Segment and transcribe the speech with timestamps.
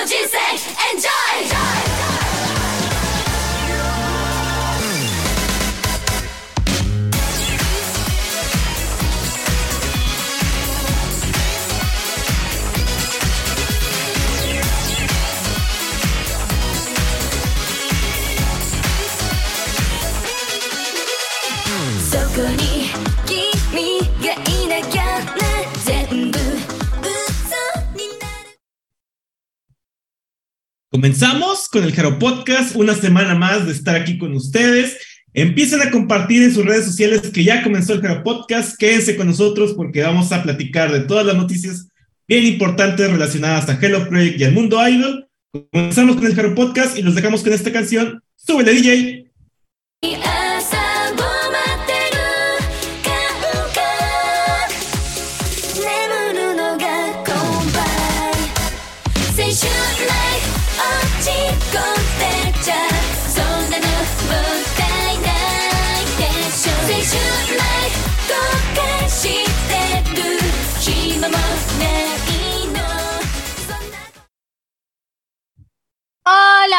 [0.00, 0.54] Energy say,
[0.94, 1.10] enjoy!
[1.42, 1.79] enjoy!
[31.00, 34.98] Comenzamos con el Jaro Podcast, una semana más de estar aquí con ustedes.
[35.32, 38.76] Empiecen a compartir en sus redes sociales que ya comenzó el Jaro Podcast.
[38.78, 41.88] Quédense con nosotros porque vamos a platicar de todas las noticias
[42.28, 45.26] bien importantes relacionadas a Hello Project y al mundo idol.
[45.72, 48.22] Comenzamos con el Jaro Podcast y los dejamos con esta canción.
[48.36, 50.39] ¡Súbele, DJ!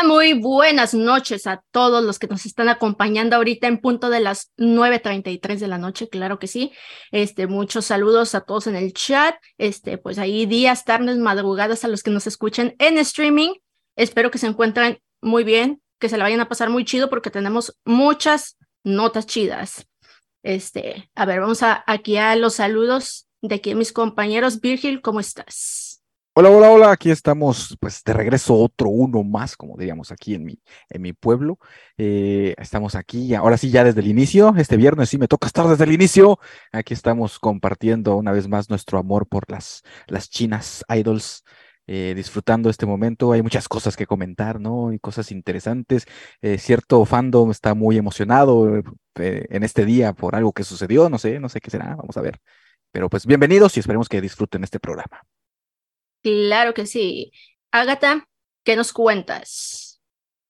[0.04, 4.52] Muy buenas noches a todos los que nos están acompañando ahorita en punto de las
[4.58, 6.72] 9.33 de la noche, claro que sí.
[7.12, 9.36] Este, muchos saludos a todos en el chat.
[9.60, 13.54] Este, pues ahí días, tardes, madrugadas a los que nos escuchen en streaming.
[13.96, 17.30] Espero que se encuentren muy bien, que se la vayan a pasar muy chido porque
[17.30, 19.88] tenemos muchas notas chidas.
[20.42, 24.62] Este, a ver, vamos a, aquí a los saludos de aquí a mis compañeros.
[24.62, 25.91] Virgil, ¿cómo estás?
[26.34, 30.46] Hola, hola, hola, aquí estamos, pues de regreso otro uno más, como diríamos aquí en
[30.46, 31.60] mi, en mi pueblo.
[31.98, 35.68] Eh, estamos aquí, ahora sí, ya desde el inicio, este viernes sí me toca estar
[35.68, 36.40] desde el inicio.
[36.72, 41.44] Aquí estamos compartiendo una vez más nuestro amor por las, las chinas idols,
[41.86, 43.34] eh, disfrutando este momento.
[43.34, 44.94] Hay muchas cosas que comentar, ¿no?
[44.94, 46.06] Y cosas interesantes.
[46.42, 51.18] Eh, cierto fandom está muy emocionado eh, en este día por algo que sucedió, no
[51.18, 52.40] sé, no sé qué será, vamos a ver.
[52.92, 55.22] Pero pues bienvenidos y esperemos que disfruten este programa.
[56.22, 57.32] Claro que sí.
[57.72, 58.28] Agatha,
[58.64, 60.02] ¿qué nos cuentas?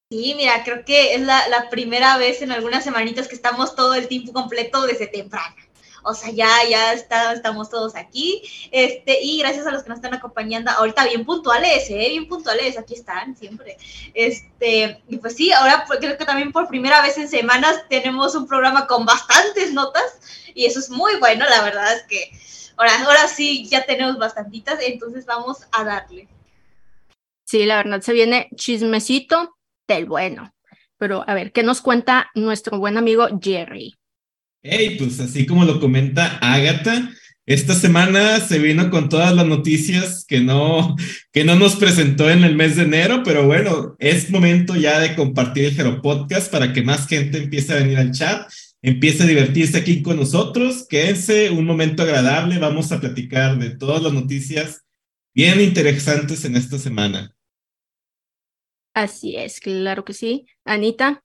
[0.10, 3.94] Sí, mira, creo que es la, la primera vez en algunas semanitas que estamos todo
[3.94, 5.56] el tiempo completo desde temprano.
[6.04, 8.42] O sea, ya, ya está, estamos todos aquí.
[8.72, 12.08] Este, y gracias a los que nos están acompañando ahorita bien puntuales, ¿eh?
[12.10, 13.78] Bien puntuales, aquí están siempre.
[14.14, 18.36] Este, y pues sí, ahora pues, creo que también por primera vez en semanas tenemos
[18.36, 22.32] un programa con bastantes notas y eso es muy bueno, la verdad es que
[22.82, 26.28] ahora, ahora sí ya tenemos bastantitas, entonces vamos a darle.
[27.46, 30.54] Sí, la verdad se viene chismecito del bueno.
[30.98, 33.96] Pero a ver, ¿qué nos cuenta nuestro buen amigo Jerry?
[34.64, 37.10] Hey, pues así como lo comenta Agatha,
[37.48, 40.96] esta semana se vino con todas las noticias que no,
[41.32, 45.16] que no nos presentó en el mes de enero, pero bueno, es momento ya de
[45.16, 48.48] compartir el Jero Podcast para que más gente empiece a venir al chat,
[48.82, 50.88] empiece a divertirse aquí con nosotros.
[50.88, 54.84] Quédense, un momento agradable, vamos a platicar de todas las noticias
[55.34, 57.36] bien interesantes en esta semana.
[58.94, 60.46] Así es, claro que sí.
[60.66, 61.24] Anita,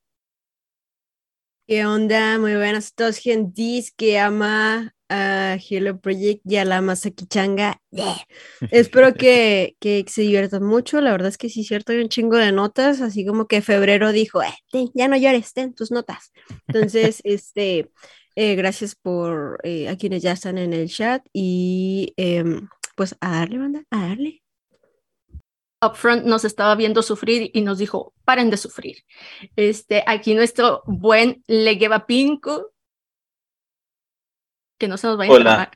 [1.69, 2.39] ¿Qué onda?
[2.39, 7.81] Muy buenas a todos, gentis que ama a Hello Project y a la Masaki Changa.
[7.91, 8.17] Yeah.
[8.71, 11.01] Espero que, que se diviertan mucho.
[11.01, 13.63] La verdad es que sí, es cierto, hay un chingo de notas, así como que
[13.63, 16.33] febrero dijo, eh, ten, ya no llores, ten tus notas.
[16.67, 17.91] Entonces, este,
[18.35, 23.31] eh, gracias por eh, a quienes ya están en el chat y em, pues a
[23.41, 24.43] darle, banda, a darle.
[25.83, 28.99] Upfront nos estaba viendo sufrir y nos dijo, paren de sufrir.
[29.57, 32.73] Este, aquí nuestro buen Legueva Pinco,
[34.79, 35.51] que no se nos vaya Hola.
[35.53, 35.71] a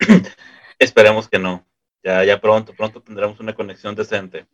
[0.00, 0.32] enfermar.
[0.78, 1.66] Esperemos que no.
[2.02, 4.46] Ya, ya pronto, pronto tendremos una conexión decente.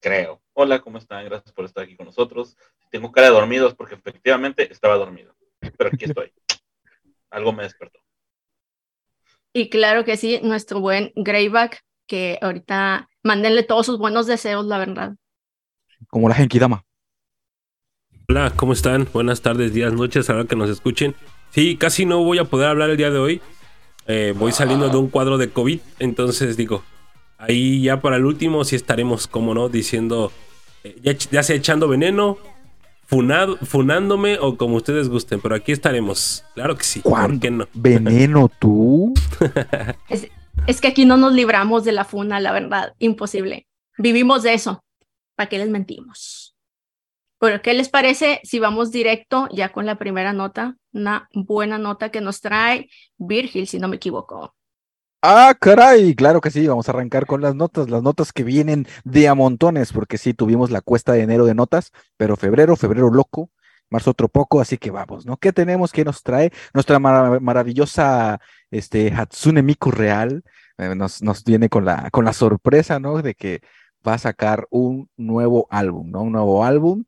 [0.00, 0.40] Creo.
[0.54, 1.24] Hola, ¿cómo están?
[1.26, 2.56] Gracias por estar aquí con nosotros.
[2.90, 5.34] Tengo cara de dormidos porque efectivamente estaba dormido.
[5.60, 6.32] Pero aquí estoy.
[7.30, 8.00] Algo me despertó.
[9.52, 14.78] Y claro que sí, nuestro buen Greyback, que ahorita mándenle todos sus buenos deseos, la
[14.78, 15.16] verdad.
[16.08, 16.84] Como la Genkidama.
[18.28, 19.08] Hola, ¿cómo están?
[19.12, 21.14] Buenas tardes, días, noches, ahora que nos escuchen.
[21.50, 23.40] Sí, casi no voy a poder hablar el día de hoy.
[24.06, 26.82] Eh, voy saliendo de un cuadro de COVID, entonces digo,
[27.38, 30.32] ahí ya para el último sí estaremos, como no, diciendo,
[30.82, 32.38] eh, ya, ya sea echando veneno,
[33.06, 36.44] funado, funándome o como ustedes gusten, pero aquí estaremos.
[36.54, 37.00] Claro que sí.
[37.00, 37.40] ¿Por ¿Cuándo?
[37.40, 37.68] qué no?
[37.74, 39.14] ¿Veneno tú?
[40.08, 40.28] Es,
[40.66, 43.66] es que aquí no nos libramos de la funa, la verdad, imposible.
[43.98, 44.82] Vivimos de eso.
[45.36, 46.49] ¿Para qué les mentimos?
[47.40, 50.76] Bueno, ¿qué les parece si vamos directo ya con la primera nota?
[50.92, 54.54] Una buena nota que nos trae Virgil, si no me equivoco.
[55.22, 58.86] Ah, caray, claro que sí, vamos a arrancar con las notas, las notas que vienen
[59.04, 63.10] de a montones, porque sí, tuvimos la cuesta de enero de notas, pero febrero, febrero
[63.10, 63.50] loco,
[63.90, 65.36] marzo otro poco, así que vamos, ¿no?
[65.36, 65.92] ¿Qué tenemos?
[65.92, 66.52] ¿Qué nos trae?
[66.72, 68.40] Nuestra mara- maravillosa
[68.70, 70.42] este, Hatsune Miku Real
[70.78, 73.20] eh, nos, nos viene con la, con la sorpresa, ¿no?
[73.20, 73.60] De que
[74.06, 76.22] va a sacar un nuevo álbum, ¿no?
[76.22, 77.04] Un nuevo álbum.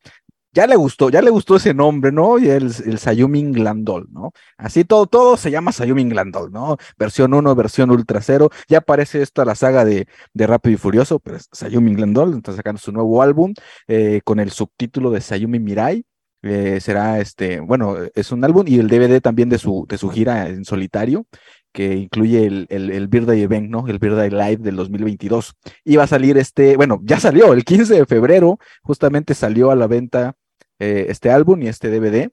[0.55, 2.39] Ya le gustó, ya le gustó ese nombre, ¿no?
[2.39, 4.33] Y el, el Sayumi Glandol, ¿no?
[4.59, 6.77] Así todo, todo se llama Sayumi Glandol, ¿no?
[6.99, 8.51] Versión 1, versión Ultra Cero.
[8.69, 12.53] Ya aparece esta la saga de, de Rápido y Furioso, pero es Sayumi Glandol está
[12.53, 13.55] sacando su nuevo álbum
[13.89, 16.05] eh, con el subtítulo de Sayumi Mirai.
[16.43, 20.11] Eh, será este, bueno, es un álbum y el DVD también de su, de su
[20.11, 21.25] gira en solitario,
[21.73, 23.87] que incluye el, el, el Birthday Event, ¿no?
[23.89, 25.55] El Birthday Live del 2022.
[25.85, 29.77] Y va a salir este, bueno, ya salió, el 15 de febrero, justamente salió a
[29.77, 30.37] la venta
[30.83, 32.31] eh, este álbum y este DVD.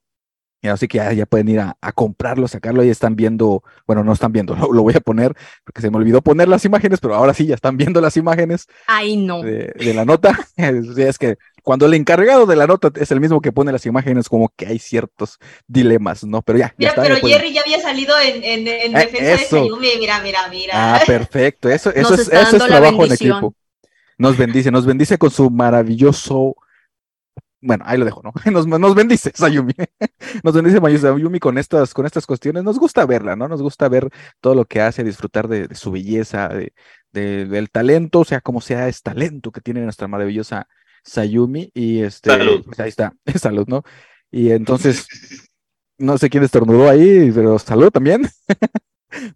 [0.62, 2.82] Y así que ya, ya pueden ir a, a comprarlo, sacarlo.
[2.82, 5.96] Ahí están viendo, bueno, no están viendo, lo, lo voy a poner porque se me
[5.96, 9.42] olvidó poner las imágenes, pero ahora sí ya están viendo las imágenes Ay, no.
[9.42, 10.38] de, de la nota.
[10.58, 14.28] es, que cuando el encargado de la nota es el mismo que pone las imágenes,
[14.28, 15.38] como que hay ciertos
[15.68, 16.42] dilemas, ¿no?
[16.42, 17.02] Pero ya, ya Mira, está.
[17.04, 19.56] pero ya pueden- Jerry ya había salido en, en, en Eh, defensa eso.
[19.56, 19.88] de Sayumi.
[19.98, 20.74] Mira, mira, mira.
[20.96, 21.70] Ah, perfecto.
[21.70, 23.54] Eso, eso Nos es, eso es trabajo en equipo.
[24.18, 26.58] Nos bendice, nos bendice con su maravilloso.
[27.62, 28.32] Bueno, ahí lo dejo, ¿no?
[28.52, 29.74] Nos, nos bendice Sayumi.
[30.44, 32.64] Nos bendice Sayumi con estas, con estas cuestiones.
[32.64, 33.48] Nos gusta verla, ¿no?
[33.48, 34.10] Nos gusta ver
[34.40, 36.74] todo lo que hace, disfrutar de, de su belleza, de,
[37.12, 40.68] de- del talento, o sea, como sea, es talento que tiene nuestra maravillosa
[41.04, 41.70] Sayumi.
[41.74, 42.64] Y este, Salud.
[42.66, 43.84] pues ahí está, salud, ¿no?
[44.32, 45.08] Y entonces,
[45.98, 48.30] no sé quién estornudó ahí, pero salud también.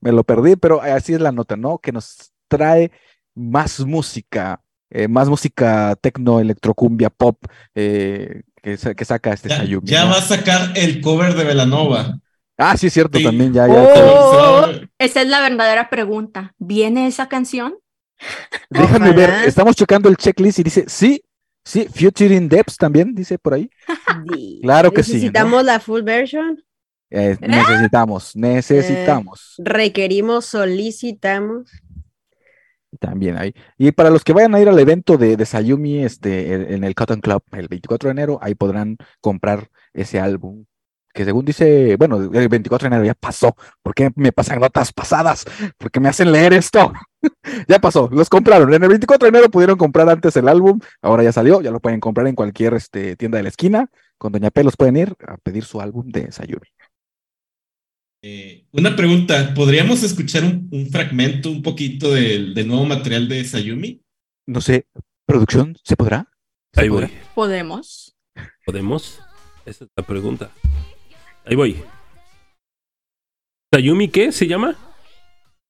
[0.01, 1.79] Me lo perdí, pero así es la nota, ¿no?
[1.79, 2.91] Que nos trae
[3.35, 4.61] más música,
[4.95, 7.37] eh, más música tecno, electrocumbia, pop,
[7.73, 9.87] eh, que, sa- que saca este Ya, Sayumi.
[9.87, 10.11] ya ¿no?
[10.11, 12.19] va a sacar el cover de Velanova.
[12.57, 13.23] Ah, sí, es cierto, Sí.
[13.23, 13.73] también ya, ya.
[13.73, 14.67] Oh.
[14.99, 16.53] Esa es la verdadera pregunta.
[16.59, 17.73] ¿Viene esa canción?
[18.69, 21.23] Déjame ver, estamos checando el checklist y dice, sí,
[21.65, 23.69] sí, Futuring Depths también, dice por ahí.
[24.61, 25.17] Claro que sí, ¿no?
[25.17, 26.63] Necesitamos la full version.
[27.09, 29.55] Eh, necesitamos, necesitamos.
[29.57, 31.69] Requerimos, solicitamos.
[33.03, 33.53] También ahí.
[33.77, 36.95] Y para los que vayan a ir al evento de, Sayumi este, en, en el
[36.95, 40.63] Cotton Club el 24 de enero, ahí podrán comprar ese álbum.
[41.13, 43.57] Que según dice, bueno, el 24 de enero ya pasó.
[43.81, 45.43] ¿Por qué me pasan notas pasadas?
[45.77, 46.93] ¿Por qué me hacen leer esto?
[47.67, 48.73] ya pasó, los compraron.
[48.73, 51.81] En el 24 de enero pudieron comprar antes el álbum, ahora ya salió, ya lo
[51.81, 53.89] pueden comprar en cualquier este, tienda de la esquina.
[54.17, 56.67] Con Doña P los pueden ir a pedir su álbum de Sayumi.
[58.25, 63.43] Eh, una pregunta, ¿podríamos escuchar un, un fragmento, un poquito del, del nuevo material de
[63.43, 64.01] Sayumi?
[64.47, 64.87] No sé,
[65.25, 65.77] ¿producción?
[65.83, 66.31] ¿Se podrá?
[66.73, 67.07] ¿Se Ahí podrá?
[67.07, 67.17] voy.
[67.35, 68.15] ¿Podemos?
[68.65, 69.19] ¿Podemos?
[69.65, 70.51] Esa es la pregunta.
[71.45, 71.75] Ahí voy.
[73.73, 74.73] ¿Sayumi qué se llama?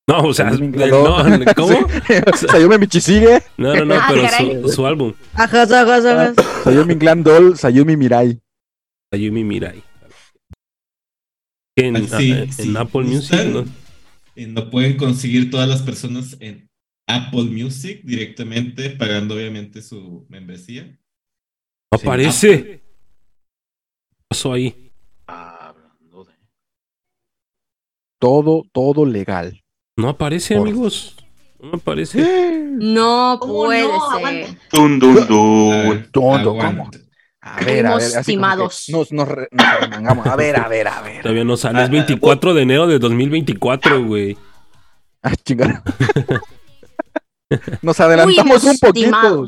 [0.08, 1.88] No, o sea, no, ¿cómo?
[2.36, 3.42] Sayumi Michisigue.
[3.58, 5.14] No, no, no, Ah, pero su álbum.
[5.34, 6.34] Ajá, ajá, ajá.
[6.64, 8.40] Sayumi Glandol, Sayumi Mirai.
[9.12, 9.84] Sayumi Mirai.
[11.76, 12.70] En, sí, en- sí.
[12.70, 13.46] en Apple Music.
[13.46, 13.66] ¿no?
[14.36, 16.70] Eh, lo pueden conseguir todas las personas en
[17.08, 21.00] Apple Music directamente, pagando obviamente su membresía.
[21.92, 22.64] Aparece.
[22.64, 22.84] ¿Qué
[24.28, 24.92] pasó ahí?
[25.28, 26.34] Ah, hablando de.
[28.20, 29.62] Todo, todo legal.
[29.98, 31.16] No aparece, Por- amigos.
[31.62, 32.50] No aparece.
[32.74, 34.20] No ¿Cómo puede no?
[34.20, 34.58] ser.
[34.72, 35.90] Dun, dun, dun.
[35.90, 36.90] ver, tonto, ¿cómo?
[37.46, 40.26] A ver, a ver, así nos, nos, re- nos arremangamos.
[40.28, 41.22] A ver, a ver, a ver.
[41.22, 41.80] Todavía no sale.
[41.84, 44.38] Es Ah, 24 de enero de 2024, güey.
[45.22, 45.84] Ah, chingada.
[47.82, 49.46] Nos adelantamos un poquito.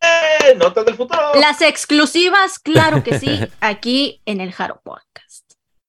[0.00, 0.54] ¡Eh!
[0.58, 1.20] ¡Notas del futuro!
[1.40, 5.44] Las exclusivas, claro que sí, aquí en el Jaro Podcast.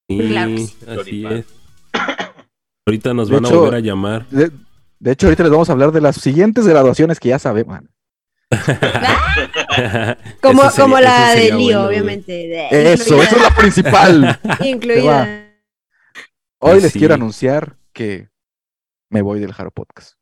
[0.08, 0.76] Sí, Claro que sí.
[0.88, 1.44] así es.
[2.86, 4.26] Ahorita nos De van a volver a llamar.
[4.30, 4.50] De,
[4.98, 7.80] de hecho, ahorita les vamos a hablar de las siguientes graduaciones que ya sabemos.
[10.42, 12.32] Como, Eso sería- como la de Lío, bueno, obviamente.
[12.32, 14.40] de- Eso, eso es lo principal.
[14.64, 15.46] Incluida.
[16.58, 16.98] Hoy les Sí.
[16.98, 18.28] quiero anunciar que
[19.08, 20.14] me voy del Jaro Podcast.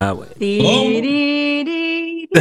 [0.00, 0.32] Ah, bueno.
[0.38, 2.28] Tiririri.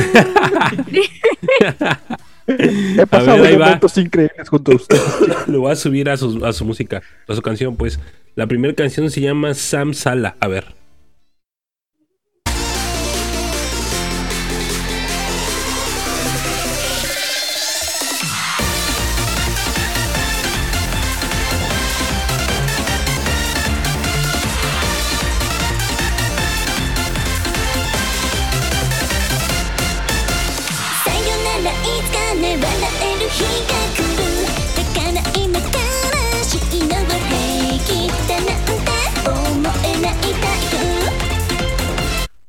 [2.47, 3.65] He pasado ver, ahí va.
[3.65, 5.47] momentos increíbles junto a ustedes.
[5.47, 7.99] Lo voy a subir a su, a su música, a su canción, pues.
[8.35, 10.35] La primera canción se llama Sam Sala.
[10.39, 10.80] A ver.「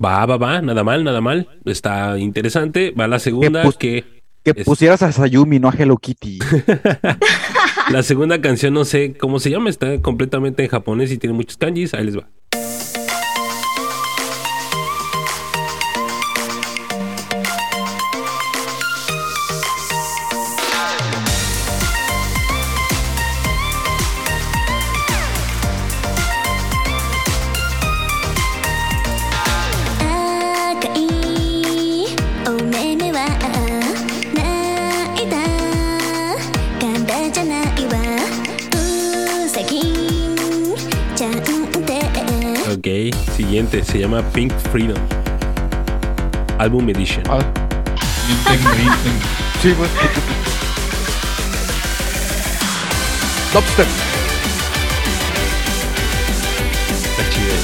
[0.05, 1.49] Va, va, va, nada mal, nada mal.
[1.65, 2.91] Está interesante.
[2.99, 4.05] Va la segunda que
[4.45, 6.41] Que Es- pusieras a Sayumi, no a Hello Kitty.
[7.93, 11.57] la segunda canción no sé cómo se llama, está completamente en japonés y tiene muchos
[11.57, 11.95] kanjis.
[11.95, 12.42] Ahí les va.「
[43.73, 44.99] siguiente, se llama Pink Freedom.
[46.59, 47.23] Album Edition.
[47.29, 47.41] Ah,
[49.63, 49.91] sí, pues.
[53.53, 53.87] Dubstep.
[56.91, 57.55] Está chido,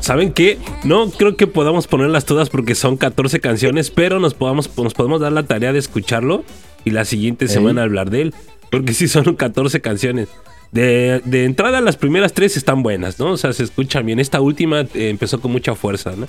[0.00, 0.58] ¿Saben qué?
[0.84, 5.20] No creo que podamos ponerlas todas porque son 14 canciones, pero nos, podamos, nos podemos
[5.20, 6.44] dar la tarea de escucharlo
[6.84, 8.34] y la siguiente semana hablar de él.
[8.70, 10.28] Porque sí son 14 canciones.
[10.70, 13.32] De, de, entrada las primeras tres están buenas, ¿no?
[13.32, 14.18] O sea, se escuchan bien.
[14.18, 16.26] Esta última eh, empezó con mucha fuerza, ¿no?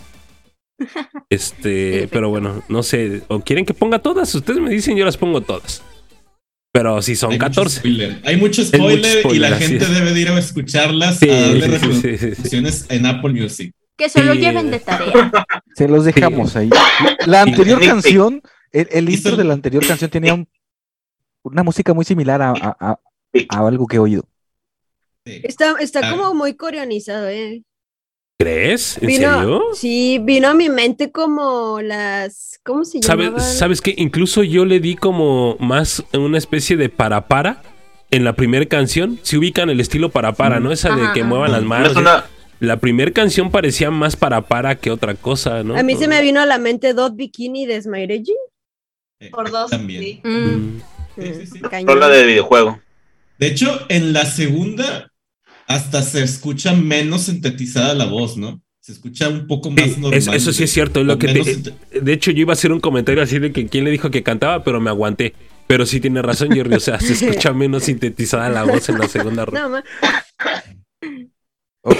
[1.30, 3.24] Este, pero bueno, no sé.
[3.28, 4.36] ¿O quieren que ponga todas?
[4.36, 5.82] Ustedes me dicen, yo las pongo todas.
[6.74, 7.78] Pero si son Hay mucho 14.
[7.80, 8.22] spoiler.
[8.26, 9.90] Hay mucho mucho spoiler, y la gente es.
[9.94, 12.18] debe de ir a escucharlas, Sí, a darle sí, sí, sí, sí, sí.
[12.18, 13.76] reproducciones en Apple Music.
[13.96, 15.14] Que se lo lleven de tarea.
[15.76, 16.70] Se los dejamos ahí.
[17.28, 17.88] La anterior Sí.
[17.88, 20.48] canción, el, el intro son- de la anterior canción tenía un-
[21.44, 23.00] una música muy similar a, a- a-
[23.50, 24.24] a algo que he oído.
[25.26, 25.42] Sí.
[25.44, 26.10] Está, está Ah.
[26.12, 27.62] como muy coreanizado, ¿eh?
[28.44, 28.98] ¿Crees?
[29.02, 29.62] ¿En Vino, serio?
[29.74, 32.60] Sí, vino a mi mente como las.
[32.64, 33.46] ¿Cómo se ¿Sabes, llamaban?
[33.46, 33.94] ¿Sabes qué?
[33.98, 37.62] Incluso yo le di como más una especie de para para
[38.12, 39.20] en la primera canción.
[39.24, 40.72] Si ubican el estilo para para, ¿no?
[40.72, 41.96] Esa de Ajá, que muevan las No manos.
[41.96, 42.26] una,
[42.60, 45.76] La primera canción parecía más para para que otra cosa, ¿no?
[45.78, 48.34] A mí se me vino a la mente Dot Bikini de Smaireji.
[49.20, 49.72] Eh, Por dos.
[49.72, 50.02] También.
[50.04, 50.22] sí.
[50.24, 50.30] Mm.
[50.38, 50.82] Mm,
[51.16, 51.60] Sí, sí, sí.
[51.62, 51.88] Cañón.
[51.88, 52.80] rola de videojuego.
[53.38, 55.12] De hecho, en la segunda
[55.68, 58.62] hasta se escucha menos sintetizada la voz, ¿no?
[58.80, 60.14] Se escucha un poco más sí, normal.
[60.20, 61.04] es- eso sí es cierto.
[61.04, 63.66] lo que te- sinte- de hecho, yo iba a hacer un comentario así de que
[63.68, 65.34] quién le dijo que cantaba, pero me aguanté.
[65.68, 66.76] Pero sí tiene razón, Jerry.
[66.76, 69.62] O sea, se escucha menos sintetizada la voz en la segunda rola.
[69.62, 69.84] No, ma-
[71.82, 71.98] Ok.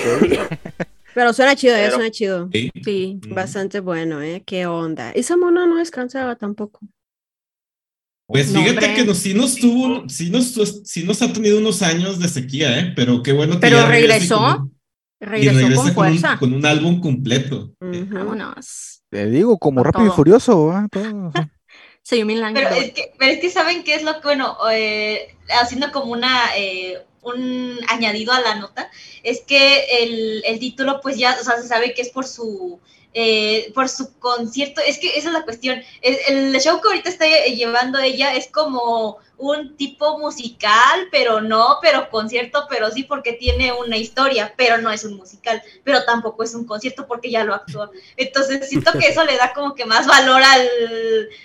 [1.14, 2.50] Pero suena chido, eh, suena chido.
[2.52, 2.72] Sí.
[2.84, 3.20] Sí.
[3.30, 3.34] Mm.
[3.34, 4.42] Bastante bueno, ¿eh?
[4.46, 5.12] ¿Qué onda?
[5.12, 6.80] Esa mona no descansaba tampoco.
[8.34, 12.18] Pues fíjate que nos, sí nos tuvo, sí nos, sí nos ha tenido unos años
[12.20, 12.94] de sequía, ¿eh?
[12.96, 14.74] Pero qué bueno que Pero regresó, con un-
[15.22, 17.74] y Regresó regresa con con, un, con un álbum completo.
[17.80, 18.16] Eh, Ujú.
[18.16, 19.02] Vámonos.
[19.10, 20.72] Te digo, como rápido y furioso.
[20.72, 20.88] ¿ah?
[20.92, 21.32] Todo.
[22.02, 22.54] Sayumi Lang.
[22.56, 26.12] Pero es que, pero es que saben qué es lo que, bueno, eh, haciendo como
[26.12, 28.90] una, eh, un añadido a la nota,
[29.22, 32.80] es que el, el título pues ya, o sea, se sabe que es por su,
[33.14, 37.10] eh, por su concierto, es que esa es la cuestión, el, el show que ahorita
[37.10, 39.20] está llevando ella es como
[39.52, 44.92] un tipo musical, pero no, pero concierto, pero sí porque tiene una historia, pero no
[44.92, 47.92] es un musical, pero tampoco es un concierto porque ya lo actuó.
[48.18, 50.70] Entonces siento que eso le da como que más valor al,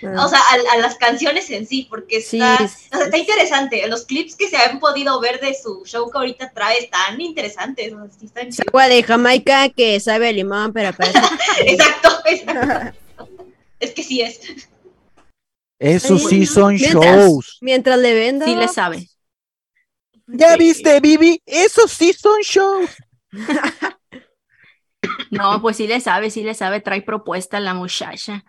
[0.03, 0.25] Ah.
[0.25, 3.17] o sea, a, a las canciones en sí, porque Sí, está, es- o sea, está
[3.17, 3.85] interesante.
[3.87, 7.91] Los clips que se han podido ver de su show que ahorita trae están interesantes.
[7.93, 8.67] o sea, sí están Es chidos.
[8.69, 11.19] agua de Jamaica que sabe a limón, pero parece.
[11.65, 12.95] Exacto, exacto.
[13.79, 14.41] Es que sí es.
[15.79, 17.57] Esos sí son mientras- shows.
[17.61, 18.45] Mientras le venda.
[18.45, 19.07] Sí le sabe.
[20.27, 21.41] ¿Ya viste, Vivi?
[21.45, 22.89] Esos sí son shows.
[25.31, 26.81] No, pues sí le sabe, sí le sabe.
[26.81, 28.43] Trae propuesta la muchacha.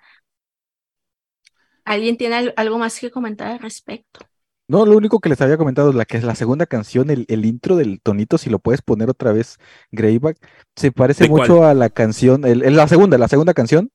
[1.84, 4.20] ¿Alguien tiene al- algo más que comentar al respecto?
[4.68, 7.24] No, lo único que les había comentado es la que es la segunda canción, el,
[7.28, 9.58] el intro del tonito, si lo puedes poner otra vez,
[9.90, 10.38] Greyback,
[10.76, 13.90] se parece ¿De mucho a la canción, el, el- la segunda, la segunda canción,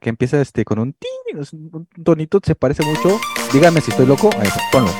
[0.00, 1.38] que empieza este con un tin,
[1.72, 3.20] un tonito, se parece mucho.
[3.52, 4.90] Díganme si estoy loco, ahí está, ponlo.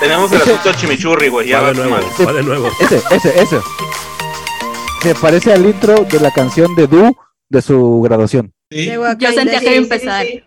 [0.00, 1.48] Tenemos el asunto del chimichurri, güey.
[1.48, 2.04] Ya Va va de nuevo, mal.
[2.26, 2.68] va de nuevo.
[2.80, 3.60] Ese, ese, ese.
[5.02, 7.16] Se parece al intro de la canción de Du
[7.48, 8.52] de su graduación.
[8.70, 8.86] Sí.
[9.18, 10.26] Yo sentía que iba a sí, empezar.
[10.26, 10.42] sí.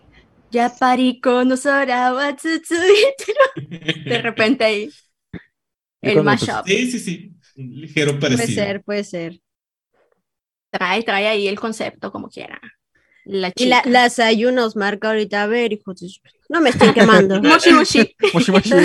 [0.52, 3.34] Ya pariko no sora wa tsutsuite.
[4.06, 4.90] De repente ahí.
[6.02, 6.66] El mashup.
[6.66, 7.32] Sí, sí, sí.
[7.56, 8.64] Ligero Puede parecido.
[8.64, 9.40] ser, puede ser.
[10.78, 12.60] Trae, trae ahí el concepto como quiera.
[13.26, 17.42] La Y la, las ayunos marca ahorita, a ver, hijos No me estén quemando.
[17.44, 18.16] Moshi moshi.
[18.34, 18.72] Moshi, moshi.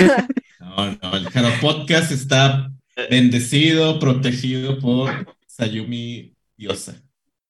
[0.59, 2.71] No, no, el Jaro Podcast está
[3.09, 7.01] bendecido, protegido por Sayumi Diosa.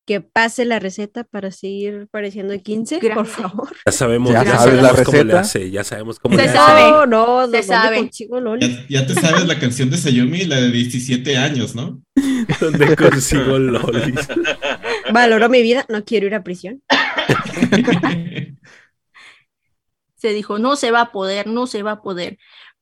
[0.05, 3.70] Que pase la receta para seguir pareciendo 15, por favor.
[3.86, 5.39] Ya sabemos, Ya ya, sabes la sabemos cómo le receta.
[5.39, 6.58] hace, ya sabemos cómo Se le hace.
[6.58, 6.81] sabe.
[6.91, 7.98] No, no, Se ¿dónde sabe.
[7.98, 8.86] consigo Loli?
[8.89, 12.01] Ya, ya te sabes la canción de Sayumi, la de 17 años, ¿no?
[12.60, 14.27] ¿Dónde consigo lolis?
[15.13, 16.81] Valoro mi vida, no quiero ir a prisión.
[20.15, 22.38] Se dijo, no se va a poder, no se va a poder.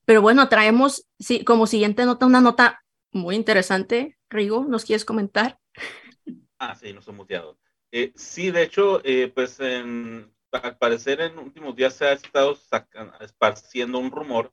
[0.05, 4.17] Pero bueno, traemos sí, como siguiente nota una nota muy interesante.
[4.29, 5.57] Rigo, ¿nos quieres comentar?
[6.59, 7.57] Ah, sí, nos hemos muteado.
[7.91, 12.57] Eh, sí, de hecho, eh, pues al parecer en últimos días se ha estado
[13.21, 14.51] esparciendo un rumor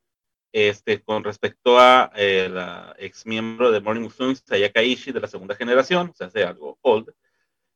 [0.52, 5.28] este, con respecto a eh, la ex miembro de Morning Musume, Sayaka Ishii, de la
[5.28, 7.12] segunda generación, o sea, hace algo old,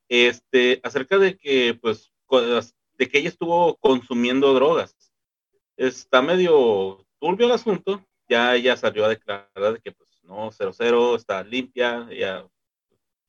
[0.08, 2.12] este, acerca de que, pues,
[2.94, 4.96] de que ella estuvo consumiendo drogas.
[5.76, 11.16] Está medio turbio el asunto, ya ella salió a declarar de que, pues, no, 00,
[11.16, 12.46] está limpia, ella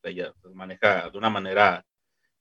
[0.09, 1.85] ella pues, maneja de una manera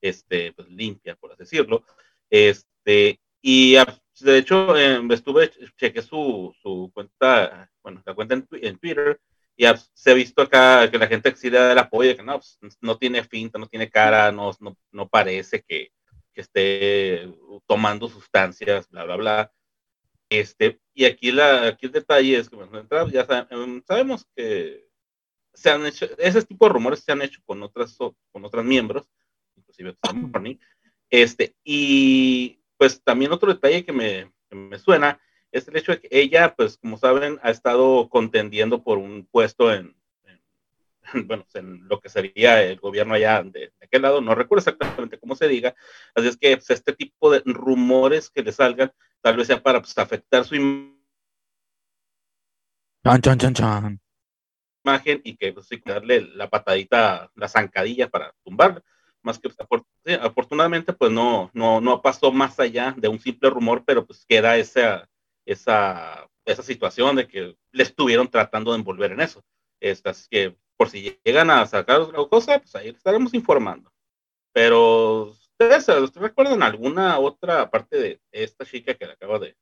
[0.00, 1.84] este, pues, limpia, por así decirlo.
[2.28, 8.46] Este, y ah, de hecho, eh, estuve, chequé su, su cuenta, bueno, la cuenta en,
[8.50, 9.20] en Twitter,
[9.56, 12.78] y ah, se ha visto acá que la gente da el apoyo, que no, pues,
[12.80, 15.90] no tiene finta, no tiene cara, no, no, no parece que,
[16.32, 17.28] que esté
[17.66, 19.52] tomando sustancias, bla, bla, bla.
[20.30, 24.89] Este, y aquí, la, aquí el detalle es que, bueno, ya em, sabemos que
[25.52, 29.08] se han hecho, ese tipo de rumores se han hecho con otras, con otras miembros,
[29.56, 29.96] inclusive
[31.10, 36.00] este, y pues también otro detalle que me, que me suena es el hecho de
[36.00, 40.40] que ella, pues como saben, ha estado contendiendo por un puesto en, en-
[41.26, 45.18] bueno, en lo que sería el gobierno allá de, de aquel lado, no recuerdo exactamente
[45.18, 45.74] cómo se diga,
[46.14, 49.80] así es que pues, este tipo de rumores que le salgan, tal vez sea para
[49.80, 51.00] pues, afectar su imagen
[53.02, 54.00] Chan, chan, chan, chan.
[54.84, 58.82] Imagen y que pues, darle la patadita, la zancadilla para tumbarla.
[59.22, 59.82] Más que pues,
[60.20, 64.56] afortunadamente, pues no, no, no pasó más allá de un simple rumor, pero pues queda
[64.56, 65.08] esa,
[65.44, 69.42] esa, esa situación de que le estuvieron tratando de envolver en eso.
[69.80, 73.92] Estas que por si llegan a sacar otra cosa, pues ahí estaremos informando.
[74.52, 79.56] Pero ustedes, ¿ustedes recuerdan alguna otra parte de esta chica que le acaba de,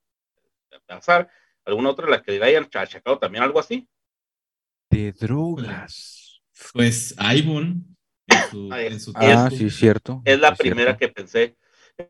[0.71, 1.29] de pasar?
[1.65, 3.89] ¿Alguna otra la que le hayan achacado también algo así?
[4.91, 6.41] De drogas.
[6.73, 7.83] Pues Ivonne,
[8.27, 10.23] en su, en su Ah, sí, cierto.
[10.25, 10.99] Es la primera cierto.
[10.99, 11.57] que pensé.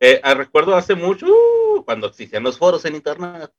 [0.01, 3.51] Eh, ah, recuerdo hace mucho, uh, cuando existían los foros en internet,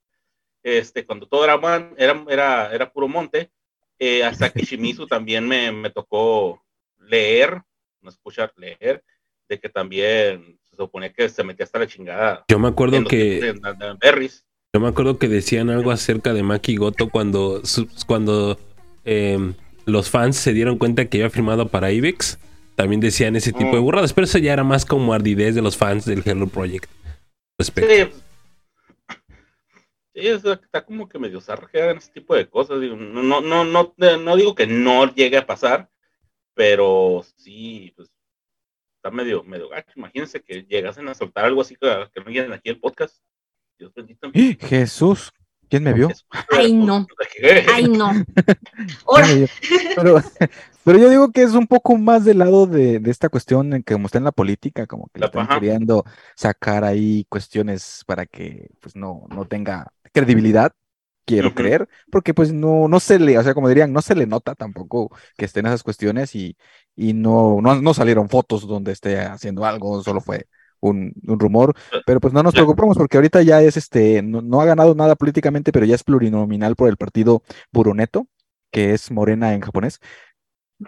[0.63, 3.51] este, cuando todo era, man- era, era, era puro monte,
[3.97, 6.63] eh, hasta que Shimizu también me, me tocó
[6.99, 7.62] leer,
[8.01, 9.03] no escuchar, leer,
[9.47, 12.45] de que también se suponía que se metía hasta la chingada.
[12.47, 14.45] Yo me acuerdo que en- en- en Berries.
[14.73, 18.60] Yo me acuerdo que decían algo acerca de Maki Goto cuando, su- cuando
[19.05, 19.53] em,
[19.85, 22.38] los fans se dieron cuenta que había firmado para Ibex.
[22.75, 23.83] También decían ese tipo de Mm.
[23.83, 26.89] burradas, pero eso ya era más como ardidez de los fans del Hello Project.
[27.57, 27.91] Respecto.
[27.91, 28.21] Sí,
[30.15, 32.79] sí, es- está como que medio zarra en ese tipo de cosas.
[32.81, 35.89] digo, no, no, no, no, no digo que no llegue a pasar,
[36.53, 38.09] pero sí, pues
[38.97, 39.91] está medio, medio gacho.
[39.95, 43.17] Imagínense que llegasen a soltar algo así que, que no lleguen aquí el podcast.
[43.77, 44.29] Dios bendito.
[44.62, 45.31] Jesús,
[45.69, 46.19] ¿quién me vio?
[46.51, 47.08] Ay, no.
[47.73, 48.13] Ay, no.
[49.93, 50.19] Pero,
[50.84, 53.84] pero yo digo que es un poco más del lado de, de esta cuestión en
[53.84, 55.47] que como está en la política, como que le La están paja.
[55.47, 56.05] queriendo
[56.36, 60.71] sacar ahí cuestiones para que pues no, no tenga credibilidad,
[61.25, 64.25] quiero creer, porque pues no, no se le, o sea, como dirían, no se le
[64.27, 66.58] nota tampoco que estén esas cuestiones y,
[66.95, 70.47] y no, no, no salieron fotos donde esté haciendo algo, solo fue
[70.81, 71.73] un, un rumor,
[72.05, 75.15] pero pues no nos preocupamos porque ahorita ya es este, no, no ha ganado nada
[75.15, 78.27] políticamente, pero ya es plurinominal por el partido Buroneto,
[78.71, 79.99] que es morena en japonés.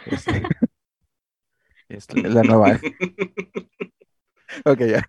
[0.05, 0.43] Este,
[1.89, 2.79] es la nueva.
[4.65, 5.07] Ok, ya.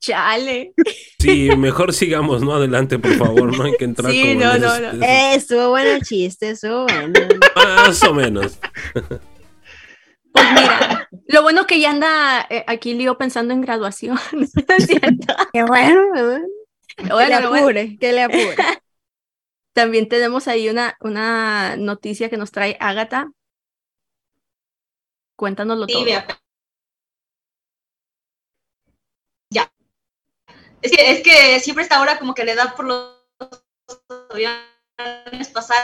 [0.00, 0.74] Chale.
[1.18, 2.54] Sí, mejor sigamos, ¿no?
[2.54, 3.56] Adelante, por favor.
[3.56, 4.88] No hay que entrar Sí, como no, en no, no.
[4.90, 7.12] esos- Eh, estuvo bueno el chiste, estuvo bueno.
[7.56, 8.58] Más o menos.
[10.32, 10.97] Pues mira,
[11.28, 14.18] lo bueno que ya anda eh, aquí Lío pensando en graduación.
[15.52, 16.46] Qué bueno, qué bueno.
[16.96, 17.48] Que le bueno.
[17.48, 18.56] apure, que le apure.
[19.74, 23.30] También tenemos ahí una, una noticia que nos trae Ágata.
[25.36, 26.04] Cuéntanoslo sí, todo.
[26.04, 26.26] vea.
[29.50, 29.70] Ya.
[30.82, 33.14] Es que, es que siempre está ahora como que le da por los
[34.30, 35.76] aviones pasar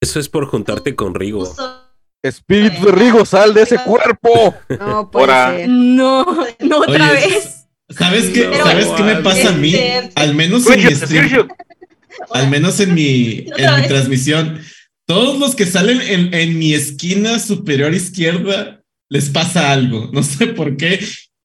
[0.00, 1.44] Eso es por juntarte con Rigo.
[1.44, 1.83] justo
[2.24, 4.54] Espíritu de Rigo, sal de ese cuerpo.
[4.80, 5.26] No puede
[5.58, 5.68] ser.
[5.68, 6.24] No,
[6.60, 7.66] no otra Oye, vez.
[7.90, 8.46] ¿Sabes qué?
[8.48, 9.74] No, ¿Sabes qué me pasa a mí?
[9.74, 11.48] este- Al menos en mi stream,
[12.30, 14.58] al menos en mi, en mi transmisión,
[15.06, 20.46] todos los que salen en, en mi esquina superior izquierda les pasa algo, no sé
[20.46, 20.98] por qué.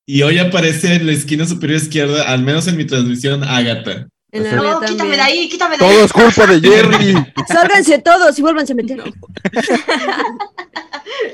[0.08, 4.08] Y hoy aparece en la esquina superior izquierda, al menos en mi transmisión, Agatha.
[4.32, 5.18] En la mía No, quítame también.
[5.18, 5.92] de ahí, quítame de ahí.
[5.96, 7.14] Todo es culpa de Jerry.
[7.48, 9.04] Sálganse todos y vuélvanse a meter.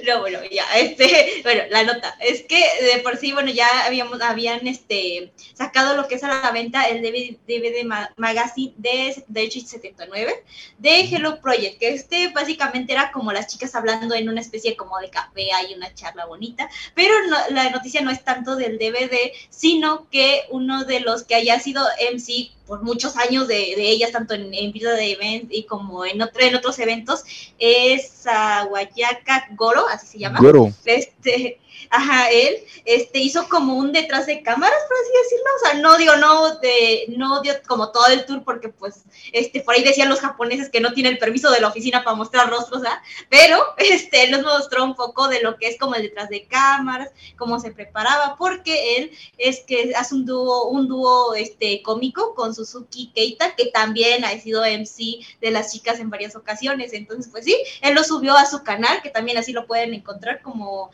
[0.08, 4.22] No, bueno, ya, este, bueno, la nota, es que de por sí, bueno, ya habíamos,
[4.22, 9.22] habían, este, sacado lo que es a la venta el DVD, DVD ma- Magazine de,
[9.28, 10.44] de hecho, 79
[10.78, 14.98] de Hello Project, que este básicamente era como las chicas hablando en una especie como
[15.00, 19.32] de café, hay una charla bonita, pero no- la noticia no es tanto del DVD,
[19.50, 24.12] sino que uno de los que haya sido MC por muchos años de, de ellas,
[24.12, 27.24] tanto en, en vida de event y como en, otro, en otros eventos,
[27.60, 30.40] es Sawayaka Goro, así se llama.
[30.40, 30.72] Goro.
[30.86, 31.60] Este,
[31.90, 35.46] ajá, él este, hizo como un detrás de cámaras, por así decirlo.
[35.56, 39.62] O sea, no digo, no, de, no dio como todo el tour, porque pues, este,
[39.62, 42.50] por ahí decían los japoneses que no tiene el permiso de la oficina para mostrar
[42.50, 43.02] rostros, ¿ah?
[43.30, 46.46] Pero, este, él nos mostró un poco de lo que es como el detrás de
[46.46, 52.36] cámaras, cómo se preparaba, porque él es que hace un dúo, un dúo, este, cómico
[52.36, 56.94] con Suzuki Keita, que también ha sido MC de las chicas en varias ocasiones.
[56.94, 60.42] Entonces, pues sí, él lo subió a su canal, que también así lo pueden encontrar
[60.42, 60.92] como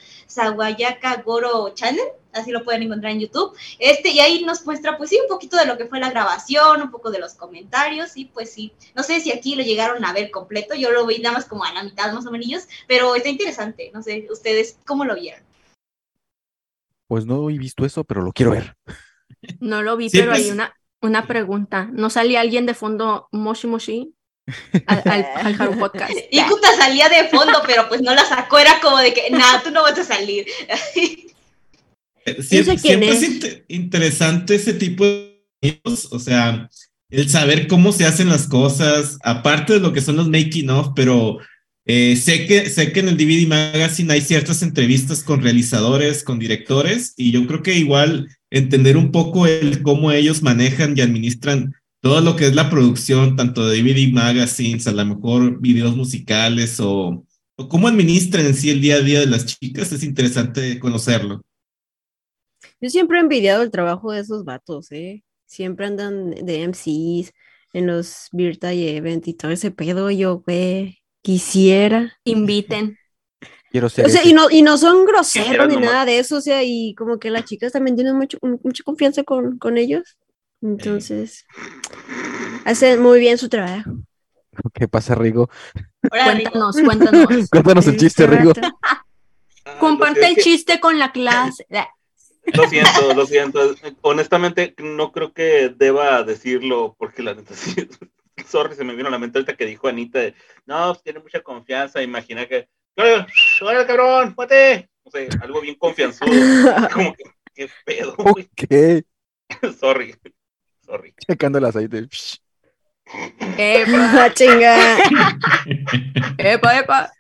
[0.76, 2.04] Sawayaka Goro Channel,
[2.34, 3.56] así lo pueden encontrar en YouTube.
[3.80, 6.82] Este, y ahí nos muestra, pues sí, un poquito de lo que fue la grabación,
[6.82, 10.14] un poco de los comentarios, y pues sí, no sé si aquí lo llegaron a
[10.14, 13.16] ver completo, yo lo vi nada más como a la mitad más o menos, pero
[13.16, 15.44] está interesante, no sé, ustedes, ¿cómo lo vieron?
[17.08, 18.76] Pues no he visto eso, pero lo quiero ver.
[19.60, 21.90] No lo vi, pero hay es- una, una pregunta.
[21.92, 24.16] ¿No salía alguien de fondo Moshi Moshi
[24.88, 26.12] al, al, al Haru Podcast?
[26.32, 29.72] Ikuta salía de fondo, pero pues no la sacó, era como de que, nada, tú
[29.72, 30.46] no vas a salir.
[32.26, 33.30] Eh, Siempre, siempre es es.
[33.30, 36.70] inte- interesante ese tipo de videos, o sea,
[37.10, 40.90] el saber cómo se hacen las cosas, aparte de lo que son los making of,
[40.96, 41.40] pero
[41.86, 46.38] eh, sé, que, sé que en el DVD Magazine hay ciertas entrevistas con realizadores, con
[46.38, 51.74] directores, y yo creo que igual entender un poco el cómo ellos manejan y administran
[52.02, 56.80] todo lo que es la producción, tanto de DVD Magazines, a lo mejor videos musicales
[56.80, 57.26] o,
[57.58, 61.42] o cómo administran en sí el día a día de las chicas, es interesante conocerlo.
[62.80, 65.24] Yo siempre he envidiado el trabajo de esos vatos, ¿eh?
[65.46, 67.32] Siempre andan de MCs
[67.74, 70.10] en los birthday event y todo ese pedo.
[70.12, 72.14] Yo, güey, quisiera.
[72.24, 72.98] Inviten.
[73.70, 75.92] Quiero ser O sea, y no, y no son groseros ni nomás.
[75.92, 79.24] nada de eso, o sea, y como que las chicas también tienen mucho, mucha confianza
[79.24, 80.18] con, con ellos.
[80.62, 81.46] Entonces,
[82.66, 83.92] hacen muy bien su trabajo.
[84.74, 85.50] ¿Qué pasa, Rigo?
[86.12, 86.52] Ahora, Rico.
[86.52, 87.50] Cuéntanos, cuéntanos.
[87.50, 88.54] Cuéntanos el chiste, Rigo.
[89.64, 91.68] Ah, Comparte el que- chiste con la clase.
[92.52, 93.76] Lo siento, lo siento.
[94.02, 97.88] Honestamente, no creo que deba decirlo porque la neta sí.
[98.48, 100.18] Sorry, se me vino a la mente ahorita que dijo Anita.
[100.18, 100.34] de,
[100.66, 102.02] No, pues tiene mucha confianza.
[102.02, 102.70] Imagina que.
[102.98, 104.34] ¡Órale, cabrón!
[104.36, 104.90] ¡Muete!
[105.06, 106.32] No sé, algo bien confianzudo.
[106.92, 108.50] Como que, ¿qué pedo, güey?
[108.52, 109.76] Ok.
[109.80, 110.16] Sorry.
[110.92, 111.16] Sorry.
[111.26, 112.10] Checando el aceite.
[113.58, 114.98] Epa, Ah, chinga.
[116.38, 117.12] epa, epa.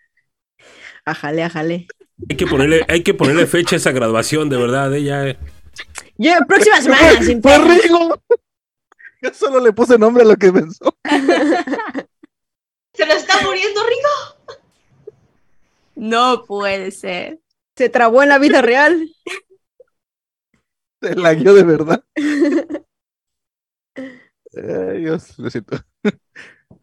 [1.05, 1.87] Ajale, ajale.
[2.29, 5.03] Hay que ponerle, hay que ponerle fecha a esa graduación, de verdad, ¿eh?
[5.03, 5.37] Ya, eh.
[6.17, 7.81] Yo, próxima semana, sin ¡Fue pedos.
[7.81, 8.21] Rigo!
[9.21, 10.93] Yo solo le puse nombre a lo que pensó.
[12.93, 15.15] Se lo está muriendo, Rico.
[15.95, 17.39] No puede ser.
[17.77, 19.07] Se trabó en la vida real.
[21.01, 22.03] Se la guió de verdad.
[24.55, 25.77] Ay, Dios, lo siento.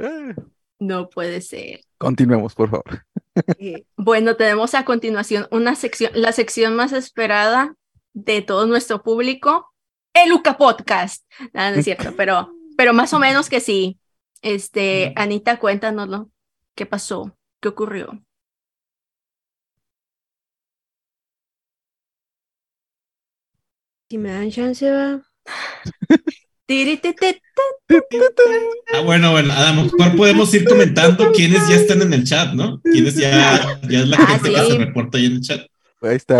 [0.00, 0.32] Ah,
[0.78, 1.80] No puede ser.
[1.98, 3.02] Continuemos, por favor.
[3.58, 7.74] Eh, Bueno, tenemos a continuación una sección, la sección más esperada
[8.12, 9.72] de todo nuestro público,
[10.12, 11.24] el Luca Podcast.
[11.52, 13.98] Nada, no es cierto, pero, pero más o menos que sí.
[14.42, 16.30] Este, Anita, cuéntanoslo.
[16.74, 17.36] ¿Qué pasó?
[17.60, 18.20] ¿Qué ocurrió?
[24.10, 25.22] Si me dan chance, va.
[28.92, 32.52] Ah, bueno, bueno, a lo mejor podemos ir comentando quiénes ya están en el chat,
[32.52, 32.80] ¿no?
[32.82, 34.70] Quiénes ya, ya es la Ah, gente que sí.
[34.72, 35.66] se reporta ahí en el chat.
[36.02, 36.38] Ahí está.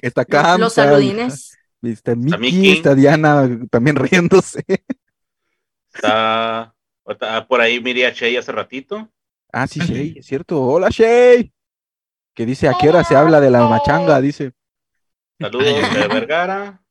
[0.00, 0.60] Está Cam.
[0.60, 1.58] Los saludines.
[1.82, 2.70] Está Miki, Miki.
[2.72, 4.64] está Diana también riéndose.
[5.94, 6.74] Está,
[7.06, 9.10] está por ahí Miri a Shea hace ratito.
[9.52, 10.60] Ah, sí, Shay, es cierto.
[10.62, 11.52] Hola, Shay.
[12.34, 14.20] Que dice, ¿a qué hora se habla de la machanga?
[14.20, 14.52] Dice.
[15.40, 16.82] Saludos de Vergara.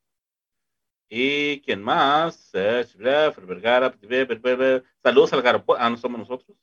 [1.10, 2.50] ¿Y quién más?
[2.54, 2.86] Eh,
[3.48, 3.94] Vergara.
[5.04, 5.76] Saludos al Garapo.
[5.78, 6.58] Ah, no somos nosotros.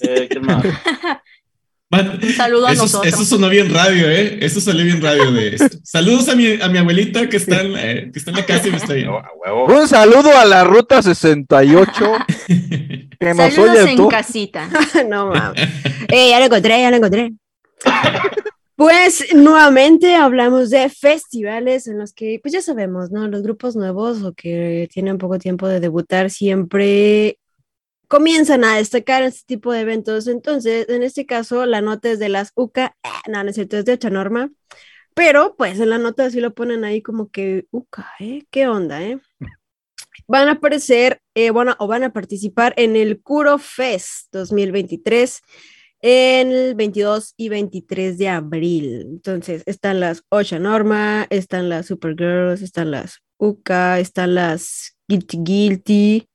[0.00, 0.64] Eh, ¿Quién más?
[1.90, 3.12] Man, Un saludo a eso, nosotros.
[3.12, 4.38] eso sonó bien radio, ¿eh?
[4.40, 5.76] Eso salió bien radio de esto.
[5.84, 8.66] Saludos a mi, a mi abuelita que está, en, eh, que está en la casa
[8.68, 9.22] y me está viendo.
[9.68, 11.92] Un saludo a la ruta 68.
[13.20, 14.08] Que nos Saludos oye en tú.
[14.08, 14.68] casita.
[15.08, 15.62] no mames.
[16.08, 17.32] Eh, ya lo encontré, ya lo encontré.
[18.76, 23.28] Pues nuevamente hablamos de festivales en los que, pues ya sabemos, ¿no?
[23.28, 27.38] Los grupos nuevos o que tienen poco tiempo de debutar siempre
[28.08, 30.26] comienzan a destacar este tipo de eventos.
[30.26, 33.76] Entonces, en este caso, la nota es de las UCA, ah, no, no es cierto,
[33.76, 34.50] es de Ocha Norma,
[35.14, 38.44] pero pues en la nota sí lo ponen ahí como que UCA, ¿eh?
[38.50, 39.20] ¿Qué onda, eh?
[40.26, 45.42] Van a aparecer, eh, bueno, o van a participar en el Kuro Fest 2023
[46.06, 49.06] en el 22 y 23 de abril.
[49.08, 56.28] Entonces, están las Ocha Norma, están las Supergirls, están las UCA, están las Guilty Guilty,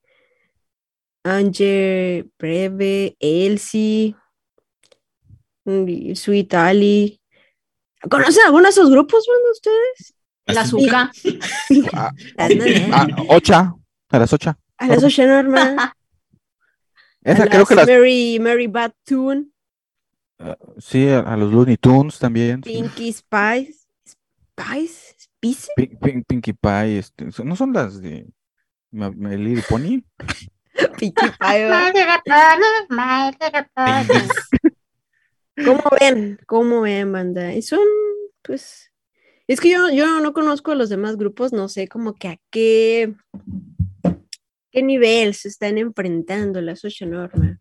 [1.22, 4.16] Ange Breve, Elsie,
[5.64, 7.20] mm, Sweet Ali.
[8.10, 10.14] ¿Conocen alguno de esos grupos, bueno, ustedes?
[10.46, 11.10] La Así- azúcar.
[11.92, 13.74] Ah, Las ah, ocha,
[14.08, 14.58] a las ocha.
[14.78, 15.94] A las Ocha Norma.
[17.22, 17.96] Esa a creo que las las.
[17.98, 19.46] Mary, Mary Bad Tune,
[20.78, 22.62] Sí, a, a los Looney Tunes también.
[22.64, 22.72] sí.
[22.72, 23.86] Pinky Spice.
[24.06, 25.14] Spice?
[25.18, 25.72] ¿Spice?
[25.76, 28.26] Pin- Pin- Pinkie Pie, este, ¿no son las de
[28.90, 30.02] My Little Pony?
[30.98, 31.68] Pinky Pie.
[35.64, 36.38] ¿Cómo ven?
[36.46, 37.52] ¿Cómo ven, banda?
[37.54, 37.80] Y son,
[38.42, 38.90] pues,
[39.46, 42.38] es que yo, yo no conozco a los demás grupos, no sé como que a
[42.50, 43.14] qué,
[44.70, 47.60] qué nivel se están enfrentando la social norma.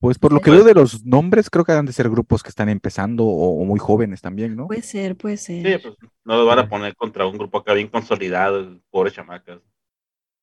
[0.00, 2.48] Pues por lo que veo de los nombres, creo que han de ser grupos que
[2.48, 4.66] están empezando o, o muy jóvenes también, ¿no?
[4.66, 5.62] Puede ser, puede ser.
[5.62, 9.60] Sí, pues no lo van a poner contra un grupo acá bien consolidado, pobres chamacas.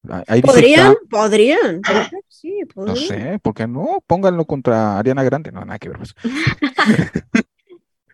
[0.09, 0.95] Ah, dice ¿Podrían?
[1.09, 1.81] ¿Podrían?
[2.29, 3.07] Sí, no podrían.
[3.07, 4.03] sé, ¿por qué no?
[4.05, 5.51] Pónganlo contra Ariana Grande.
[5.51, 5.97] No, nada que ver.
[5.97, 6.13] pues.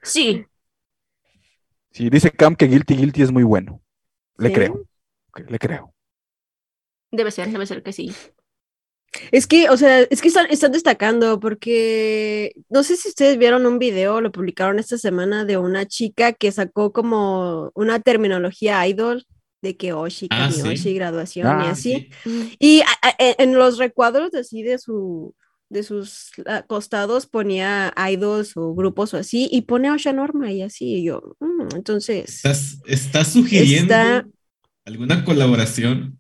[0.04, 0.46] Sí,
[1.92, 3.82] Sí, dice Cam que Guilty Guilty es muy bueno.
[4.38, 4.54] Le ¿Sí?
[4.54, 4.86] creo.
[5.50, 5.94] Le creo.
[7.12, 8.14] debe ser, debe ser que sí.
[9.32, 13.66] Es que, o sea, es que están, están destacando porque no sé si ustedes vieron
[13.66, 19.26] un video, lo publicaron esta semana de una chica que sacó como una terminología idol
[19.62, 20.68] de que Oshi, Ah, Kami sí.
[20.68, 22.10] Oshi, graduación y Ah, así.
[22.24, 22.56] Sí.
[22.60, 25.36] Y a- a- en los recuadros así de su
[25.70, 30.52] de sus ah, costados ponía idols o grupos o así y pone a Osha Norma
[30.52, 34.28] y así y yo, mm, entonces, ¿Estás, estás sugiriendo Está-
[34.86, 36.20] alguna colaboración?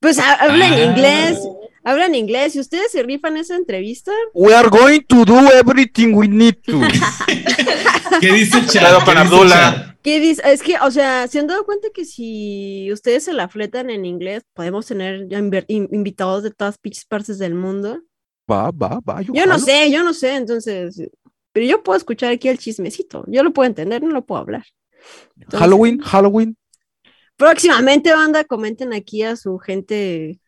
[0.00, 0.76] pues ha- habla Ah.
[0.82, 1.38] en inglés,
[1.84, 2.56] habla en inglés.
[2.56, 4.12] ¿Y ustedes se rifan esa entrevista?
[4.32, 6.80] We are going to do everything we need to.
[8.20, 8.82] ¿Qué dice el chat?
[8.82, 9.96] Claro, ¿Qué Abdullah.
[10.02, 10.42] ¿Qué dice?
[10.44, 14.04] Es que, o sea, se han dado cuenta que si ustedes se la fletan en
[14.04, 15.28] inglés, podemos tener
[15.68, 18.02] invitados de todas pinches partes del mundo.
[18.50, 19.22] Va, va, va.
[19.22, 21.08] Yo, Yo no sé, yo no sé, entonces,
[21.52, 23.24] pero yo puedo escuchar aquí el chismecito.
[23.28, 24.66] Yo lo puedo entender, no lo puedo hablar.
[25.36, 26.56] Entonces, Halloween, Halloween.
[27.36, 30.38] Próximamente, banda, comenten aquí a su gente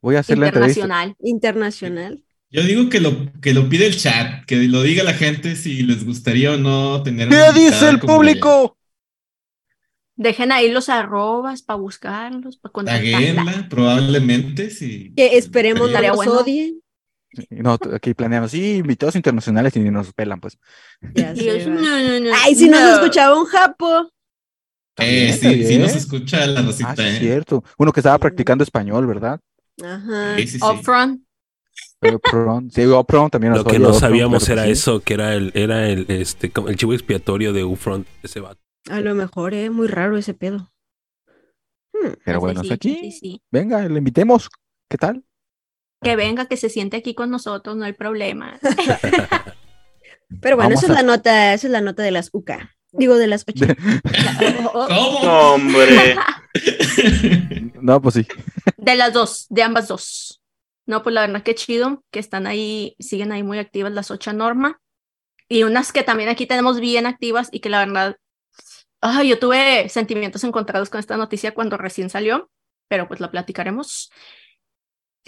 [0.00, 0.80] Voy a hacer la entrevista.
[0.80, 1.16] Internacional.
[1.22, 2.24] internacional.
[2.50, 5.82] Yo digo que lo, que lo pide el chat, que lo diga la gente si
[5.82, 7.28] les gustaría o no tener.
[7.28, 8.76] ¿Qué dice el público?
[10.16, 13.66] Dejen ahí los arrobas para buscarlos, para contactarla.
[13.68, 15.12] Probablemente, si.
[15.14, 16.32] Que esperemos nos bueno.
[16.32, 16.80] odien.
[17.50, 18.50] No, aquí planeamos.
[18.50, 20.58] Sí, invitados internacionales y ni nos pelan, pues.
[21.14, 21.70] Ya va.
[21.70, 22.94] no, no, no, Ay, si nos no.
[22.94, 24.10] escuchaba un japo.
[24.96, 27.18] Eh, sí, sí nos escucha la Ah, Rosita, sí, ¿eh?
[27.20, 27.62] cierto.
[27.76, 29.38] Uno que estaba practicando español, ¿verdad?
[29.82, 30.36] Ajá.
[30.36, 30.64] Sí, sí, sí.
[30.64, 31.22] Upfront.
[32.00, 32.72] Upfront.
[32.72, 34.70] Sí, Upfront también nos Lo que no Upfront, sabíamos era sí.
[34.70, 38.60] eso, que era el, era el, este, el chivo expiatorio de Ufront, ese vato.
[38.90, 40.72] A lo mejor, eh, muy raro ese pedo.
[41.92, 43.42] Hmm, Pero bueno, sí, aquí, sí, sí.
[43.50, 44.48] venga, le invitemos.
[44.88, 45.24] ¿Qué tal?
[46.00, 48.58] Que venga, que se siente aquí con nosotros, no hay problema.
[50.40, 52.76] Pero bueno, Vamos esa es la nota, esa es la nota de las UCA.
[52.92, 53.66] Digo, de las ocho.
[54.72, 55.24] Oh, oh, ¿Cómo?
[55.24, 56.16] No, hombre.
[57.80, 58.26] No, pues sí.
[58.76, 60.42] De las dos, de ambas dos.
[60.86, 64.32] No, pues la verdad que chido, que están ahí, siguen ahí muy activas las ocho
[64.32, 64.80] norma.
[65.48, 68.16] Y unas que también aquí tenemos bien activas y que la verdad,
[69.00, 72.50] ay, yo tuve sentimientos encontrados con esta noticia cuando recién salió,
[72.88, 74.10] pero pues la platicaremos.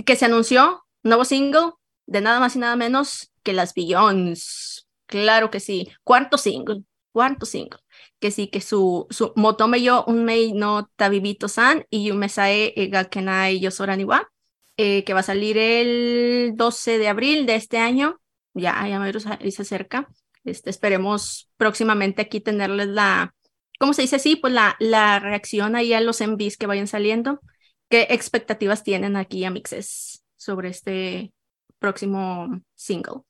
[0.05, 1.73] Que se anunció nuevo single
[2.07, 4.89] de nada más y nada menos que las Billions.
[5.07, 5.91] Claro que sí.
[6.05, 7.81] Cuarto single, cuarto single.
[8.21, 12.87] Que sí, que su, su Motome yo un mei no tabibito san y yumesae e
[12.89, 14.31] gakenai yosorani wa,
[14.77, 18.21] eh, que va a salir el 12 de abril de este año.
[18.55, 20.09] Ya, ya me se acerca.
[20.45, 23.35] Este, esperemos próximamente aquí tenerles la,
[23.79, 24.37] ¿cómo se dice así?
[24.37, 27.41] Pues la, la reacción ahí a los envíos que vayan saliendo.
[27.89, 31.33] ¿Qué expectativas tienen aquí, Amixes, sobre este
[31.79, 33.23] próximo single?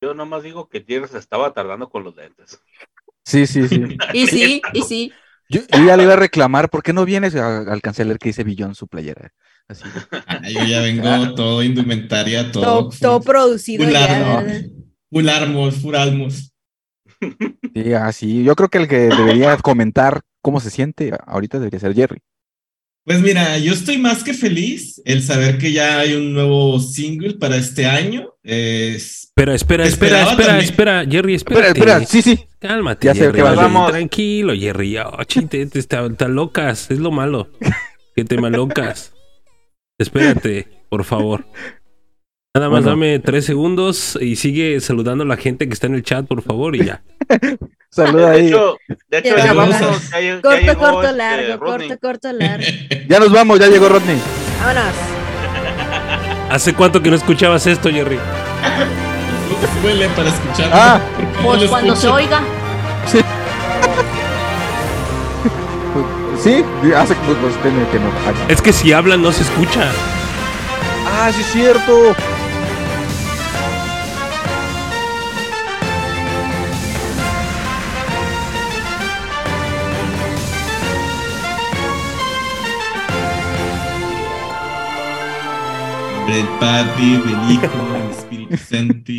[0.00, 2.62] Yo nomás digo que Tierra se estaba tardando con los lentes.
[3.24, 3.82] Sí, sí, sí.
[4.14, 5.12] Y sí, y sí.
[5.48, 8.28] Yo, yo ya le iba a reclamar, ¿por qué no vienes a- al cancelar que
[8.28, 9.32] dice Billón su playera?
[9.68, 9.84] Así.
[10.26, 12.62] Ah, yo ya vengo todo indumentaria, todo.
[12.62, 14.04] Todo, todo producido full ya.
[14.04, 14.50] armor.
[15.10, 16.52] Full armor, full almos.
[17.74, 18.44] Sí, así.
[18.44, 22.20] Yo creo que el que debería comentar cómo se siente ahorita debería ser Jerry.
[23.04, 27.34] Pues mira, yo estoy más que feliz el saber que ya hay un nuevo single
[27.34, 28.34] para este año.
[28.42, 30.64] Es Espera, espera, Te espera, espera, también.
[30.70, 31.92] espera, Jerry, Espera, espera.
[31.96, 32.44] espera, sí, sí.
[32.58, 33.36] Cálmate, Ya sé Jerry.
[33.36, 33.56] que vas.
[33.56, 33.90] Vamos.
[33.90, 34.98] Tranquilo, Jerry.
[34.98, 36.90] Oh, chinte, te está, está locas.
[36.90, 37.48] Es lo malo.
[38.14, 39.12] Que te malocas.
[39.98, 41.46] Espérate, por favor.
[42.52, 42.90] Nada más Bueno.
[42.96, 46.42] dame tres segundos y sigue saludando a la gente que está en el chat, por
[46.42, 47.00] favor, y ya.
[47.90, 48.46] Saluda De ahí.
[48.48, 48.76] hecho,
[49.08, 49.76] de hecho Ya ya vamos.
[50.10, 51.88] Ya, ya Corto, llegó, corto, este, largo, Rodney.
[51.88, 52.64] corto, corto, largo.
[53.08, 54.20] Ya nos vamos, ya llegó Rodney.
[54.58, 54.84] Vámonos.
[56.50, 58.18] ¿Hace cuánto que no escuchabas esto, Jerry?
[59.84, 60.70] Huele para escuchar.
[60.72, 61.00] Ah.
[61.44, 62.42] Pues cuando se oiga.
[66.42, 66.64] Sí,
[66.96, 68.10] hace pues, pues tiene que no.
[68.48, 69.92] Es que si hablan no se escucha.
[71.06, 72.14] Ah, sí es cierto.
[86.30, 89.12] Del Padre, del Hijo, del Espíritu Santo.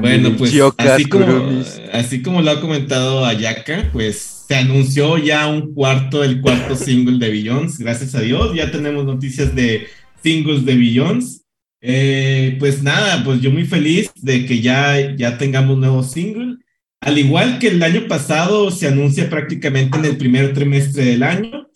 [0.00, 1.62] Bueno, pues así como,
[1.92, 7.18] así como lo ha comentado Ayaka, pues se anunció ya un cuarto, el cuarto single
[7.18, 9.86] de Billions, gracias a Dios, ya tenemos noticias de
[10.22, 11.44] singles de Billions.
[11.82, 16.56] Eh, pues nada, pues yo muy feliz de que ya, ya tengamos nuevo single.
[17.02, 21.69] Al igual que el año pasado, se anuncia prácticamente en el primer trimestre del año.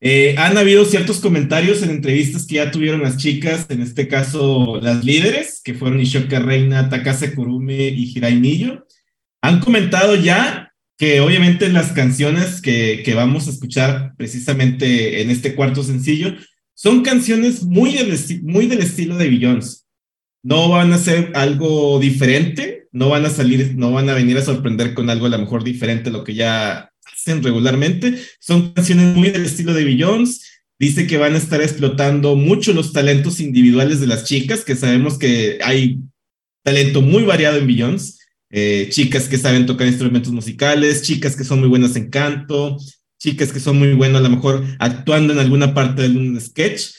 [0.00, 4.80] Eh, han habido ciertos comentarios en entrevistas que ya tuvieron las chicas, en este caso
[4.80, 8.86] las líderes, que fueron Ishoka Reina, Takase Kurume y Hirai Miyo.
[9.42, 15.82] Han comentado ya que obviamente las canciones que, vamos a escuchar precisamente en este cuarto
[15.82, 16.34] sencillo
[16.74, 19.86] son canciones muy del, estilo de Billions.
[20.44, 24.42] No van a ser algo diferente, no van a salir, no van a venir a
[24.42, 28.18] sorprender con algo a lo mejor diferente a lo que ya hacen regularmente.
[28.40, 30.42] Son canciones muy del estilo de Billions.
[30.78, 35.18] Dice que van a estar explotando mucho los talentos individuales de las chicas, que sabemos
[35.18, 35.98] que hay
[36.62, 38.18] talento muy variado en Billions.
[38.50, 42.78] Eh, chicas que saben tocar instrumentos musicales, chicas que son muy buenas en canto,
[43.18, 46.92] chicas que son muy buenas a lo mejor actuando en alguna parte de un sketch,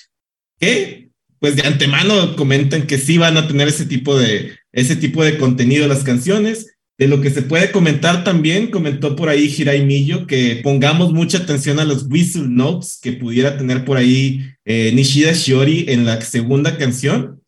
[0.59, 5.23] que pues de antemano comentan que sí van a tener ese tipo de, ese tipo
[5.23, 6.77] de contenido las canciones.
[6.99, 11.37] De lo que se puede comentar también, comentó por ahí Hirai Miyo que pongamos mucha
[11.37, 16.19] atención a los whistle notes que pudiera tener por ahí eh, Nishida Shiori en la
[16.19, 17.41] segunda canción.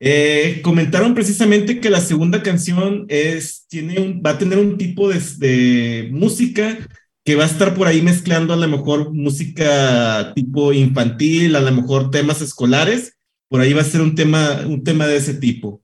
[0.00, 5.18] Eh, comentaron precisamente que la segunda canción es, tiene va a tener un tipo de,
[5.38, 6.76] de música
[7.24, 11.72] que va a estar por ahí mezclando a lo mejor música tipo infantil, a lo
[11.72, 13.16] mejor temas escolares.
[13.48, 15.82] Por ahí va a ser un tema, un tema de ese tipo.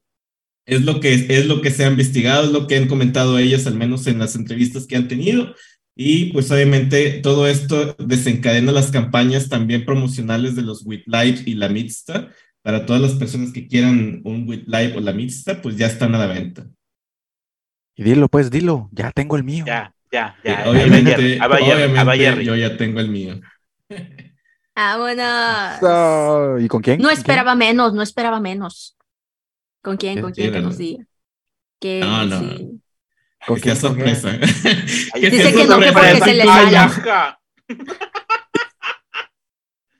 [0.66, 3.66] Es lo que, es lo que se ha investigado, es lo que han comentado ellas,
[3.68, 5.54] al menos en las entrevistas que han tenido.
[5.94, 11.54] Y pues obviamente todo esto desencadena las campañas también promocionales de los With Live y
[11.54, 12.32] la Mixta.
[12.62, 16.14] Para todas las personas que quieran un With Live o la Mixta, pues ya están
[16.16, 16.66] a la venta.
[17.94, 18.90] Y dilo, pues, dilo.
[18.92, 19.64] Ya tengo el mío.
[19.66, 20.64] Ya, ya, ya.
[20.68, 23.40] Obviamente, obviamente yo ya tengo el mío.
[24.74, 25.22] Vámonos.
[25.82, 27.00] Ah, ¿Y con quién?
[27.00, 28.96] No esperaba menos, no esperaba menos.
[29.86, 30.20] ¿Con quién?
[30.20, 31.04] ¿Con quién que nos diga?
[31.80, 32.40] Que Ah, No, no.
[32.40, 32.80] sí.
[33.46, 33.94] ¿Con que sea quién?
[33.94, 34.16] ¿Con quién?
[34.16, 34.30] sorpresa.
[35.14, 35.92] Que Dice que no, que sorpresa.
[35.94, 36.42] porque se le.
[36.42, 37.38] Ajá.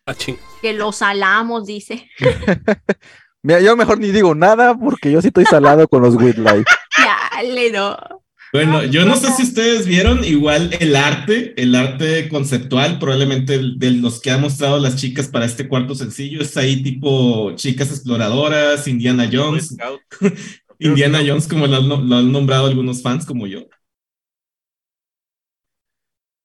[0.07, 0.14] Ah.
[0.61, 2.11] Que lo salamos, dice.
[3.42, 6.64] Mira, yo mejor ni digo nada porque yo sí estoy salado con los With Life.
[6.99, 7.96] Ya, le no.
[8.53, 13.91] Bueno, yo no sé si ustedes vieron igual el arte, el arte conceptual, probablemente de
[13.91, 18.87] los que han mostrado las chicas para este cuarto sencillo, es ahí tipo chicas exploradoras,
[18.89, 19.77] Indiana Jones.
[20.79, 23.61] Indiana Jones como lo han, no- lo han nombrado algunos fans como yo.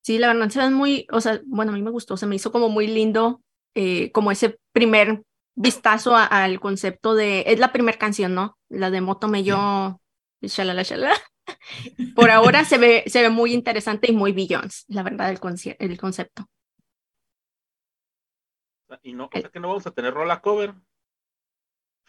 [0.01, 2.51] Sí, la verdad se muy, o sea, bueno, a mí me gustó, se me hizo
[2.51, 3.41] como muy lindo,
[3.75, 5.23] eh, como ese primer
[5.55, 8.57] vistazo al concepto de, es la primera canción, ¿no?
[8.69, 9.99] La de Moto me yo,
[10.41, 11.15] shalala, shalala.
[12.15, 15.75] Por ahora se ve, se ve muy interesante y muy Billions, la verdad, el, conci-
[15.79, 16.47] el concepto.
[19.03, 20.73] Y no, o sea que no vamos a tener rola cover.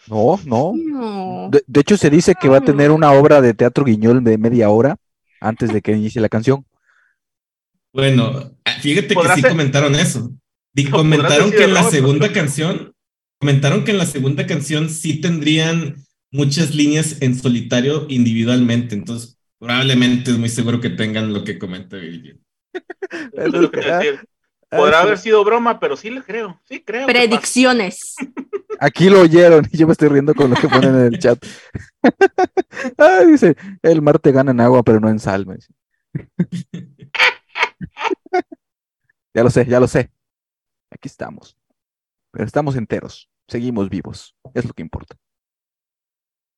[0.08, 0.72] No, no.
[0.74, 1.48] No.
[1.50, 4.36] De, de hecho, se dice que va a tener una obra de teatro guiñol de
[4.36, 4.96] media hora
[5.40, 6.64] antes de que inicie la canción.
[7.92, 9.50] Bueno, fíjate que ¿Podrá sí ser?
[9.50, 10.32] comentaron eso.
[10.74, 12.94] Y comentaron que en la segunda canción,
[13.38, 15.96] comentaron que en la segunda canción sí tendrían
[16.32, 18.94] muchas líneas en solitario individualmente.
[18.94, 22.44] Entonces, probablemente es muy seguro que tengan lo que comenta Virgil.
[23.32, 24.28] Eso es lo que te Ah, decir.
[24.68, 26.60] Podrá haber sido broma, pero sí le creo.
[26.64, 27.06] Sí creo.
[27.06, 28.16] Predicciones.
[28.80, 31.38] Aquí lo oyeron y yo me estoy riendo con lo que ponen en el chat.
[32.98, 35.46] Ah, dice, el mar te gana en agua, pero no en sal.
[35.46, 35.72] me dice.
[39.32, 40.10] ya lo sé, ya lo sé.
[40.90, 41.56] Aquí estamos.
[42.32, 43.30] Pero estamos enteros.
[43.46, 44.34] Seguimos vivos.
[44.52, 45.16] Es lo que importa.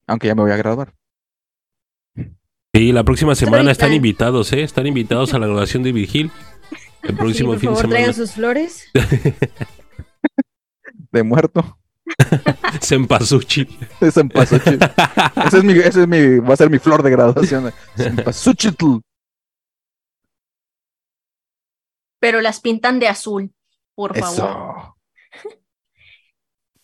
[0.07, 0.95] Aunque ya me voy a graduar.
[2.75, 4.63] Sí, la próxima semana están invitados, ¿eh?
[4.65, 6.33] Están invitados a la graduación de Vigil.
[7.03, 7.95] El Sí, próximo por fin de favor, semana.
[7.95, 8.91] traigan sus flores.
[11.13, 11.79] De muerto.
[12.81, 13.69] Sempasuchi.
[14.01, 14.21] Ese
[15.59, 17.73] es mi, ese es mi, va a ser mi flor de graduación.
[17.97, 18.97] Cempasúchitl.
[22.19, 23.53] Pero las pintan de azul,
[23.95, 24.35] por favor.
[24.35, 24.97] Eso.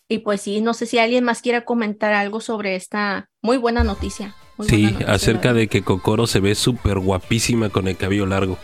[0.07, 3.85] Y pues sí, no sé si alguien más quiera comentar algo sobre esta muy buena
[3.85, 4.35] noticia.
[4.61, 8.57] Muy Sí, acerca de que Kokoro se ve súper guapísima con el cabello largo.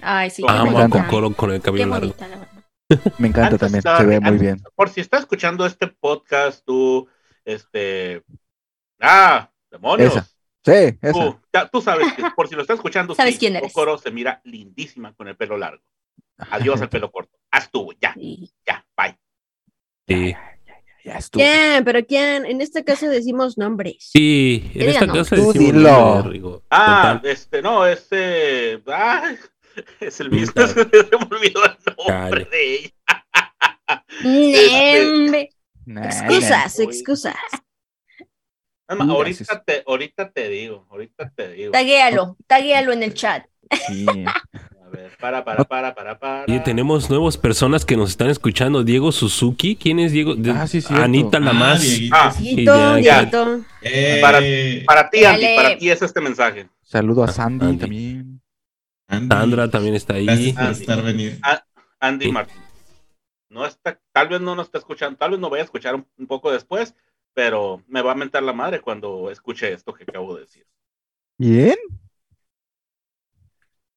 [0.00, 0.42] Ay, sí.
[0.46, 0.88] qué Amo a.
[0.88, 2.06] Kokoro con el Qué cabello largo.
[2.08, 3.12] bonita, la verdad.
[3.18, 3.78] Me encanta Antes también.
[3.78, 4.62] estaba- Se ve muy bien.
[4.74, 7.08] Por si estás escuchando este podcast, tú,
[7.44, 8.22] este.
[9.00, 10.12] Ah, demonios.
[10.16, 10.24] Esa.
[10.64, 11.12] Sí, esa.
[11.12, 13.72] Tú, ya- tú sabes que por si lo estás escuchando, ¿Sabes sí, quién eres?
[13.72, 15.82] Kokoro se mira lindísima con el pelo largo.
[16.50, 17.36] Adiós al pelo corto.
[17.50, 18.50] Haz tú, ya, Sí.
[18.66, 19.18] ya, bye.
[20.06, 20.34] Sí.
[21.08, 21.42] Ya estuvo.
[21.42, 21.84] ¿Quién?
[21.84, 22.44] ¿Pero quién?
[22.44, 23.96] En este caso decimos nombres.
[24.12, 25.14] Sí, en Diga esta no.
[25.14, 25.90] casa Tú decimos dilo.
[25.90, 26.62] nombre, Rigo.
[26.70, 27.30] Ah, Total.
[27.32, 28.82] este, no, este.
[28.86, 29.34] Ah,
[30.00, 30.52] es el mismo.
[30.66, 30.82] Se me
[31.30, 32.90] olvidó el nombre de ella.
[34.22, 35.50] Nembe.
[35.88, 37.34] Nah, Excusas, excusas.
[38.86, 41.72] Nada más, Mira, ahorita, te, ahorita te digo, ahorita te digo.
[41.72, 43.46] Taguéalo, taguéalo en el chat.
[43.86, 44.04] Sí.
[44.88, 46.44] A ver, para, para, para, para, para.
[46.48, 48.84] Oye, tenemos nuevas personas que nos están escuchando.
[48.84, 49.76] Diego Suzuki.
[49.76, 50.34] ¿Quién es Diego?
[50.34, 50.82] De- Ah, sí.
[50.88, 51.82] Anita Lamas.
[51.82, 52.16] Dieguito.
[52.16, 53.60] Ah, Dieguito, ya, Dieguito.
[53.82, 54.40] Eh, Para-
[54.86, 56.68] Para ti, Andy, para ti es este mensaje.
[56.82, 57.78] Saludo a Sandy Andy.
[57.78, 58.40] también.
[59.08, 60.24] Andy, Sandra también está ahí.
[60.24, 60.80] Gracias por Andy.
[60.80, 61.40] estar venir.
[62.00, 62.32] Andy Sí.
[62.32, 62.56] Martín.
[63.50, 66.06] No está, tal vez no nos está escuchando, tal vez no vaya a escuchar un,
[66.18, 66.94] un poco después,
[67.34, 70.66] pero me va a mentar la madre cuando escuche esto que acabo de decir.
[71.38, 71.76] Bien.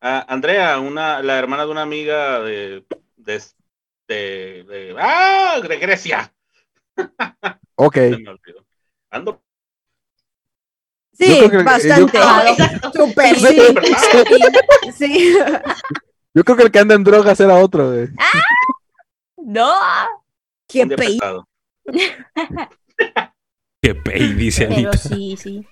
[0.01, 2.83] Ah, Andrea, una, la hermana de una amiga de,
[3.17, 3.41] de,
[4.07, 5.59] de, de- ¡Ah!
[5.61, 6.33] de Grecia.
[7.75, 7.97] Ok.
[9.09, 9.41] Ando
[11.13, 12.17] Sí, que- bastante.
[12.17, 12.91] yo- Ah, exacto.
[12.93, 13.73] Súper, Sí, sí.
[13.73, 13.97] ¿verdad?
[14.95, 15.37] Sí.
[16.33, 17.89] Yo creo que el que anda en drogas era otro.
[17.91, 18.07] güey.
[19.37, 19.73] No.
[20.67, 21.05] Qué un día pe...
[21.05, 21.47] pesado.
[23.81, 24.97] Qué pey, dice Pero Anita.
[24.97, 25.67] sí, sí.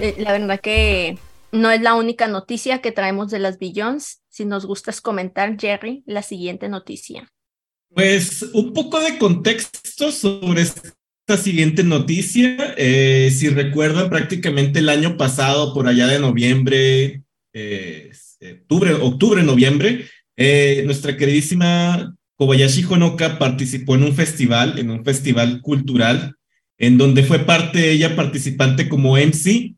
[0.00, 1.16] Eh, La verdad que
[1.56, 4.22] no es la única noticia que traemos de las Billions.
[4.28, 7.32] Si nos gustas comentar, Jerry, la siguiente noticia.
[7.94, 12.74] Pues un poco de contexto sobre esta siguiente noticia.
[12.76, 18.12] Eh, si recuerdan, prácticamente el año pasado, por allá de noviembre, eh,
[19.00, 26.36] octubre, noviembre, eh, nuestra queridísima Kobayashi Honoka participó en un festival, en un festival cultural,
[26.78, 29.75] en donde fue parte ella participante como MC.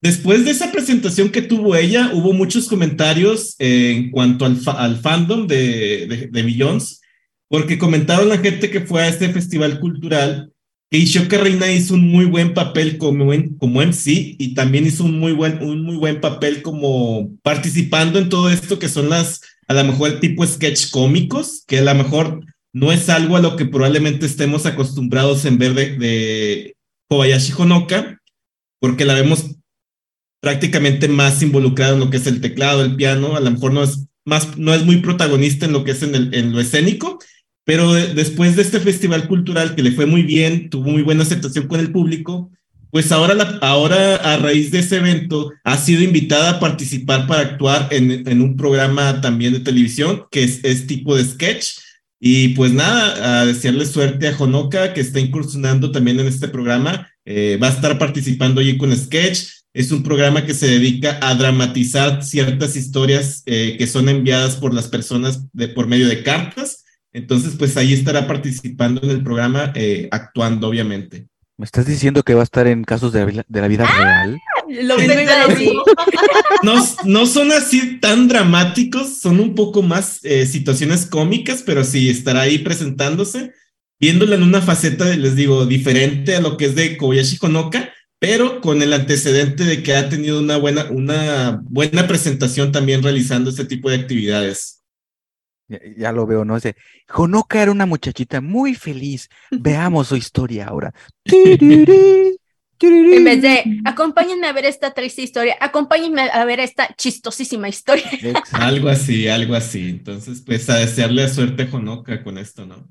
[0.00, 4.98] Después de esa presentación que tuvo ella, hubo muchos comentarios en cuanto al, fa- al
[5.00, 7.00] fandom de, de, de Billions,
[7.48, 10.52] porque comentaron la gente que fue a este festival cultural
[10.90, 15.04] que Ishoka Reina hizo un muy buen papel como, en- como MC y también hizo
[15.04, 19.40] un muy, buen, un muy buen papel como participando en todo esto que son las,
[19.66, 22.40] a lo mejor tipo sketch cómicos, que a lo mejor
[22.72, 26.76] no es algo a lo que probablemente estemos acostumbrados en ver de, de
[27.08, 28.20] Kobayashi Honoka,
[28.80, 29.56] porque la vemos
[30.40, 33.82] prácticamente más involucrada en lo que es el teclado, el piano, a lo mejor no
[33.82, 37.18] es, más, no es muy protagonista en lo que es en, lo escénico,
[37.64, 41.22] pero de- después de este festival cultural que le fue muy bien, tuvo muy buena
[41.22, 42.50] aceptación con el público,
[42.90, 47.88] pues ahora, ahora a raíz de ese evento ha sido invitada a participar para actuar
[47.90, 51.66] en, en un programa también de televisión que es, es tipo de sketch.
[52.20, 57.08] Y pues nada, a desearle suerte a Honoka que está incursionando también en este programa.
[57.24, 59.38] Eh, va a estar participando allí con Sketch.
[59.74, 64.74] Es un programa que se dedica a dramatizar ciertas historias eh, que son enviadas por
[64.74, 66.84] las personas de, por medio de cartas.
[67.12, 71.26] Entonces, pues ahí estará participando en el programa, eh, actuando, obviamente.
[71.56, 73.84] ¿Me estás diciendo que va a estar en casos de, la vi- de la vida
[73.86, 74.38] real?
[74.82, 75.72] Lo mismo iba a decir.
[76.62, 82.08] No, no son así tan dramáticos, son un poco más eh, situaciones cómicas, pero sí
[82.08, 83.52] estará ahí presentándose,
[84.00, 88.60] viéndola en una faceta, les digo, diferente a lo que es de Kobayashi Honoka, pero
[88.60, 93.64] con el antecedente de que ha tenido una buena, una buena presentación también realizando este
[93.64, 94.82] tipo de actividades.
[95.68, 96.54] Ya, ya lo veo, ¿no?
[96.54, 96.76] Dice,
[97.14, 99.28] Honoka era una muchachita muy feliz.
[99.50, 100.94] Veamos su historia ahora.
[102.80, 108.04] En vez de acompáñenme a ver esta triste historia, acompáñenme a ver esta chistosísima historia.
[108.52, 109.88] Algo así, algo así.
[109.88, 112.88] Entonces, pues a desearle suerte a Honoka con esto, ¿no?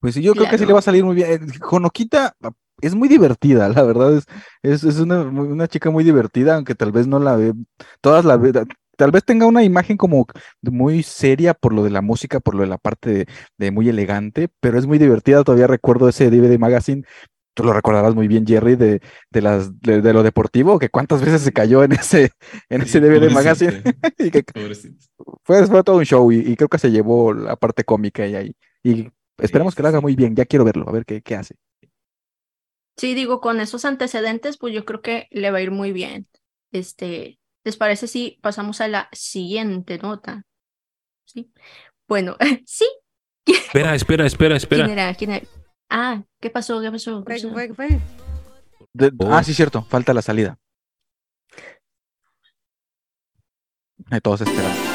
[0.00, 1.30] Pues sí, yo creo que sí le va a salir muy bien.
[1.30, 1.38] Eh,
[1.70, 2.34] Honoquita
[2.82, 4.24] es muy divertida, la verdad, es,
[4.62, 7.54] es, es una, una chica muy divertida, aunque tal vez no la ve,
[8.00, 8.52] todas la ve,
[8.96, 10.26] tal vez tenga una imagen como
[10.62, 13.26] muy seria por lo de la música, por lo de la parte de,
[13.58, 17.04] de muy elegante, pero es muy divertida, todavía recuerdo ese DVD Magazine.
[17.54, 21.20] Tú lo recordarás muy bien, Jerry, de, de las de, de lo deportivo, que cuántas
[21.22, 22.30] veces se cayó en ese,
[22.70, 23.84] en ese Sí, DVD Magazine,
[24.18, 25.06] y que pobrecito.
[25.44, 28.34] fue, fue todo un show y, y creo que se llevó la parte cómica y
[28.36, 28.56] ahí.
[28.82, 29.08] Y
[29.38, 30.34] esperemos Sí, que lo haga muy bien.
[30.36, 31.56] Ya quiero verlo, a ver qué, qué hace.
[33.00, 36.28] Sí, digo, con esos antecedentes, pues yo creo que le va a ir muy bien.
[36.70, 40.44] Este, ¿les parece si pasamos a la siguiente nota?
[41.24, 41.50] Sí.
[42.06, 42.36] Bueno,
[42.66, 42.86] sí.
[43.46, 44.84] Espera, espera, espera, espera.
[44.84, 45.14] ¿Quién era?
[45.14, 45.46] ¿Quién era?
[45.88, 46.82] Ah, ¿qué pasó?
[46.82, 47.24] ¿Qué pasó?
[47.24, 47.52] ¿Qué ¿Qué pasó?
[47.54, 47.68] fue?
[47.68, 47.88] ¿Qué fue?
[48.92, 49.32] De- Oh.
[49.32, 49.82] Ah, sí, cierto.
[49.84, 50.58] Falta la salida.
[54.22, 54.89] Todos esperan.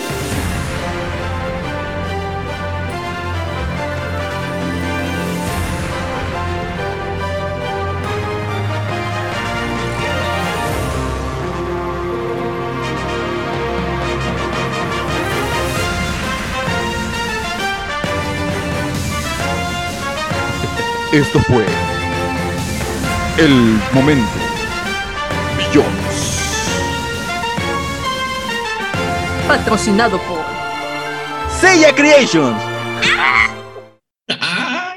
[21.16, 21.64] Esto fue
[23.38, 24.28] el momento.
[25.58, 25.88] Billions.
[29.48, 30.42] Patrocinado por.
[31.58, 32.62] Seiya Creations.
[34.42, 34.96] ¡Ah!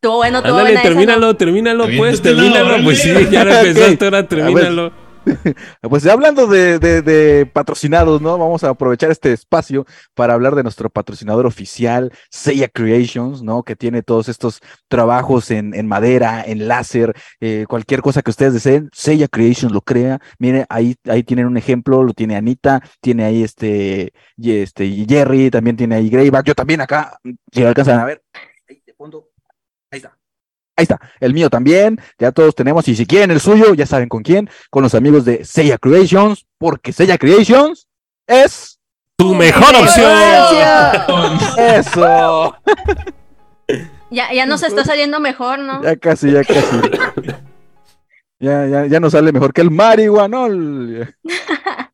[0.00, 0.94] Todo bueno, todo Ándale, buena esa, ¿no?
[0.94, 2.84] termínalo, termínalo, pues, Aviéntatelo, termínalo.
[2.84, 5.01] Pues sí, ya lo empezaste, ahora termínalo.
[5.88, 8.38] Pues hablando de, patrocinados, ¿no?
[8.38, 13.62] Vamos a aprovechar este espacio para hablar de nuestro patrocinador oficial, Seiya Creations, ¿no?
[13.62, 18.88] Que tiene todos estos trabajos en, madera, en láser, eh, cualquier cosa que ustedes deseen,
[18.92, 20.20] Seiya Creations lo crea.
[20.38, 24.12] Mire, ahí, ahí tienen un ejemplo, lo tiene Anita, tiene ahí este,
[24.42, 27.18] este Jerry, también tiene ahí Greyback, yo también acá,
[27.52, 28.22] si lo alcanzan a ver,
[28.68, 29.28] ahí de fondo,
[29.90, 30.21] ahí está.
[30.76, 34.08] Ahí está, el mío también, ya todos tenemos, y si quieren el suyo, ya saben
[34.08, 37.88] con quién, con los amigos de Seiya Creations, porque Seiya Creations
[38.26, 38.78] es
[39.16, 40.12] Tu mejor opción.
[41.58, 42.56] eso.
[44.10, 45.82] Ya, ya nos está saliendo mejor, ¿no?
[45.82, 46.80] Ya casi, ya casi.
[48.38, 51.14] Ya, ya, ya nos sale mejor que el marihuanol.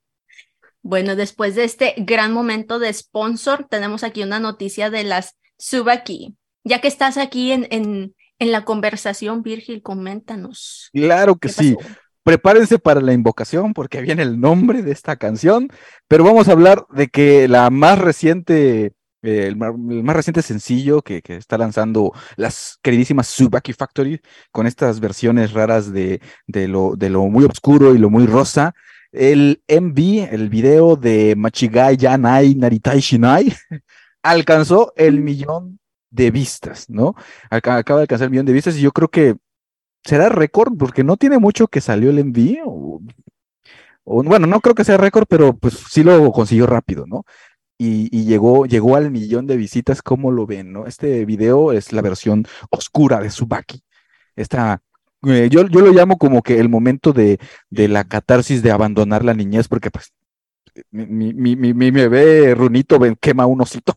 [0.81, 6.35] Bueno, después de este gran momento de sponsor, tenemos aquí una noticia de las Subaki.
[6.65, 10.91] Ya que estás aquí en, en, en la conversación, Virgil, coméntanos.
[10.93, 11.75] Claro que ¿Qué sí.
[11.75, 11.89] pasó?
[12.23, 15.71] Prepárense para la invocación porque viene el nombre de esta canción,
[16.09, 21.23] pero vamos a hablar de que la más reciente, eh, el, más reciente sencillo que,
[21.23, 24.21] que está lanzando las queridísimas Subaki Factory
[24.53, 28.75] con estas versiones raras de, de lo, de lo muy oscuro y lo muy rosa.
[29.11, 33.55] El MV, el video de Machigai Yanai Naritai Shinai,
[34.23, 35.79] alcanzó el millón
[36.11, 37.15] de vistas, ¿no?
[37.51, 39.37] Aca- Acaba de alcanzar el millón de vistas y yo creo que
[40.05, 42.65] será récord porque no tiene mucho que salió el envío.
[44.05, 47.25] O, bueno, no creo que sea récord, pero pues sí lo consiguió rápido, ¿no?
[47.79, 50.87] Y, llegó, llegó al millón de visitas, ¿cómo lo ven, no?
[50.87, 53.83] Este video es la versión oscura de Subaki.
[54.37, 54.83] Esta,
[55.27, 57.41] eh, yo, yo lo llamo como que el momento de,
[57.71, 60.13] de la catarsis de abandonar la niñez, porque pues
[60.91, 63.95] mi, mi, mi, mi- bebé Runito quema un osito,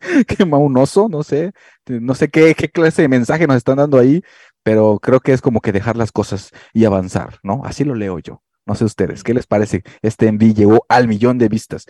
[0.28, 1.52] quema un oso, no sé,
[1.86, 4.22] no sé qué, qué clase de mensaje nos están dando ahí,
[4.62, 7.62] pero creo que es como que dejar las cosas y avanzar, ¿no?
[7.64, 8.42] Así lo leo yo.
[8.66, 9.82] No sé ustedes, ¿qué les parece?
[10.02, 11.84] Este enví llegó al millón de vistas.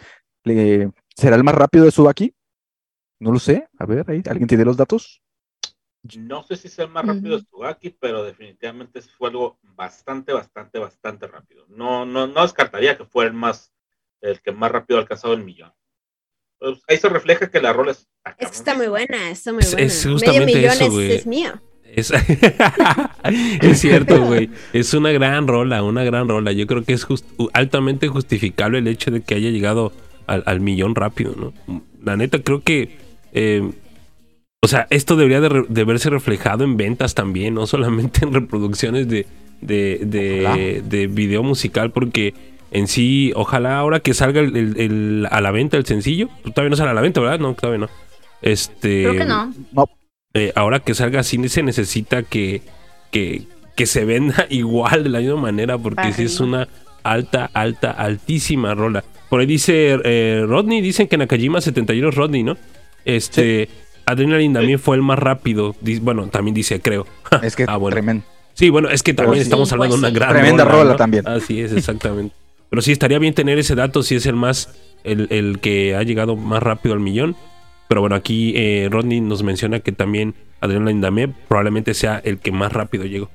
[0.45, 2.34] Le- ¿Será el más rápido de Subaki?
[3.20, 3.68] No lo sé.
[3.78, 5.22] A ver, ahí, ¿alguien tiene los datos?
[6.12, 7.47] No sé si sea el más rápido de Ujú.
[7.47, 11.64] Tsugaki, pero definitivamente fue algo bastante, bastante, bastante rápido.
[11.68, 13.72] No, no, no descartaría que fuera el más,
[14.20, 15.72] el que más rápido ha alcanzado el millón.
[16.65, 18.07] Pues, ahí se refleja que la rol es.
[18.39, 19.87] Es que está muy buena, está muy Es- buena.
[19.87, 21.12] es Medio justamente millón eso, es, güey.
[21.12, 21.51] es mío.
[21.97, 22.11] Es,
[23.62, 24.51] es cierto, güey.
[24.73, 26.53] Es una gran rola, una gran rola.
[26.53, 29.93] Yo creo que es just- altamente justificable el hecho de que haya llegado
[30.27, 31.83] al, al millón rápido, ¿no?
[32.03, 32.97] La neta, creo que.
[33.33, 33.71] eh,
[34.62, 38.33] o sea, esto debería de, re- de verse reflejado en ventas también, no solamente en
[38.33, 39.27] reproducciones de,
[39.61, 40.57] de, de, Ojalá.
[40.89, 42.33] de video musical, porque
[42.75, 46.55] en sí, ojalá ahora que salga el, el- el- a la venta el sencillo, pues
[46.55, 47.39] todavía no sale a la venta, ¿verdad?
[47.39, 47.89] No, todavía no.
[48.43, 49.53] Este, Creo que no.
[50.35, 52.61] eh, ahora que salga así se necesita que,
[53.11, 53.45] que,
[53.75, 56.68] que se venda igual de la misma manera porque sí es una
[57.03, 59.03] alta, alta, altísima rola.
[59.31, 62.57] Por ahí dice eh, Rodney, dicen que Nakajima 71 es Rodney, ¿no?
[63.05, 63.68] Este,
[64.07, 65.75] Adrenaline también fue el más rápido.
[66.03, 67.07] Bueno, también dice, creo.
[67.43, 67.95] Es que Ah, bueno.
[67.95, 68.25] tremendo.
[68.53, 70.14] Sí, bueno, es que también sí, estamos hablando de pues una sí.
[70.14, 71.27] gran Tremenda rola también.
[71.27, 72.35] Así es, exactamente.
[72.71, 76.03] Pero sí, estaría bien tener ese dato si es el más, el, el que ha
[76.03, 77.37] llegado más rápido al millón.
[77.89, 82.51] Pero bueno, aquí eh, Rodney nos menciona que también Adrenaline Dame probablemente sea el que
[82.51, 83.31] más rápido llegó.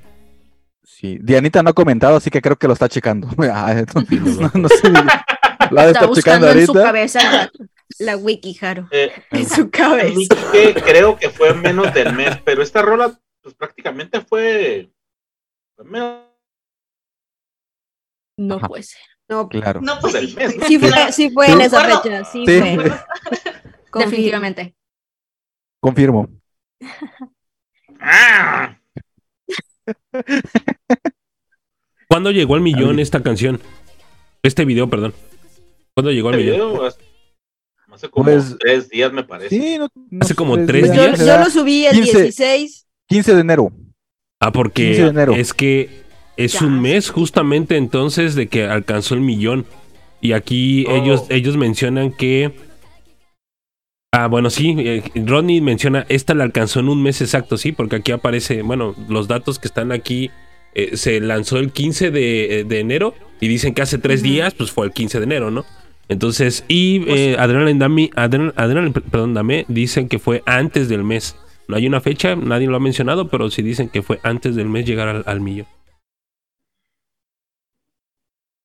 [0.83, 3.27] Sí, Dianita no ha comentado, así que creo que lo está checando.
[3.39, 4.89] Ah, no, no sé.
[4.89, 4.99] De
[5.75, 6.83] Está estar checando buscando en su ahorita.
[6.83, 7.51] cabeza.
[7.99, 8.87] La wiki, Jaro.
[8.91, 10.35] Eh, En su cabeza.
[10.51, 14.89] Que creo que fue menos del mes, pero esta rola, pues prácticamente fue.
[15.75, 16.23] fue menos
[18.37, 18.67] No Ajá.
[18.67, 18.99] puede ser.
[19.29, 19.79] No, Claro.
[19.81, 20.35] No, pues sí.
[20.67, 22.59] sí fue, sí fue en esa fecha, sí, Sí.
[22.59, 22.75] fue.
[23.91, 24.11] Confirmo.
[24.11, 24.75] Definitivamente.
[25.79, 26.29] Confirmo.
[32.07, 33.59] ¿Cuándo llegó al millón esta canción?
[34.41, 35.13] Este video, perdón.
[35.93, 36.71] ¿Cuándo llegó al Este millón?
[36.73, 39.49] video hace- como Pues- tres días, me parece.
[39.49, 41.19] Sí, no- no Hace como tres yo, días.
[41.19, 42.21] yo lo subí el 15.
[42.23, 42.87] 16.
[43.07, 43.71] 15 de enero.
[44.39, 45.33] Ah, 15 de porque enero.
[45.33, 46.03] es que
[46.43, 46.65] es Ya.
[46.65, 49.65] un mes justamente entonces de que alcanzó el millón.
[50.21, 50.95] Y aquí Oh.
[50.95, 52.51] ellos, ellos mencionan que.
[54.11, 57.97] Ah, bueno, sí, eh, Rodney menciona, esta la alcanzó en un mes exacto, sí, porque
[57.97, 60.31] aquí aparece, bueno, los datos que están aquí,
[60.73, 64.71] eh, se lanzó el 15 de, de enero y dicen que hace tres días, pues
[64.71, 65.63] fue el 15 de enero, ¿no?
[66.09, 71.03] Entonces, y Pues- eh, Adrenaline Dame, Adrenal- Adrenaline, perdón, Dame, dicen que fue antes del
[71.03, 71.35] mes.
[71.67, 74.69] No hay una fecha, nadie lo ha mencionado, pero sí dicen que fue antes del
[74.69, 75.67] mes llegar al, al millón.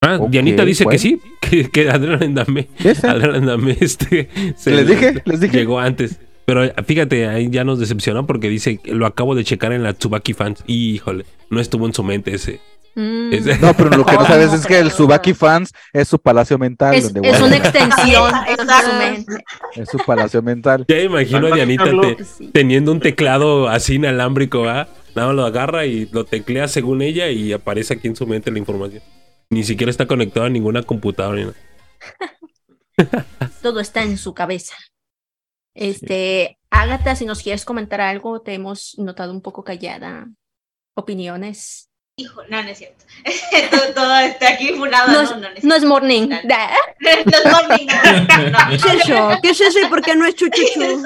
[0.07, 2.69] Ah, Dianita dice que sí, que, que Adrenaline Dame.
[3.03, 5.23] Adrenaline Dame, este, se- ¿Les dije?
[5.25, 5.57] ¿Les dije?
[5.57, 6.19] llegó antes.
[6.45, 10.35] Pero fíjate, ahí ya nos decepcionó porque dice, lo acabo de checar en la Tsubaki
[10.35, 10.63] Fans.
[10.67, 12.61] Y híjole, no estuvo en su mente ese.
[12.97, 13.33] Mm.
[13.33, 14.95] ese- No, pero lo que no ¿Cómo sabes es que el crees?
[14.95, 16.95] Subaki Fans es su palacio mental.
[16.95, 18.91] Es, donde es una extensión de Exacto.
[18.91, 19.45] su mente.
[19.75, 20.85] es su palacio mental.
[20.87, 22.17] Ya imagino a Dianita Carlos.
[22.19, 22.51] te- Sí.
[22.53, 24.87] teniendo un teclado así inalámbrico, ¿ah?
[25.17, 28.51] Nada más lo agarra y lo teclea según ella y aparece aquí en su mente
[28.51, 29.03] la información.
[29.51, 31.53] Ni siquiera está conectado a ninguna computadora.
[33.63, 34.77] Todo está en su cabeza.
[35.75, 40.29] Este, Ágata, si nos quieres comentar algo, te hemos notado un poco callada.
[40.95, 41.91] Opiniones.
[42.17, 43.05] Hijo, no, no es cierto.
[43.71, 45.09] todo, todo está aquí funado.
[45.09, 46.29] No No, es, no, no, es no es morning.
[47.01, 48.69] No es morning, no, no.
[48.71, 49.39] ¿Qué es eso?
[49.43, 51.03] ¿Qué es eso y por qué no es chuchuchu?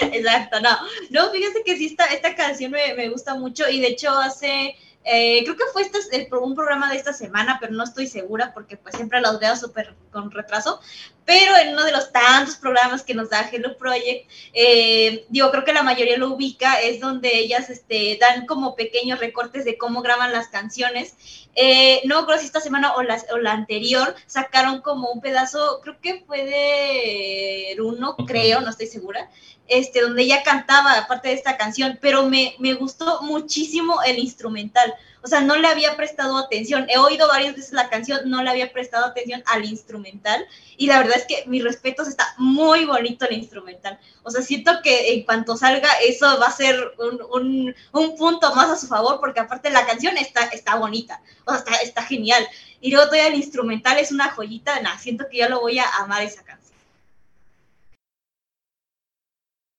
[0.00, 0.70] Exacto, no.
[1.10, 4.76] No, fíjate que sí, esta, esta canción me, me gusta mucho y de hecho hace,
[5.04, 8.76] eh, creo que fue este, un programa de esta semana, pero no estoy segura porque
[8.76, 10.80] pues siempre los veo súper con retraso,
[11.24, 15.64] pero en uno de los tantos programas que nos da Hello Project, eh, digo, creo
[15.64, 20.02] que la mayoría lo ubica, es donde ellas este, dan como pequeños recortes de cómo
[20.02, 21.14] graban las canciones.
[21.54, 25.80] Eh, no acuerdo si esta semana o la, o la anterior sacaron como un pedazo,
[25.82, 29.30] creo que fue de uno, creo, no estoy segura,
[29.66, 34.94] este, donde ella cantaba, aparte de esta canción, pero me, me gustó muchísimo el instrumental.
[35.24, 36.84] O sea, no le había prestado atención.
[36.90, 40.46] He oído varias veces la canción, no le había prestado atención al instrumental.
[40.76, 43.98] Y la verdad es que mis respetos, está muy bonito el instrumental.
[44.22, 48.54] O sea, siento que en cuanto salga, eso va a ser un, un- un punto
[48.54, 51.22] más a su favor, porque aparte la canción está, está bonita.
[51.46, 52.46] O sea, está, está genial.
[52.82, 54.78] Y luego todavía el instrumental es una joyita.
[54.82, 56.76] Nah, siento que ya lo voy a amar esa canción.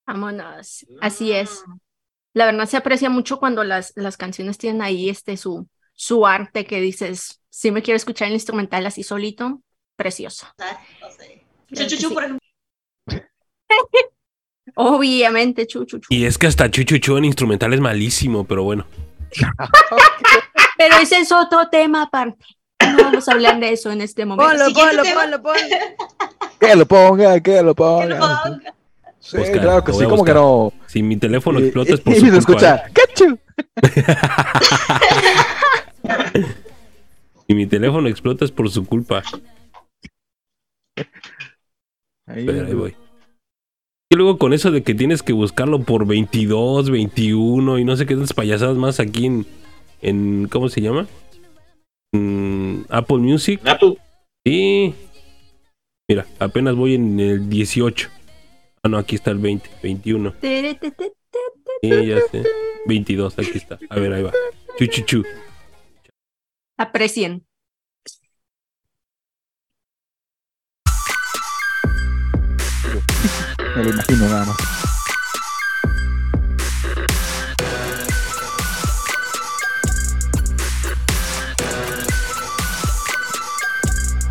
[0.06, 0.84] Vámonos.
[1.00, 1.62] Así es.
[2.36, 6.66] La verdad se aprecia mucho cuando las, las canciones tienen ahí este su, su arte
[6.66, 9.62] que dices, si me quiero escuchar el instrumental así solito,
[9.96, 10.46] precioso.
[11.66, 12.46] Que Chuchuchu, por ejemplo.
[14.74, 16.08] Obviamente, chu, chu, chu.
[16.10, 18.86] Y es que hasta Chuchuchu en instrumental es malísimo, pero bueno.
[20.76, 22.44] Pero ese es otro tema aparte.
[22.80, 24.52] No vamos a hablar de eso en este momento.
[24.52, 25.76] Ponlo, ponlo, ponlo, ponlo.
[26.60, 28.06] Que lo ponga, que lo Que ponga.
[28.06, 28.75] lo ponga.
[29.28, 30.72] Sí, Buscar, claro que sí, como que no.
[30.86, 32.38] Si mi teléfono Y- explota es y- por y su se culpa.
[32.52, 32.84] escucha.
[32.92, 33.38] ¡Cachu!
[33.56, 33.64] ¿eh?
[37.48, 39.22] Si mi teléfono explota es por su culpa.
[42.26, 42.96] Ahí, Pero ahí voy.
[44.10, 48.06] Y luego con eso de que tienes que buscarlo por 22, 21 y no sé
[48.06, 49.46] qué tantas payasadas más aquí en,
[50.02, 51.06] en ¿cómo se llama?
[52.12, 53.60] Mm, Apple Music.
[53.62, 53.96] Napu,
[54.44, 54.94] Sí.
[56.08, 58.08] Mira, apenas voy en el 18.
[58.86, 60.32] Ah, no, aquí está el 20, 21.
[60.34, 61.38] Tere, te, te, te.
[61.82, 62.44] Sí, ya sé.
[62.86, 63.80] 22, aquí está.
[63.90, 64.30] A ver, ahí va.
[64.78, 65.24] Chu, chu, chu.
[66.76, 67.44] Aprecien.
[73.74, 74.56] Me lo imagino nada más.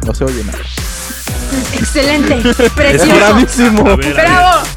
[0.05, 0.74] No se oye nada.
[1.73, 2.41] Excelente.
[2.49, 3.15] Es Precioso.
[3.15, 3.89] bravísimo.
[3.89, 4.13] A ver, a ver.
[4.13, 4.67] Bravo.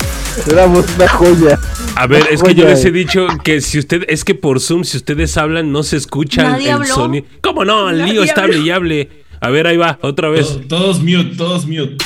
[0.51, 1.59] Éramos una joya.
[1.97, 4.85] A ver, es que yo les he dicho que si usted, es que por Zoom,
[4.85, 6.95] si ustedes hablan, no se escucha el- Nadie el habló.
[6.95, 7.26] sonido.
[7.43, 7.91] ¿Cómo no?
[7.91, 9.09] El lío está hable.
[9.41, 10.47] A ver, ahí va, otra vez.
[10.47, 11.97] Todos, todos mute, todos mute.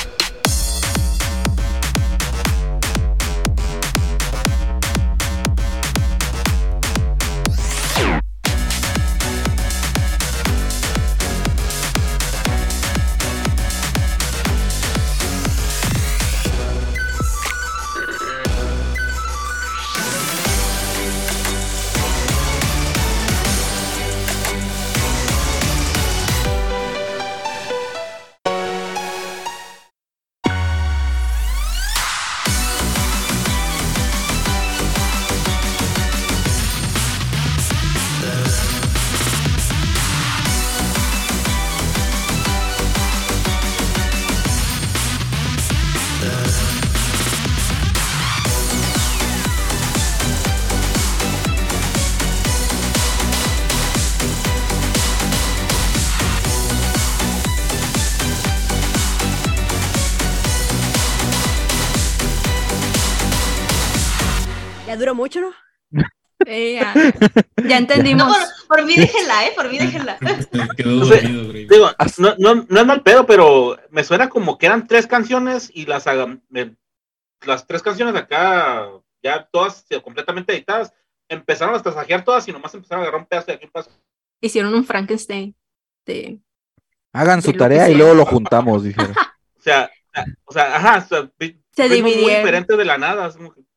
[66.83, 66.93] Ya,
[67.63, 68.27] No, entendimos.
[68.67, 69.51] por, por mí déjenla, ¿eh?
[69.55, 70.17] Por mí déjenla.
[71.01, 71.17] O sea.
[71.21, 75.71] Digo, no, no, no es mal pedo, pero me suena como que eran tres canciones
[75.73, 76.05] y las,
[76.49, 76.75] me-
[77.45, 78.89] las tres canciones acá,
[79.21, 80.93] ya todas completamente editadas,
[81.29, 83.91] empezaron a tasajear todas y nomás empezaron a agarrar un pedazo de aquí un pedazo.
[84.41, 85.55] Hicieron un Frankenstein.
[86.05, 86.39] de-
[87.13, 89.13] Hagan De su tarea y luego lo juntamos, dijeron.
[89.55, 89.89] O sea,
[90.43, 92.41] o sea, ajá, o sea, vi- Se ritmos muy dividieron.
[92.43, 93.31] diferentes de la nada.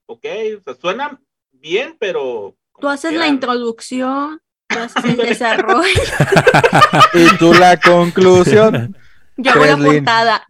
[0.06, 0.24] ok,
[0.58, 2.56] o sea, suenan bien, pero.
[2.80, 5.88] Tú haces que la introducción, tú haces el desarrollo,
[7.14, 8.96] Y tú la conclusión.
[9.36, 10.46] yo hago la portada.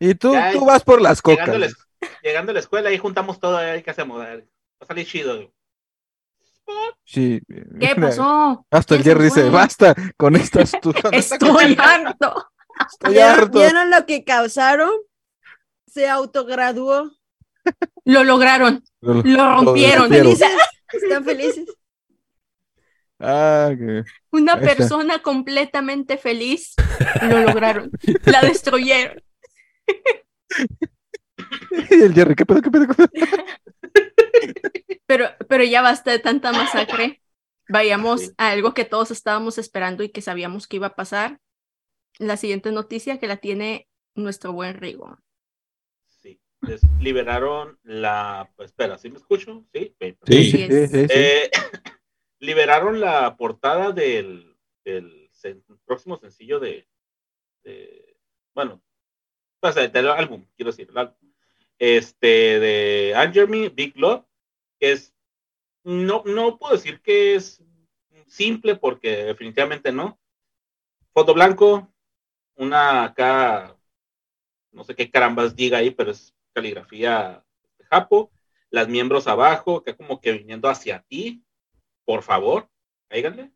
[0.00, 1.86] Y tú, Ya, tú vas por las Llegando a, la, cocas.
[2.22, 4.20] llegando a la escuela, ahí juntamos todo, ahí, ¿qué hacemos?
[4.20, 4.32] Va
[4.80, 5.52] a salir chido.
[7.04, 7.40] Sí.
[7.80, 8.64] ¿Qué pasó?
[8.70, 10.74] Hasta el ¿Quién se Jerry dice, basta con estas
[11.10, 12.50] Estoy harto.
[12.90, 13.58] estoy ¿Vieron, harto".
[13.58, 14.90] vieron lo que causaron?
[15.86, 17.10] Se autograduó.
[18.04, 19.64] Lo lograron, lo rompieron.
[19.66, 20.08] rompieron.
[20.08, 20.48] Felices.
[20.92, 21.66] Están felices.
[23.20, 24.76] Ah, que- Una Ahí está.
[24.76, 26.74] persona completamente feliz,
[27.22, 27.90] lo lograron.
[28.24, 29.22] La destruyeron.
[31.90, 33.08] Y el Jerry, ¿qué pedo, qué pedo, qué pedo?
[35.06, 37.22] Pero, pero ya basta de tanta masacre.
[37.68, 38.30] Vayamos Sí.
[38.38, 41.40] a algo que todos estábamos esperando y que sabíamos que iba a pasar.
[42.18, 45.18] La siguiente noticia que la tiene nuestro buen Rigo.
[46.62, 48.50] Les liberaron la.
[48.56, 49.64] pues, espera, ¿sí me escucho?
[49.72, 49.94] Sí.
[50.00, 50.16] Sí.
[50.26, 51.06] Sí, sí, sí, sí.
[51.10, 51.50] Eh,
[52.40, 56.88] liberaron la portada del, del sen- próximo sencillo de,
[57.62, 58.16] de-
[58.54, 58.82] bueno,
[59.60, 61.32] pues, del álbum, quiero decir, el álbum.
[61.78, 64.24] Este, de Anger Me, Big Love,
[64.80, 65.14] que es,
[65.84, 67.62] no, no puedo decir que es
[68.26, 70.18] simple porque definitivamente no.
[71.12, 71.92] Foto blanco,
[72.56, 73.76] una acá,
[74.72, 77.44] no sé qué carambas diga ahí, pero es caligrafía
[77.78, 78.30] de Japo,
[78.70, 81.44] las miembros abajo, que como que viniendo hacia ti,
[82.04, 82.68] por favor,
[83.08, 83.52] cáiganle.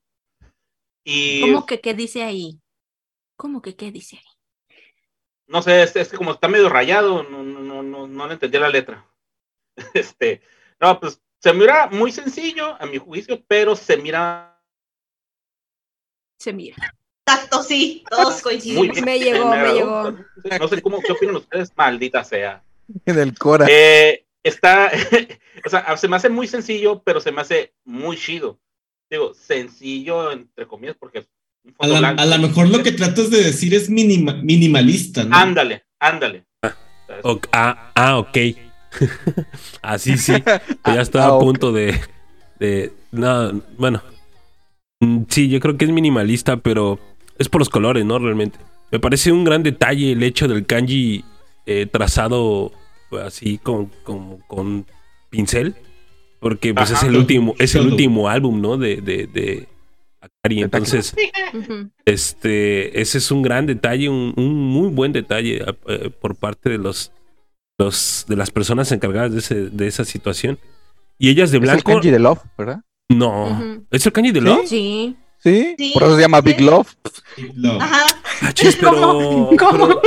[1.05, 2.61] Y ¿Cómo que qué dice ahí?
[3.37, 4.33] ¿Cómo que qué dice ahí?
[5.53, 8.35] no sé, es, es que como está medio rayado, no, no, no, no, no le
[8.35, 9.07] entendí la letra.
[9.95, 10.43] Este,
[10.81, 14.59] no, pues se mira muy sencillo a mi juicio, pero se mira
[16.39, 16.77] Se mira.
[17.27, 19.01] Exacto, sí, todos coincidimos.
[19.03, 20.13] Me llegó, me llegó.
[20.59, 22.65] No sé cómo, qué opinan ustedes, maldita sea.
[23.07, 23.67] En el Cora.
[23.71, 24.91] Eh, está,
[25.67, 28.59] o sea, se me hace muy sencillo, pero se me hace muy chido.
[29.11, 31.29] Digo, sencillo entre comillas, porque es
[31.65, 35.25] un A fondo la- a lo mejor lo que tratas de decir es minima- minimalista,
[35.25, 35.37] ¿no?
[35.37, 36.45] Ándale, ándale.
[36.63, 36.69] O
[37.07, 38.37] sea, es- O- ah, ah, ok.
[39.83, 40.33] Así sí.
[40.87, 41.43] Ya estaba Ah, a ok.
[41.45, 41.99] punto de,
[42.59, 42.93] de.
[43.11, 44.03] No, bueno.
[45.01, 46.99] Mm, Sí, yo creo que es minimalista, pero
[47.39, 48.19] es por los colores, ¿no?
[48.19, 48.59] Realmente.
[48.91, 51.25] Me parece un gran detalle el hecho del kanji
[51.67, 52.73] eh, trazado
[53.11, 54.87] pues, así con, con, con
[55.31, 55.75] pincel.
[56.41, 57.01] Porque pues Ajá.
[57.07, 58.77] es el último, es el último álbum, ¿no?
[58.77, 59.69] De, de, de
[60.21, 60.63] Akari.
[60.63, 61.15] Entonces,
[62.05, 66.79] este, ese es un gran detalle, un, un muy buen detalle eh, por parte de
[66.79, 67.13] los,
[67.79, 70.59] los de las personas encargadas de, ese- de esa situación.
[71.19, 72.81] Y ellas de Es el blanco, kanji de Love, ¿verdad?
[73.09, 73.85] no.
[73.91, 74.67] ¿Es el kanji de Love?
[74.67, 75.17] Sí.
[75.39, 75.75] ¿Sí?
[75.79, 76.41] Sí, Por eso se llama.
[76.41, 76.89] Big Love.
[77.55, 77.81] No.
[77.81, 78.05] Ajá.
[78.43, 78.91] Ah, chis, pero,
[79.59, 79.71] ¿Cómo?
[79.73, 80.03] pero-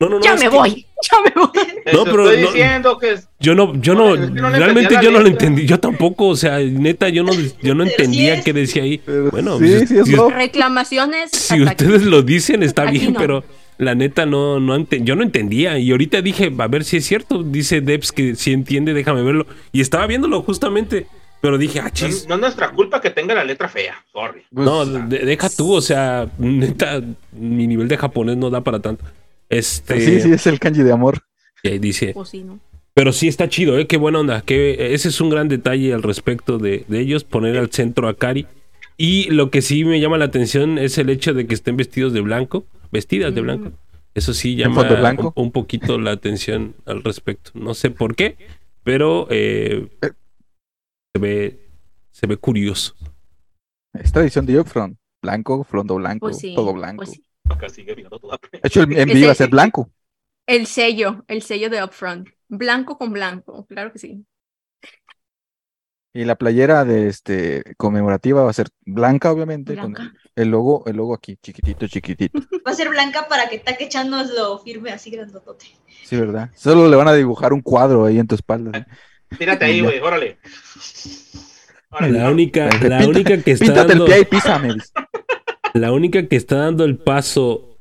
[0.00, 0.24] No, no, no.
[0.24, 1.66] ya me que voy, ya me voy.
[1.92, 4.50] No, pero estoy no- diciendo que es- Yo no, yo No, no, es que no
[4.50, 5.66] le realmente yo no lo entendí.
[5.66, 7.32] Yo tampoco, o sea, neta, yo no,
[7.62, 8.44] yo no sí entendía es.
[8.44, 8.98] qué decía ahí.
[9.04, 10.16] Pero Bueno, sí, pues, sí si-.
[10.32, 11.30] Reclamaciones.
[11.32, 13.18] Si ustedes lo dicen, está Aquí bien, no.
[13.20, 13.44] pero
[13.78, 15.78] La neta no, no yo no entendía.
[15.78, 17.42] Y ahorita dije, a ver si es cierto.
[17.42, 19.46] Dice Debs que si entiende, déjame verlo.
[19.72, 21.06] Y estaba viéndolo justamente.
[21.40, 22.26] Pero dije, ah, No, chis.
[22.28, 23.94] no es nuestra culpa que tenga la letra fea.
[24.12, 24.42] Sorry.
[24.52, 27.00] Pues, No, de- deja tú, o sea, neta,
[27.32, 29.04] mi nivel de japonés no da para tanto.
[29.48, 31.22] Este, sí, sí, es el kanji de amor.
[31.62, 32.60] eh, dice, Pues sí, ¿no?
[32.94, 33.86] pero sí está chido, ¿eh?
[33.86, 34.42] Qué buena onda.
[34.42, 38.14] Que ese es un gran detalle al respecto de, de ellos, poner al centro a
[38.14, 38.46] Kari.
[38.96, 42.12] Y lo que sí me llama la atención es el hecho de que estén vestidos
[42.12, 43.44] de blanco, vestidas de Mm.
[43.44, 43.72] blanco.
[44.14, 45.32] Eso sí ¿En llama blanco?
[45.36, 47.52] Un, un poquito la atención al respecto.
[47.54, 48.36] No sé por qué,
[48.82, 50.10] pero eh, Eh.
[51.14, 51.60] se ve
[52.10, 52.94] se ve curioso.
[53.94, 54.96] Es tradición de Upfront.
[55.22, 56.54] Blanco, fondo blanco, Pues sí.
[56.56, 57.04] todo blanco.
[57.04, 57.22] pues sí.
[57.48, 58.38] Toda.
[58.52, 59.90] De hecho, el envío iba a ser blanco.
[60.46, 62.28] El sello, el sello de Upfront.
[62.48, 64.24] Blanco con blanco, claro que sí.
[66.14, 70.02] Y la playera de este conmemorativa va a ser blanca, obviamente, Blanca.
[70.34, 72.40] el, el logo, el logo aquí, chiquitito, chiquitito.
[72.66, 75.66] Va a ser blanca para que Take-chan nos lo firme así grandotote.
[76.04, 76.50] Sí, ¿verdad?
[76.56, 78.72] Solo le van a dibujar un cuadro ahí en tu espalda.
[79.30, 79.36] ¿sí?
[79.36, 80.38] Tírate ahí, güey, órale.
[81.90, 84.74] Órale, La única, la única que está Píntate el pie y písame.
[85.78, 87.78] La única que está dando el paso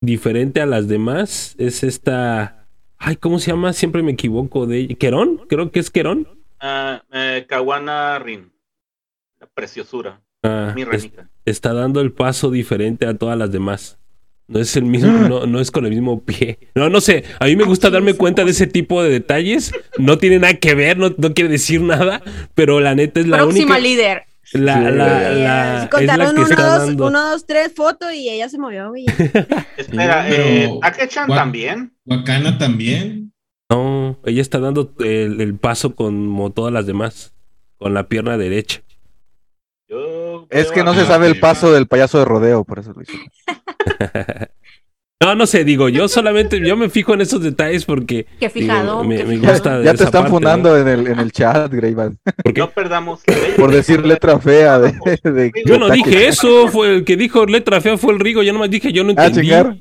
[0.00, 2.66] diferente a las demás es esta.
[2.98, 3.72] Ay, ¿cómo se llama?
[3.72, 4.94] Siempre me equivoco de ella.
[4.96, 5.42] ¿Querón?
[5.48, 6.28] Creo que es Querón.
[6.60, 8.50] Ah, eh, Kawana Rin.
[9.40, 10.20] La preciosura.
[10.42, 11.10] Ah, Mi es-
[11.44, 13.98] está dando el paso diferente a todas las demás.
[14.46, 16.58] No es el mismo, no, no es con el mismo pie.
[16.74, 17.24] No, no sé.
[17.40, 19.72] A mí me gusta darme cuenta de ese tipo de detalles.
[19.98, 22.22] No tiene nada que ver, no, no quiere decir nada.
[22.54, 23.78] Pero la neta es la Próxima única.
[23.78, 24.22] líder.
[24.54, 24.80] La, Sí.
[24.84, 25.38] la, la- es
[25.82, 27.06] la contaron que uno, está dos, dando.
[27.08, 29.04] uno, dos, tres, foto y ella se movió, güey.
[29.76, 31.92] Espera, eh, Take-chan Gua- también.
[32.06, 33.32] Wakana también.
[33.70, 37.34] No, ella está dando el, el paso como todas las demás.
[37.78, 38.80] Con la pierna derecha.
[39.88, 43.02] Yo Es que no se sabe el paso del payaso de rodeo, por eso lo
[43.02, 43.12] hizo.
[45.24, 48.52] No, no sé, digo, yo solamente, yo me fijo en esos detalles porque Qué digo,
[48.52, 49.04] fijado.
[49.04, 49.52] me, qué me fijado.
[49.54, 52.32] gusta Ya te esa están parte, fundando en, el, en el chat, Greyman, ¿no?
[52.42, 54.92] Porque No perdamos la por decir letra fea de...
[55.24, 58.52] de- yo no dije eso, fue el que dijo letra fea fue el Rigo, yo
[58.52, 59.48] nomás dije yo no Ah, entendí.
[59.48, 59.76] chingar.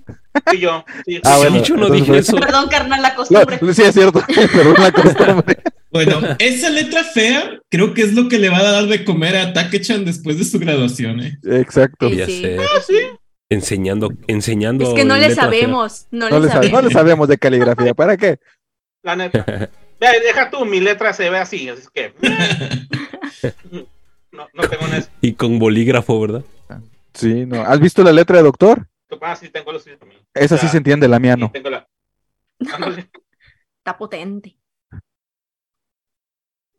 [0.51, 0.83] Sí, yo.
[1.05, 1.63] Sí, Ah, sí, bueno.
[1.63, 2.37] yo no dije fue- eso.
[2.37, 3.59] Perdón, carnal, la No, costumbre.
[3.73, 4.21] sí, es cierto,
[4.53, 5.57] pero una costumbre.
[5.91, 9.35] Bueno, esa letra fea creo que es lo que le va a dar de comer
[9.37, 11.37] a Takechan después de su graduación, ¿eh?
[11.43, 12.09] Exacto.
[12.09, 12.41] Sí, Ya sí.
[12.41, 12.57] sé.
[12.59, 12.95] Ah, sí.
[13.53, 14.83] Enseñando, enseñando.
[14.83, 16.07] Es que no le sabemos.
[16.11, 16.83] No, No le le, sabe- no sabemos.
[16.85, 17.93] le sabemos de caligrafía.
[17.93, 18.39] ¿Para qué?
[19.03, 19.43] La neta.
[19.99, 22.13] Ve, deja tú, mi letra se ve así, así que.
[24.31, 25.03] No, no tengo una.
[25.21, 26.43] Y con bolígrafo, ¿verdad?
[27.13, 27.61] Sí, no.
[27.61, 28.87] ¿Has visto la letra de doctor?
[29.21, 30.21] Ah, sí, tengo los también.
[30.33, 31.51] Esa sí se entiende, la mía sí, no.
[31.51, 31.87] tengo la.
[32.59, 34.57] Está potente.
[34.91, 35.01] A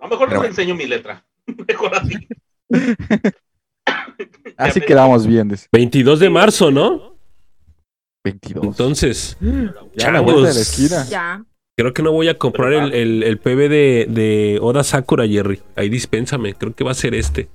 [0.01, 0.51] lo mejor no bueno.
[0.51, 1.25] enseño mi letra.
[1.69, 2.27] Mejor así.
[4.57, 5.49] Así me- quedamos bien.
[5.49, 5.67] dice.
[5.73, 7.15] 22 de marzo, ¿no?
[8.25, 8.65] 22.
[8.65, 9.37] Entonces,
[9.95, 11.05] ya la vuelta de la esquina.
[11.09, 11.45] Ya.
[11.77, 15.61] creo que no voy a comprar el, el, el PB de, de Oda Sakura, Jerry.
[15.77, 17.49] Ahí dispénsame, creo que va a ser este.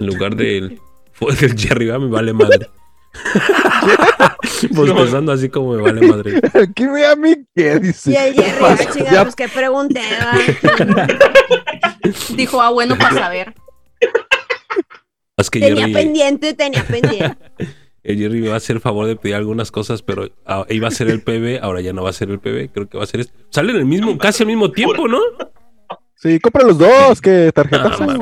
[0.00, 0.80] En lugar del,
[1.40, 2.68] del Jerry, va, me vale madre.
[4.72, 6.40] Bostezando así como me vale madre.
[6.74, 7.34] ¿Qué ve a mí?
[7.54, 8.10] ¿Qué dice?
[8.10, 10.00] Y el Jerry, Pues, ah, ya- pues que pregunté.
[12.34, 13.54] Dijo, ah, bueno, para saber.
[15.38, 17.36] Es que Tenía Jerry, pendiente, tenía pendiente.
[18.02, 20.90] el Jerry me va a hacer favor de pedir algunas cosas, pero ah, iba a
[20.90, 23.06] ser el PB, ahora ya no va a ser el PB, creo que va a
[23.06, 23.34] ser este.
[23.50, 25.20] Salen el mismo, casi al mismo tiempo, ¿no?
[26.14, 27.20] Sí, compra los dos.
[27.20, 27.96] ¿Qué tarjeta?
[28.00, 28.18] Ah.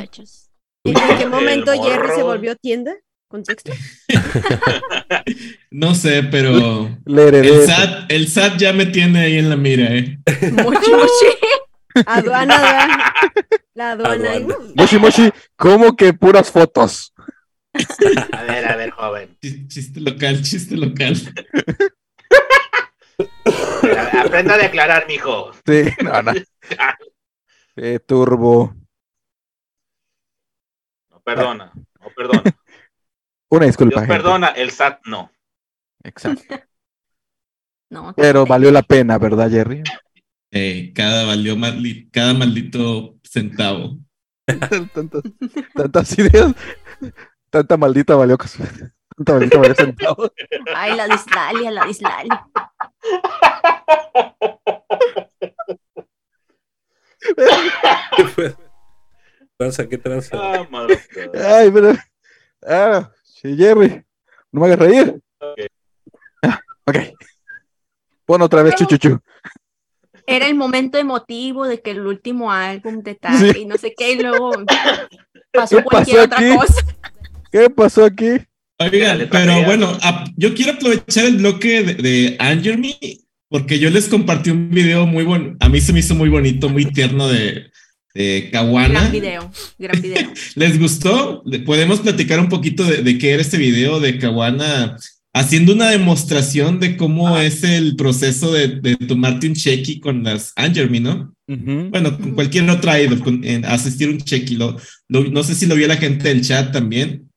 [0.85, 2.95] ¿En qué momento El Jerry se volvió tienda?
[3.29, 3.73] ¿Contexto?
[5.71, 10.19] No sé, pero el SAT, el SAT ya me tiene ahí en la mira, ¿eh?
[10.53, 11.27] Mochi, mochi.
[12.07, 13.15] Aduana, aduana.
[13.75, 14.33] La aduana.
[14.33, 14.57] Aduana.
[14.77, 17.13] Moshi Moshi, ¿cómo que puras fotos?
[18.33, 19.37] A ver, a ver, joven.
[19.43, 21.17] Chis- Chiste local, chiste local.
[24.25, 25.53] Aprenda a declarar, mijo.
[25.67, 26.33] Sí, no, no.
[27.77, 28.75] Eh, turbo.
[31.11, 31.73] No perdona.
[32.01, 32.43] No perdona.
[33.51, 34.01] Una disculpa.
[34.01, 35.31] Dios perdona, el SAT no.
[36.03, 36.43] Exacto.
[37.91, 39.83] No, Pero valió la pena, ¿verdad, Jerry?
[40.51, 41.55] Eh, cada, valió
[42.11, 43.99] cada maldito centavo.
[44.95, 45.23] tantas,
[45.75, 46.55] tantas ideas.
[47.51, 48.39] Tanta maldita valió.
[48.39, 50.31] Tanta maldita valió centavo.
[50.75, 52.47] Ay, la dislalia, la dislalia.
[58.17, 58.55] ¿Qué fue?
[59.57, 60.37] Tranza, ¿qué tranza?
[60.39, 61.01] Ah, madre.
[61.35, 61.95] Ay, pero.
[62.67, 64.05] Ah, sí, Jerry.
[64.53, 65.23] No me hagas reír.
[65.39, 65.59] Ok.
[66.43, 66.97] Ah, ok.
[68.27, 69.21] Pon otra vez chuchuchu.
[70.27, 73.61] Era el momento emotivo de que el último álbum de Sí.
[73.63, 74.53] y no sé qué, y luego
[75.53, 76.57] pasó ¿Qué cualquier pasó otra aquí?
[76.57, 76.87] cosa.
[77.53, 78.31] ¿Qué pasó aquí?
[78.79, 82.99] Oigan, pero bueno, ap- yo quiero aprovechar el bloque de, de Anger Me
[83.49, 85.57] porque yo les compartí un video muy bueno.
[85.61, 87.71] A mí se me hizo muy bonito, muy tierno de,
[88.13, 88.89] de Kawana.
[89.01, 90.29] Gran video, gran video.
[90.57, 91.43] ¿Les gustó?
[91.47, 94.97] ¿Le- ¿Podemos platicar un poquito de, de qué era este video de Kawana
[95.35, 97.45] haciendo una demostración de cómo Ah.
[97.45, 101.35] es el proceso de, de tomarte un checky con las Anger Me, ¿no?
[101.47, 104.57] Bueno, con cualquier otra idol, con, en asistir un checky.
[104.57, 104.77] Lo,
[105.09, 107.31] lo- no sé si lo vio la gente del chat también.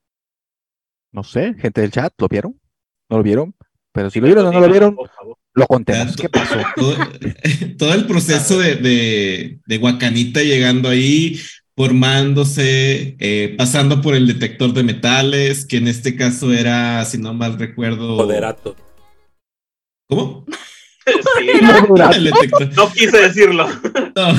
[1.12, 2.58] No sé, gente del chat, ¿lo vieron?
[3.10, 3.54] ¿No lo vieron?
[3.92, 4.96] Pero si lo vieron o no lo vieron,
[5.54, 6.14] lo contemos.
[6.16, 6.56] ¿Qué pasó?
[6.76, 6.96] Todo,
[7.78, 11.38] todo el proceso de, de, de Guacanita llegando ahí,
[11.78, 17.32] formándose, eh, pasando por el detector de metales, que en este caso era, si no
[17.34, 18.16] mal recuerdo.
[18.16, 18.74] Moderato.
[20.08, 20.44] ¿Cómo?
[21.06, 21.46] Sí,
[22.24, 22.74] detector.
[22.76, 23.68] no quise decirlo.
[24.16, 24.32] No,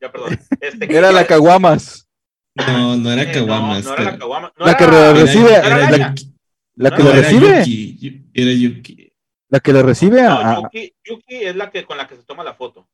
[0.00, 0.38] Ya, perdón.
[0.60, 2.06] Este, Era la Caguamas.
[2.54, 3.84] no, no era Caguamas.
[3.84, 4.52] No, no era la.
[4.58, 6.34] No que re- recibe- era, era la- Yuki.
[6.76, 7.58] La que No, lo era recibe.
[7.64, 9.12] Yuki, Era Yuki.
[9.48, 10.28] La que lo recibe a.
[10.28, 12.86] No, a- Yuki, Yuki es la que con la que se toma la foto.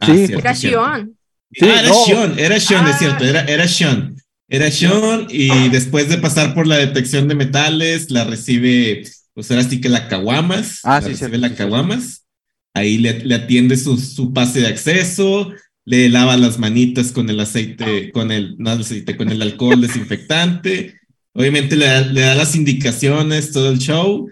[0.00, 0.52] Ah, Sí, cierto, Era.
[0.54, 1.17] Shion.
[1.52, 2.04] Sí, ah, era no.
[2.04, 2.98] Sean, era Sean, es Ah.
[2.98, 4.14] cierto, era, era Sean.
[4.48, 9.02] Era Sean y después de pasar por la detección de metales, la recibe,
[9.34, 10.80] pues ahora sí que la Caguamas.
[10.84, 11.54] Ah, la sí, recibe cierto, la sí.
[11.54, 12.24] Caguamas.
[12.74, 15.52] Ahí le, le atiende su, su pase de acceso,
[15.84, 19.80] le lava las manitas con el aceite, con el, no el aceite, con el alcohol
[19.80, 20.94] desinfectante.
[21.34, 24.28] Obviamente le le da las indicaciones, todo el show.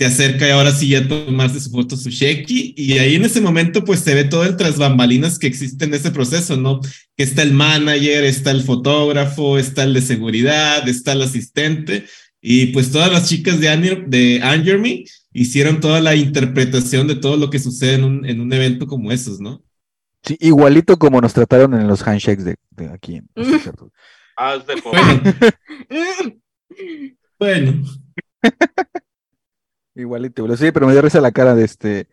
[0.00, 2.72] Se acerca y ahora sí ya a tomarse su foto, su sheki.
[2.74, 5.92] Y ahí en ese momento, pues se ve todo el tras bambalinas que existe en
[5.92, 6.80] ese proceso, ¿no?
[7.18, 12.06] que está el manager, está el fotógrafo, está el de seguridad, está el asistente,
[12.40, 17.16] y pues todas las chicas de, Anger, de Anger Me hicieron toda la interpretación de
[17.16, 19.62] todo lo que sucede en un, en un evento como esos, ¿no?
[20.22, 23.16] Sí, igualito como nos trataron en los handshakes de, de aquí.
[23.16, 23.58] en- Mm.
[23.58, 23.92] ¿cierto?
[24.38, 24.80] Ah, es de
[27.38, 27.82] Bueno, bueno,
[29.94, 32.08] Igualito, pero sí, pero me dio risa la cara de este.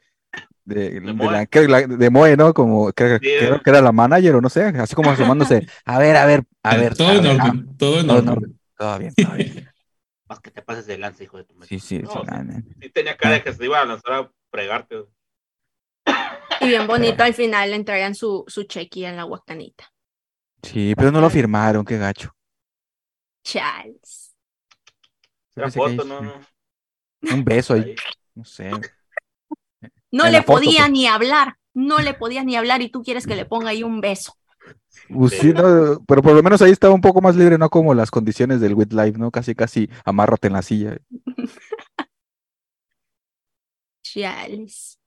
[0.65, 1.47] De, de Moe.
[1.67, 2.53] la, de Moe, ¿no?
[2.53, 5.65] Como que, Sí, creo que era la manager o no sé, así como asomándose.
[5.86, 6.95] A ver, a ver, a ver.
[6.95, 8.59] todo a en ah, orden, todo en todo en orden.
[8.75, 9.69] todo bien, todo bien.
[10.28, 11.69] Más que te pases de lanza, hijo de tu madre.
[11.69, 14.32] Sí, sí, No, sí, sí, ah, tenía cara de que se iba a lanzar a
[14.51, 15.05] fregarte.
[16.59, 19.89] Y bien bonito, al final le entregan su, su chequi en la guacanita.
[20.63, 22.36] Sí, pero no lo firmaron, qué gacho.
[23.43, 24.36] Charles.
[25.55, 26.56] Era foto, no, no.
[27.22, 27.95] Un beso ahí,
[28.36, 28.72] no sé.
[30.11, 30.91] No En le foto, podía pues.
[30.91, 34.01] ni hablar, no le podía ni hablar y tú quieres que le ponga ahí un
[34.01, 34.34] beso.
[35.09, 37.93] Pues sí, no, pero por lo menos ahí estaba un poco más libre, no como
[37.93, 39.32] las condiciones del With Life, ¿no?
[39.32, 40.97] Casi, casi amárrate en la silla.
[44.03, 44.99] Charles.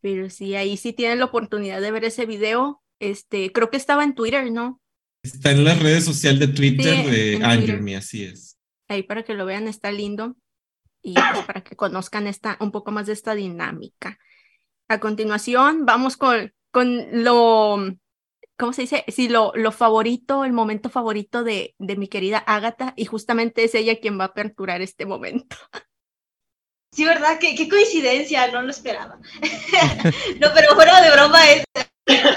[0.00, 2.82] Pero sí, ahí sí tienen la oportunidad de ver ese video.
[3.00, 4.80] Este, creo que estaba en Twitter, ¿no?
[5.22, 7.82] Está en la redes sociales de Twitter Sí, de en Anger Twitter.
[7.82, 8.56] Me, así es.
[8.88, 10.36] Ahí para que lo vean, está lindo.
[11.02, 14.18] Y pues para que conozcan esta, un poco más de esta dinámica.
[14.88, 17.78] A continuación, vamos con, con lo,
[18.58, 19.04] ¿cómo se dice?
[19.08, 23.74] Sí, lo, lo favorito, el momento favorito de, de mi querida Ágata, y justamente es
[23.74, 25.56] ella quien va a aperturar este momento.
[26.92, 27.38] Sí, ¿verdad?
[27.38, 29.18] Qué, qué coincidencia, no lo esperaba.
[30.40, 31.64] no, pero fuera de broma, es,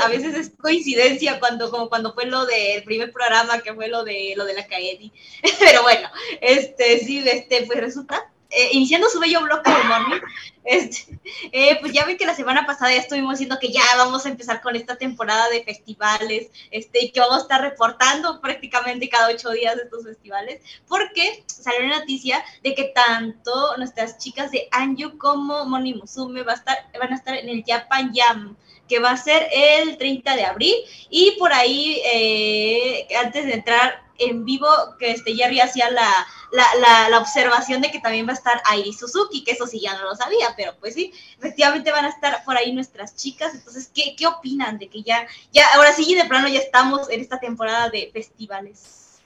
[0.01, 4.03] a veces es coincidencia cuando, como cuando fue lo del primer programa, que fue lo
[4.03, 5.12] de lo de la Kaedi.
[5.59, 6.09] pero bueno,
[6.41, 10.20] este, sí, este, pues resulta, eh, iniciando su bello bloque de morning,
[10.64, 11.20] este,
[11.52, 14.30] eh, pues ya ven que la semana pasada ya estuvimos diciendo que ya vamos a
[14.30, 19.30] empezar con esta temporada de festivales, este, y que vamos a estar reportando prácticamente cada
[19.30, 24.68] ocho días de estos festivales, porque salió una noticia de que tanto nuestras chicas de
[24.72, 28.99] Anju como Moni Musume va a estar, van a estar en el Japan Jam, que
[28.99, 30.76] va a ser el 30 de abril,
[31.10, 34.67] y por ahí, eh, antes de entrar en vivo,
[34.99, 36.09] que este Jerry hacía la,
[36.51, 39.80] la, la, la observación de que también va a estar Airi Suzuki, que eso sí
[39.82, 43.53] ya no lo sabía, pero pues sí, efectivamente van a estar por ahí nuestras chicas,
[43.55, 47.22] entonces, ¿qué, qué opinan de que ya, ya, ahora sí, de plano ya estamos en
[47.22, 49.19] esta temporada de festivales?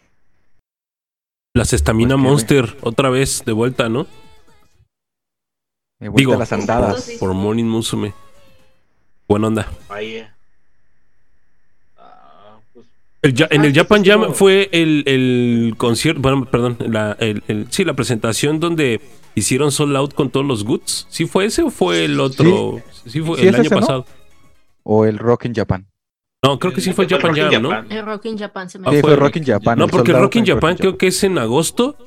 [1.55, 2.29] Las Estamina Pues que-
[2.61, 4.05] Monster, otra vez de vuelta, ¿no?
[5.99, 7.09] De vuelta Digo, a las andadas.
[7.19, 8.13] Por Morning Musume.
[9.27, 9.71] Buena onda.
[9.87, 10.27] Ahí.
[13.25, 17.83] El en el Japan Jam fue el, el concierto, bueno, perdón, la, el- el- sí,
[17.83, 19.01] la presentación donde
[19.33, 21.07] hicieron sold out con todos los goods.
[21.09, 22.81] ¿Sí fue ese o fue el otro?
[23.07, 23.81] Sí, fue Sí, el es año ese, ¿no?
[23.81, 24.05] pasado.
[24.83, 25.87] O el Rock in Japan.
[26.43, 27.71] No, creo que sí fue el Japan Jam, ¿no?
[27.89, 29.79] El Rock in Japan se me Ah, Sí, fue fue el- Rock in Japan.
[29.79, 31.97] No, el porque out Rock in Japan creo que es en agosto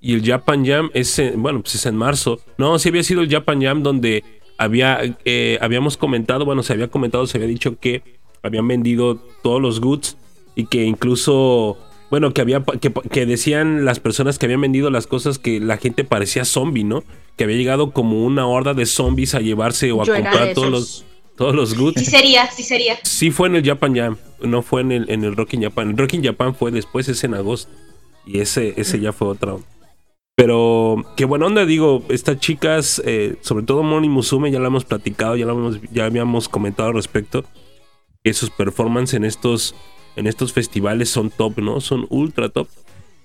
[0.00, 2.38] y el Japan Jam es en, bueno, pues es en marzo.
[2.56, 4.22] No, sí había sido el Japan Jam donde
[4.56, 8.02] había, eh, habíamos comentado, bueno, se había comentado, se había dicho que
[8.44, 10.16] habían vendido todos los goods
[10.58, 11.78] y que incluso
[12.10, 15.76] bueno, que había que, que decían las personas que habían vendido las cosas que la
[15.76, 17.04] gente parecía zombie, ¿no?
[17.36, 20.70] Que había llegado como una horda de zombies a llevarse o a Yo comprar todos
[20.70, 21.04] los
[21.36, 22.00] todos los goods.
[22.00, 22.98] Sí sería, sí sería.
[23.04, 25.90] Sí fue en el Japan Jam, no fue en el, en el Rock in Japan.
[25.90, 27.70] El Rock in Japan fue después, es en agosto.
[28.26, 29.54] Y ese, ese ya fue otra.
[30.34, 34.84] Pero qué buena onda, digo, estas chicas, eh, sobre todo Moni Musume, ya la hemos
[34.84, 37.44] platicado, ya, la hemos, ya habíamos comentado al respecto,
[38.24, 39.76] que sus performances en estos,
[40.18, 41.80] en estos festivales son top, ¿no?
[41.80, 42.68] Son ultra top.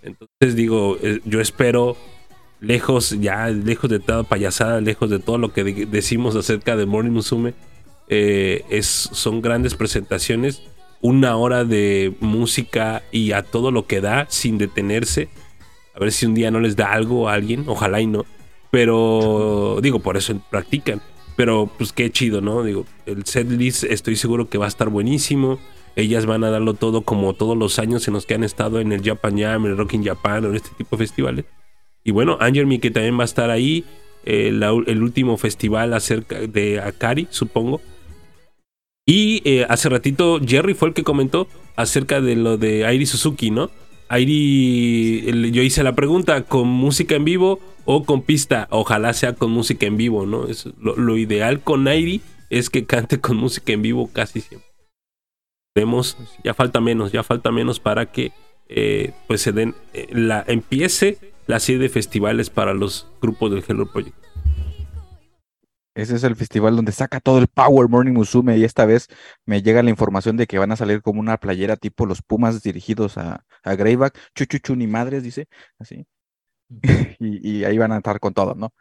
[0.01, 1.95] Entonces digo, eh, yo espero,
[2.59, 6.85] lejos, ya lejos de toda payasada, lejos de todo lo que de- decimos acerca de
[6.85, 7.53] Moni Musume,
[8.09, 10.61] eh, es, son grandes presentaciones,
[11.01, 15.29] una hora de música y a todo lo que da sin detenerse.
[15.95, 18.25] A ver si un día no les da algo a alguien, ojalá y no.
[18.71, 21.01] Pero digo, por eso practican.
[21.35, 22.63] Pero pues qué chido, ¿no?
[22.63, 25.59] Digo, el set list estoy seguro que va a estar buenísimo.
[25.95, 28.91] Ellas van a darlo todo como todos los años en los que han estado en
[28.91, 31.45] el Japan Jam, el Rock in Japan o en este tipo de festivales.
[32.03, 33.85] Y bueno, Angermy que también va a estar ahí.
[34.25, 34.47] eh,
[34.87, 37.81] el último festival acerca de Akari, supongo.
[39.05, 43.51] Y eh, hace ratito Jerry fue el que comentó acerca de lo de Airi Suzuki,
[43.51, 43.69] ¿no?
[44.07, 48.67] Airi, yo hice la pregunta, ¿con música en vivo o con pista?
[48.69, 50.47] Ojalá sea con música en vivo, ¿no?
[50.47, 54.72] Es lo, lo ideal con Airi es que cante con música en vivo casi siempre.
[55.75, 58.31] Vemos, ya falta menos, ya falta menos para que
[58.69, 61.17] eh, pues se den, eh, la, empiece
[61.47, 64.15] la serie de festivales para los grupos del Hello Project.
[65.95, 69.09] Ese es el festival donde saca todo el Power Morning Musume y esta vez
[69.45, 72.63] me llega la información de que van a salir como una playera tipo los Pumas
[72.63, 75.47] dirigidos a, a Greyback, chuchuchu ni madres, dice,
[75.77, 76.07] así.
[77.19, 78.73] y, y ahí van a estar con todo, ¿no?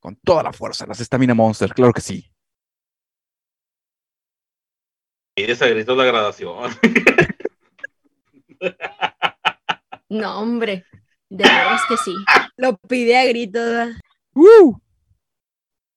[0.00, 2.33] Con toda la fuerza, las Stamina Monster, claro que sí.
[5.36, 6.70] Y la gradación.
[10.08, 10.84] No, hombre.
[11.28, 12.14] De veras que sí.
[12.56, 13.88] Lo pide a gritos.
[14.34, 14.78] ¡Uh!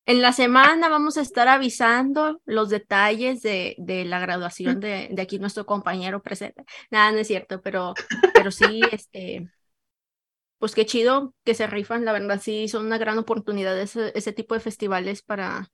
[0.07, 5.21] En la semana vamos a estar avisando los detalles de, de la graduación de, de
[5.21, 6.63] aquí nuestro compañero presente.
[6.89, 7.93] Nada, no es cierto, pero,
[8.33, 9.47] pero sí, este,
[10.57, 14.33] pues qué chido que se rifan, la verdad sí son una gran oportunidad ese, ese
[14.33, 15.69] tipo de festivales para,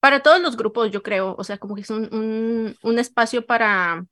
[0.00, 1.34] para todos los grupos, yo creo.
[1.38, 4.04] O sea, como que es un, un, espacio para,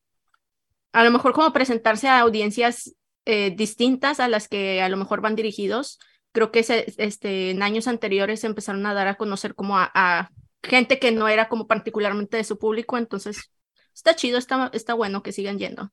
[0.92, 5.20] a lo mejor como presentarse a audiencias eh, distintas a las que a lo mejor
[5.20, 5.98] van dirigidos
[6.32, 10.30] creo que se, este, en años anteriores empezaron a dar a conocer como a, a,
[10.62, 13.50] gente que no era como particularmente de su público, entonces
[13.94, 15.92] está chido, está, está bueno que sigan yendo.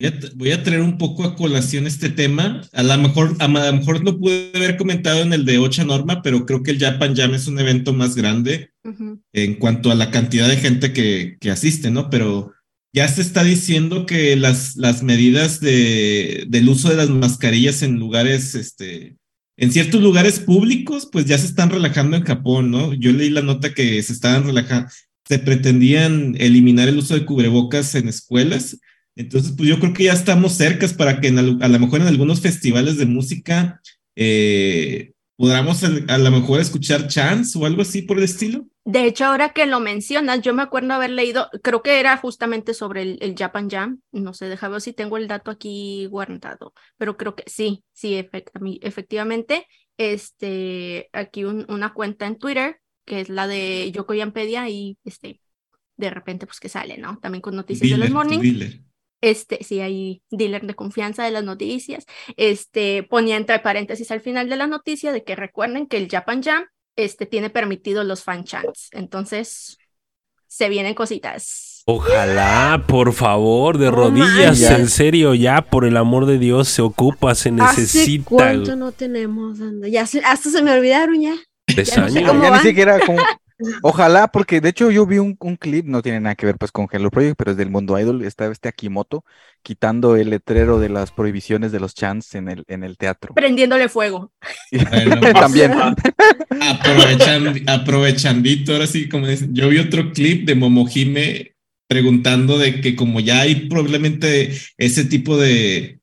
[0.00, 2.62] Voy a, voy a, traer un poco a colación este tema.
[2.72, 6.22] A lo mejor, a, lo mejor lo pude haber comentado en el de Ocha Norma,
[6.22, 9.20] pero creo que el Japan Jam es un evento más grande uh -huh.
[9.32, 12.10] en cuanto a la cantidad de gente que, que asiste, ¿no?
[12.10, 12.52] Pero
[12.92, 17.98] ya se está diciendo que las, las medidas de, del uso de las mascarillas en
[17.98, 19.16] lugares, este,
[19.56, 22.94] en ciertos lugares públicos, pues ya se están relajando en Japón, ¿no?
[22.94, 24.90] Yo leí la nota que se estaban relajando,
[25.26, 28.78] se pretendían eliminar el uso de cubrebocas en escuelas.
[29.18, 32.06] Entonces, pues yo creo que ya estamos cercas para que en, a lo mejor en
[32.06, 33.82] algunos festivales de música
[34.14, 38.66] eh, podamos a lo mejor escuchar chants o algo así por el estilo.
[38.84, 42.74] De hecho, ahora que lo mencionas, yo me acuerdo haber leído, creo que era justamente
[42.74, 46.72] sobre el, el Japan Jam, no sé, déjame ver si tengo el dato aquí guardado,
[46.96, 48.50] pero creo que sí, sí, efect
[48.82, 49.66] efectivamente,
[49.96, 55.40] este, aquí un, una cuenta en Twitter, que es la de Yoko Yampedia, y este,
[55.96, 57.18] de repente, pues que sale, ¿no?
[57.18, 58.38] También con noticias dealer, de los morning.
[58.38, 58.87] Dealer.
[59.20, 62.04] Este, sí, hay dealer de confianza de las noticias.
[62.36, 66.42] Este, ponía entre paréntesis al final de la noticia de que recuerden que el Japan
[66.42, 66.64] Jam
[66.96, 68.88] este, tiene permitido los fan chants.
[68.92, 69.78] Entonces,
[70.46, 71.82] se vienen cositas.
[71.86, 77.34] Ojalá, por favor, de rodillas, en serio, ya, por el amor de Dios, se ocupa,
[77.34, 78.22] se necesita.
[78.24, 79.58] ¿Hace cuánto no tenemos?
[79.90, 81.34] Ya se- hasta se me olvidaron ya.
[81.66, 82.30] Tres ya no sé años.
[82.30, 82.62] cómo ya van?
[82.62, 83.18] ni siquiera como...
[83.82, 86.70] Ojalá, porque de hecho yo vi un, un clip, no tiene nada que ver pues
[86.70, 89.24] con Hello Project, pero es del mundo idol, está este Akimoto
[89.62, 93.34] quitando el letrero de las prohibiciones de los chants en el, en el teatro.
[93.34, 94.32] Prendiéndole fuego.
[94.70, 95.72] Bueno, pues, También.
[95.72, 99.54] Aprovechan, aprovechandito, ahora sí, como dicen.
[99.54, 101.54] Yo vi otro clip de Momohime
[101.88, 105.97] preguntando de que como ya hay probablemente ese tipo de,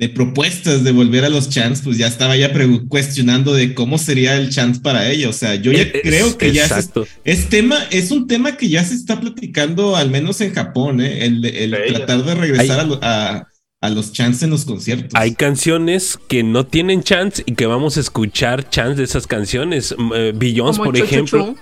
[0.00, 2.50] de propuestas de volver a los chants, pues ya estaba ya
[2.88, 5.28] cuestionando de cómo sería el chant para ella.
[5.28, 7.06] O sea, yo ya Es- creo que ya exacto.
[7.22, 11.26] es tema, es un tema que ya se está platicando, al menos en Japón, ¿eh?
[11.26, 13.48] el, el tratar de regresar a, a,
[13.82, 15.10] a los chants en los conciertos.
[15.12, 19.94] Hay canciones que no tienen chance y que vamos a escuchar chance de esas canciones.
[20.14, 21.44] Eh, Como por ejemplo.
[21.54, 21.56] Chu.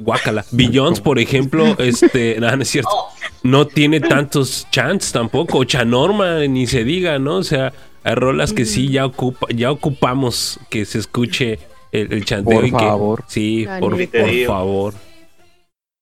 [0.00, 0.44] Guácala.
[0.50, 2.40] Beyoncé, por ejemplo, este.
[2.40, 2.90] No, no es cierto.
[2.92, 3.13] Oh,
[3.44, 7.36] no tiene tantos chants tampoco, Chanorma, ni se diga, ¿no?
[7.36, 7.72] O sea,
[8.02, 11.58] hay rolas que sí ya ocupa, ya ocupamos que se escuche
[11.92, 13.24] el, el chanteo Por y que favor.
[13.28, 14.94] sí, La por, por favor.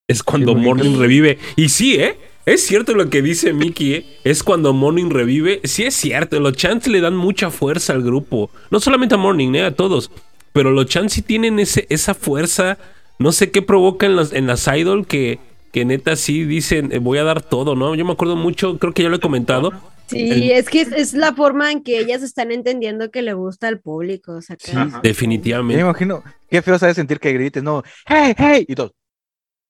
[0.09, 1.39] Es cuando Sí, Morning revive.
[1.57, 2.17] Y sí, ¿eh?
[2.47, 4.07] Es cierto lo que dice Mickey, ¿eh?
[4.25, 5.61] Es cuando Morning revive.
[5.65, 8.51] Sí es cierto, los chants le dan mucha fuerza al grupo.
[8.71, 9.65] No solamente a Morning, ¿eh?
[9.65, 10.11] A todos.
[10.53, 12.79] Pero los chants sí tienen ese, esa fuerza.
[13.19, 15.39] No sé qué provoca en las, en las idol que,
[15.73, 17.95] que neta sí dicen, eh, voy a dar todo, ¿no?
[17.95, 19.73] Yo me acuerdo mucho, creo que ya lo he comentado.
[20.07, 23.33] Sí, El- es que es, es la forma en que ellas están entendiendo que le
[23.33, 24.33] gusta al público.
[24.35, 24.85] O sea, que- Ajá.
[24.85, 25.81] Me Definitivamente.
[25.81, 28.93] imagino, qué feo sabe sentir que grites, no, hey, hey, y todo.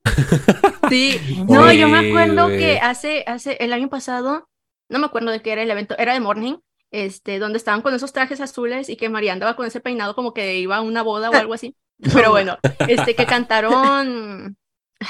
[0.88, 1.18] Sí,
[1.48, 4.48] no, yo me acuerdo que hace, hace el año pasado,
[4.90, 6.56] no me acuerdo de qué era el evento, era de Morning,
[6.90, 10.34] este, donde estaban con esos trajes azules y que María andaba con ese peinado como
[10.34, 11.76] que iba a una boda o algo así.
[12.12, 12.58] Pero bueno,
[12.88, 14.56] este, que cantaron,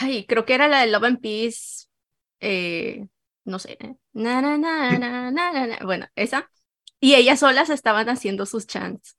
[0.01, 1.87] ay, creo que era la de Love and Peace,
[2.41, 3.07] eh,
[3.45, 3.79] no sé,
[4.13, 6.51] na, na, na, na, na, na, na, bueno, esa.
[7.01, 9.17] Y ellas solas estaban haciendo sus chants.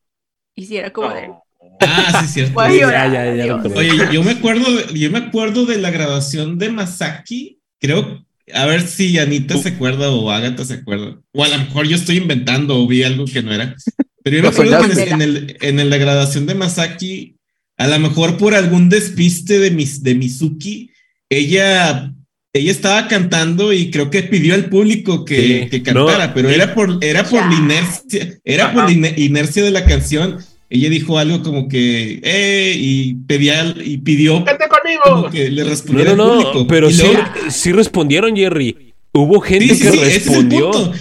[0.56, 1.44] Y sí, era como de, No.
[1.82, 2.54] Ah, sí, cierto.
[2.56, 3.56] Voy a Ya, llorar, ya, ya.
[3.56, 7.60] Oye, yo me acuerdo, de- yo me acuerdo de la grabación de Masaki.
[7.80, 11.20] Creo, a ver si Anita se acuerda o Agatha se acuerda.
[11.34, 13.76] O a lo mejor yo estoy inventando o vi algo que no era.
[14.24, 15.10] Pero yo me acuerdo que soñaste.
[15.12, 17.38] en, el, en el- la grabación de Masaki,
[17.78, 20.92] a lo mejor por algún despiste de, mis, de Mizuki,
[21.30, 22.14] ella,
[22.54, 26.52] ella estaba cantando y creo que pidió al público que, Sí, que cantara, no, pero
[26.52, 30.38] y- era por, era por la inercia, era por la inercia de la canción.
[30.70, 34.80] Ella dijo algo como que, eh, y pedía, y pidió ¡Vente como
[35.12, 35.30] conmigo!
[35.32, 36.68] que le No, respondiera no, al no, público.
[36.68, 38.94] pero sí, luego- sí respondieron, Jerry.
[39.14, 40.72] Hubo gente sí, sí, que sí, ese es el respondió.
[40.72, 40.94] punto,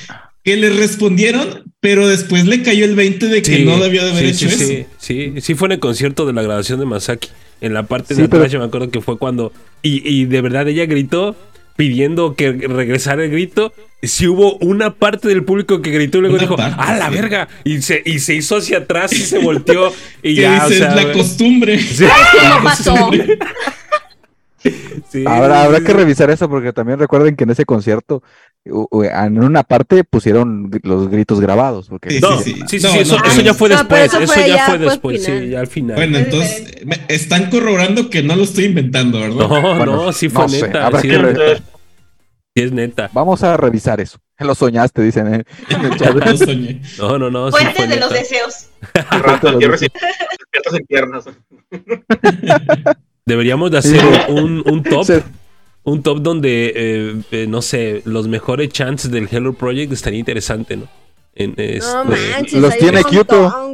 [0.45, 4.13] que le respondieron, pero después le cayó el 20 de que Sí, no debió de
[4.13, 4.89] haber sí, hecho sí, eso.
[4.99, 7.29] Sí, sí, sí fue en el concierto de la grabación de Masaki.
[7.61, 9.53] En la parte Sí, de atrás pero- yo me acuerdo que fue cuando...
[9.83, 11.35] Y, y de verdad ella gritó
[11.75, 13.73] pidiendo que regresara el grito.
[14.01, 17.09] Sí hubo una parte del público que gritó y luego Una dijo, parte, ¡ah, la
[17.09, 17.15] sí.
[17.17, 17.49] verga!
[17.65, 19.93] Y se, y se hizo hacia atrás y se volteó.
[20.23, 21.81] y ya, o dice, sea, es la costumbre.
[21.81, 22.05] Sí,
[22.53, 23.11] ¿Cómo pasó?
[25.11, 28.23] sí, Habrá, que revisar eso porque también recuerden que en ese concierto,
[28.65, 31.89] en una parte pusieron los gritos grabados.
[31.89, 32.79] Porque Sí, No, sí, sí, sí.
[32.81, 34.03] sí, No, sí, eso, no, eso pero- ya fue después.
[34.05, 35.43] eso Eso, fue ya ya, fue después, final.
[35.43, 35.97] sí, ya al final.
[35.97, 39.37] Bueno, Es entonces, me- están corroborando que no lo estoy inventando, ¿verdad?
[39.37, 40.87] no, Bueno, no, sí fue no sé, neta.
[40.87, 41.57] habrá sí, que es re- neta,
[42.55, 43.11] sí es neta.
[43.13, 44.19] Vamos a revisar eso.
[44.39, 46.15] Lo soñaste, dicen en en el chat.
[46.15, 46.83] Lo soñé.
[46.99, 47.47] No, no, no.
[47.51, 48.67] sí Fuentes fue de los deseos.
[49.11, 51.25] Rato, en piernas.
[53.25, 55.07] Deberíamos de hacer un, un top.
[55.85, 60.77] Un top donde, eh, eh, no sé, los mejores chants del Hello Project estaría interesante,
[60.77, 60.89] ¿no?
[61.35, 63.73] En, este, No manches, Los tiene Kyoto.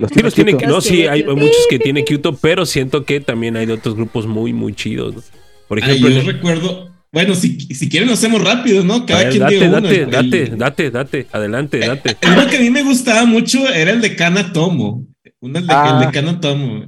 [0.00, 0.66] los Sí, los tiene, Kyoto.
[0.66, 3.94] no, sí, tiene hay muchos que tiene Kyoto, pero siento que también hay de otros
[3.94, 5.14] grupos muy, muy chidos.
[5.14, 5.22] ¿no?
[5.68, 6.90] Por Ay, ejemplo, yo en el- recuerdo.
[7.12, 9.06] Bueno, si, si quieren lo hacemos rápido, ¿no?
[9.06, 9.80] Cada ver, quien date, diga uno.
[9.80, 12.16] date, El- date, date, date, adelante, date.
[12.30, 15.06] Uno que a mí me gustaba mucho era el de Kana Tomo.
[15.40, 15.98] Uno el de, Ah.
[16.00, 16.84] el de Kana Tomo.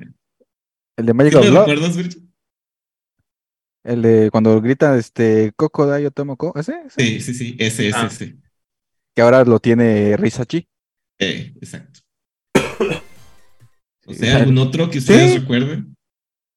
[0.97, 2.28] El de ¿Sí Magic lo of Love, recuerdas, Virgil?
[3.85, 7.57] El de cuando grita este Coco da yo tomo co, ese, ese, Sí, sí, sí.
[7.59, 8.07] Ese, ese, Ah.
[8.11, 8.37] ese.
[9.15, 10.67] que ahora lo tiene Risachi.
[11.19, 12.01] Eh, exacto.
[14.07, 15.95] O sea, algún otro que ustedes recuerden.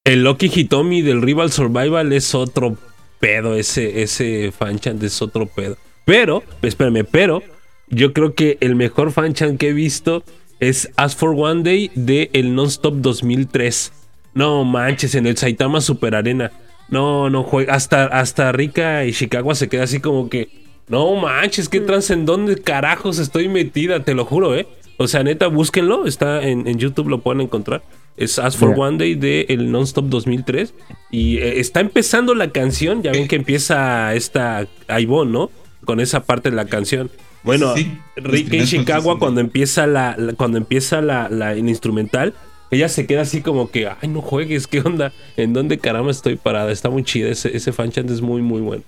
[0.05, 2.77] El Loki Hitomi del Rival Survival es otro
[3.19, 5.77] pedo, ese, ese fanchan es otro pedo.
[6.05, 7.43] Pero, espérame, pero
[7.89, 10.23] yo creo que el mejor fanchan que he visto
[10.59, 13.91] es As for One Day de el Nonstop 2003.
[14.33, 16.51] No manches, en el Saitama Super Arena.
[16.91, 17.73] No, no juega.
[17.73, 20.49] Hasta, hasta Rika y Chicago se queda así como que.
[20.87, 24.03] No manches, qué trans, ¿en dónde carajos estoy metida?
[24.03, 24.67] Te lo juro, ¿eh?
[24.97, 26.05] O sea, neta, búsquenlo.
[26.05, 27.81] Está en, en YouTube, lo pueden encontrar.
[28.17, 28.75] Es As for.
[28.77, 30.73] One Day de el Nonstop 2003.
[31.09, 33.01] Y eh, está empezando la canción.
[33.03, 34.67] Ya ven que empieza esta
[34.99, 35.49] Ivonne, ¿no?
[35.85, 37.09] Con esa parte de la canción.
[37.43, 42.33] Bueno, Sí, Rick en Chicago cuando empieza la, la- cuando empieza la, la- el instrumental,
[42.71, 45.11] ella se queda así como que, ay, no juegues, ¿qué onda?
[45.37, 46.71] ¿En dónde caramba estoy parada?
[46.71, 48.83] Está muy chida, ese, ese fanchant es muy, muy bueno.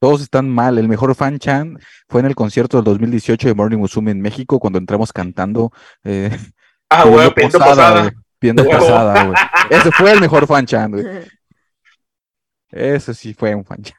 [0.00, 0.78] Todos están mal.
[0.78, 1.78] El mejor fan chan
[2.08, 5.72] fue en el concierto del 2018 de Morning Musume en México cuando entramos cantando.
[6.04, 6.30] Eh,
[6.90, 8.12] Ah, güey, pidiendo posada.
[8.38, 9.36] pidiendo posada, güey.
[9.68, 11.04] Ese fue el mejor fan chan, güey.
[12.70, 13.98] Ese sí fue un fan chan.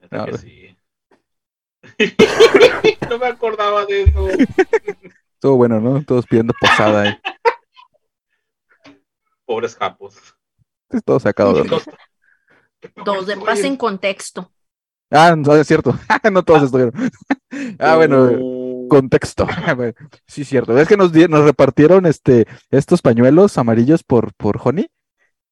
[0.00, 0.76] Neta No, sí.
[3.08, 4.28] no me acordaba de eso.
[5.42, 6.04] Estuvo bueno, ¿no?
[6.04, 7.08] Todos pidiendo posada.
[7.08, 7.20] eh.
[9.44, 10.14] Pobres capos.
[10.88, 11.68] Es todo sacado de.
[13.04, 14.52] Dos de paz en contexto.
[15.10, 15.98] Ah, no, es cierto.
[16.32, 16.94] no todos estuvieron.
[17.80, 19.48] ah, bueno, Uh, contexto.
[19.74, 19.94] Bueno,
[20.28, 20.78] sí, cierto.
[20.78, 24.90] Es que nos, repartieron este, estos pañuelos amarillos por, por Honey,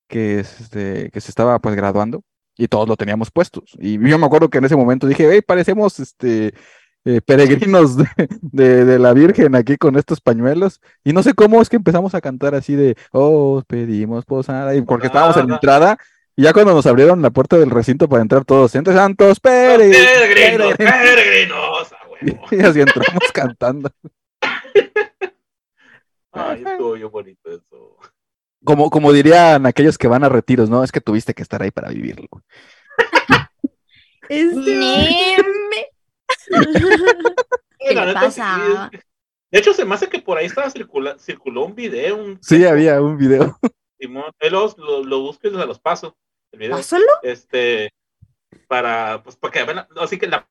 [0.06, 2.22] que, es, este, que se estaba pues graduando.
[2.56, 3.76] y todos lo teníamos puestos.
[3.80, 6.54] Y yo me acuerdo que en ese momento dije, hey, parecemos este
[7.04, 8.06] eh, peregrinos de,
[8.40, 10.80] de- de la Virgen aquí con estos pañuelos.
[11.04, 14.82] Y no sé cómo es que empezamos a cantar así de, oh, pedimos posada, y
[14.82, 15.98] porque estábamos en la entrada.
[16.36, 19.96] Y ya cuando nos abrieron la puerta del recinto para entrar todos, entre santos, peregrinos,
[19.96, 21.96] Peregrinos, peregrinos", a
[22.54, 23.90] y así entramos cantando.
[26.32, 27.96] Ay, estuvo bien bonito eso.
[28.62, 30.84] Como, como dirían aquellos que van a retiros, ¿no?
[30.84, 32.28] Es que tuviste que estar ahí para vivirlo.
[34.28, 35.46] Este.
[37.78, 38.88] ¿Qué le pasa?
[38.92, 38.98] sí,
[39.50, 42.16] De hecho, se me hace que por ahí estaba circula, circuló un video.
[42.16, 43.58] Un Sí, había un video.
[43.98, 46.16] Simón, ahí los- lo, lo busco y se los paso.
[46.52, 46.76] El video.
[46.76, 47.04] Pásalo.
[47.22, 47.92] Este,
[48.68, 50.46] para, pues, para que vean, así que la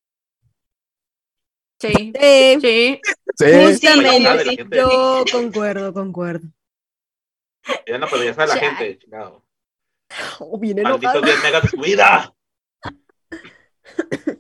[1.82, 3.02] Sí, Sí, sí.
[3.38, 4.44] Sí, justamente.
[4.44, 4.57] Sí.
[4.72, 6.48] Yo concuerdo, concuerdo.
[7.88, 8.61] vean la probabilidad de la Ya.
[8.61, 9.45] gente, chingado.
[10.40, 11.22] Oh, bien Malditos enojado.
[11.22, 12.34] 10 megas de su vida.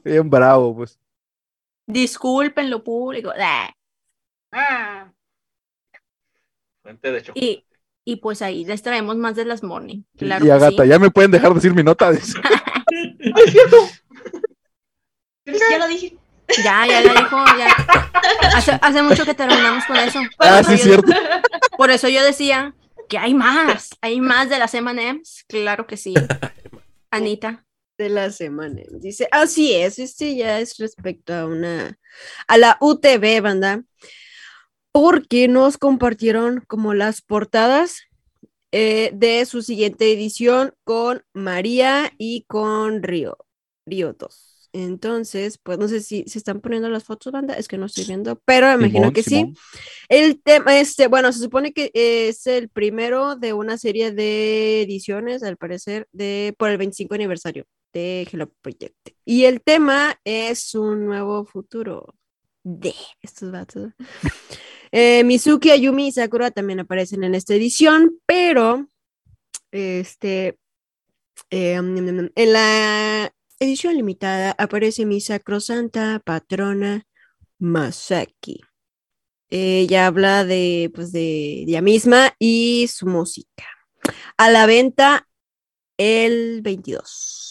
[0.03, 0.99] bien bravo, pues.
[1.89, 3.31] Discúlpenlo público.
[4.51, 5.11] Ah.
[6.83, 7.45] Fuente de chocolate.
[7.45, 7.65] Y,
[8.05, 10.03] y pues ahí les traemos más de las morning.
[10.17, 10.89] Claro y Agata, sí.
[10.89, 12.09] ya me pueden dejar decir mi nota.
[12.09, 13.77] ¡Ay, es cierto!
[15.45, 16.15] Ya lo dije.
[16.63, 17.67] Ya, ya la dijo, ya.
[18.55, 20.19] Hace, hace mucho que terminamos con eso.
[20.39, 21.11] Ah, Por sí, eso cierto.
[21.11, 22.75] yo- Por eso yo decía
[23.07, 25.43] que hay más, hay más de las M&M's.
[25.47, 26.13] Claro que sí.
[27.11, 27.65] Anita.
[27.99, 28.81] De la semana.
[28.93, 31.99] Dice, así es, este ya es respecto a una,
[32.47, 33.83] a la UTV, banda,
[34.91, 38.03] porque nos compartieron como las portadas
[38.71, 43.37] eh, de su siguiente edición con María y con Río,
[43.85, 44.69] Río 2.
[44.71, 48.05] Entonces, pues no sé si se están poniendo las fotos, banda, es que no estoy
[48.05, 49.53] viendo, pero me imagino Simón, que sí.
[50.09, 55.41] El tema, este, bueno, se supone que es el primero de una serie de ediciones,
[55.43, 59.09] al parecer, de por el 25 aniversario de Hello Project.
[59.25, 62.15] Y el tema es un nuevo futuro
[62.63, 63.91] de estos vatos.
[64.91, 68.89] Eh, Mizuki, Ayumi y Sakura también aparecen en esta edición, pero
[69.69, 70.57] este
[71.51, 77.05] eh, en la edición limitada aparece mi sacrosanta patrona
[77.59, 78.61] Masaki.
[79.49, 83.65] Ella habla de, pues, de ella misma y su música.
[84.37, 85.27] A la venta
[85.97, 87.48] el 22.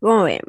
[0.00, 0.40] ¿Cómo ven?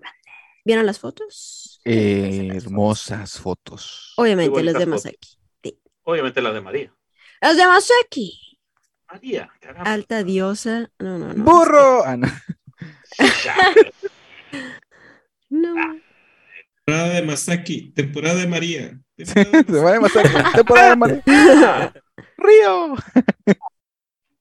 [0.63, 1.81] ¿Vieron las fotos?
[1.85, 4.13] Eh, hermosas fotos.
[4.17, 5.37] Obviamente las de Masaki.
[6.03, 6.93] Obviamente la de María.
[7.41, 8.57] Las de Masaki.
[9.09, 9.91] María, caramba.
[9.91, 10.89] Alta diosa.
[10.99, 11.43] No, no, no.
[11.43, 12.03] ¡Burro!
[12.05, 12.27] Ah, no.
[15.49, 15.73] No.
[16.85, 19.01] Temporada de Masaki, temporada de María.
[19.17, 21.93] temporada de Se va a pasar temporada de María.
[22.37, 22.95] Río.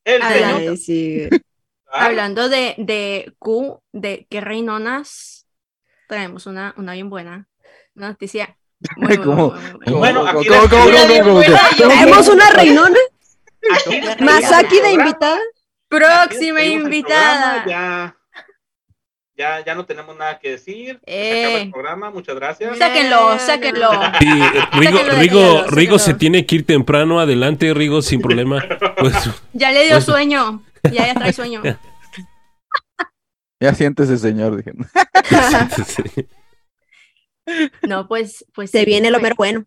[0.05, 0.23] El.
[0.23, 1.29] Ay, sí.
[1.93, 5.47] Ah, Hablando de, de Q, de que reinonas,
[6.09, 7.47] traemos una, una bien buena
[7.97, 8.57] una noticia.
[8.97, 9.51] Muy, muy, ¿Cómo?
[9.51, 10.49] muy, muy, muy ¿Cómo, Bueno, aquí
[12.33, 12.99] una reinona?
[14.21, 15.39] ¿Masaki de invitada?
[15.89, 17.65] Próxima invitada.
[17.67, 18.17] Ya,
[19.37, 21.01] ya, ya no tenemos nada que decir.
[21.05, 21.45] Se Eh.
[21.45, 22.79] acaba el programa, muchas gracias.
[22.79, 23.91] Sáquenlo, sáquenlo.
[24.19, 28.65] Sí, eh, Rigo, Sáquenlo Rigo, Rigo se tiene que ir temprano, adelante, Rigo, sin problema.
[28.99, 29.15] Pues,
[29.53, 30.63] Ya le dio Pues- sueño.
[30.93, 31.63] Ya, ya trae sueño.
[33.61, 34.57] Ya siéntese, señor.
[34.57, 34.73] dije.
[37.83, 38.71] No, pues, pues.
[38.71, 39.67] Se sí, viene lo me- mero bueno.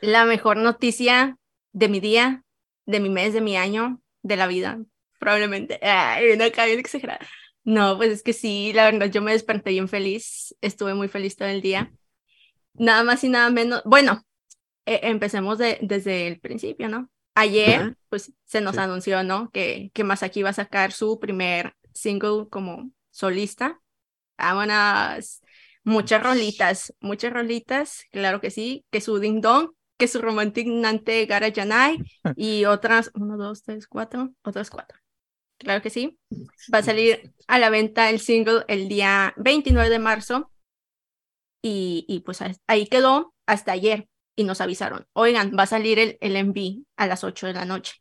[0.00, 1.38] La mejor noticia
[1.72, 2.44] de mi día,
[2.86, 4.78] de mi mes, de mi año, de la vida,
[5.18, 5.78] probablemente.
[5.82, 7.20] Ay, viene acá bien exagerada.
[7.64, 11.36] No, pues es que sí, la verdad, yo me desperté bien feliz, estuve muy feliz
[11.36, 11.90] todo el día.
[12.74, 13.80] Nada más y nada menos.
[13.86, 14.22] Bueno,
[14.84, 17.08] eh, empecemos de- desde el principio, ¿no?
[17.34, 17.96] Ayer.
[18.14, 18.80] Pues se nos Sí.
[18.80, 19.50] anunció, ¿no?
[19.50, 23.80] Que, que Masaki iba a sacar su primer single como solista.
[24.38, 25.42] Vámonos.
[25.84, 31.26] Muchas rolitas, muchas rolitas, claro que sí, que su Ding Dong, que su Romantic Nante
[31.26, 31.98] Gara Janai
[32.36, 34.98] y otras, uno, dos, tres, cuatro, otras cuatro.
[35.58, 36.18] Claro que sí.
[36.72, 40.52] Va a salir a la venta el single el día 29 de marzo
[41.62, 46.18] y, y pues ahí quedó hasta ayer y nos avisaron, oigan, va a salir el,
[46.20, 47.94] el MV a las 8 de la noche.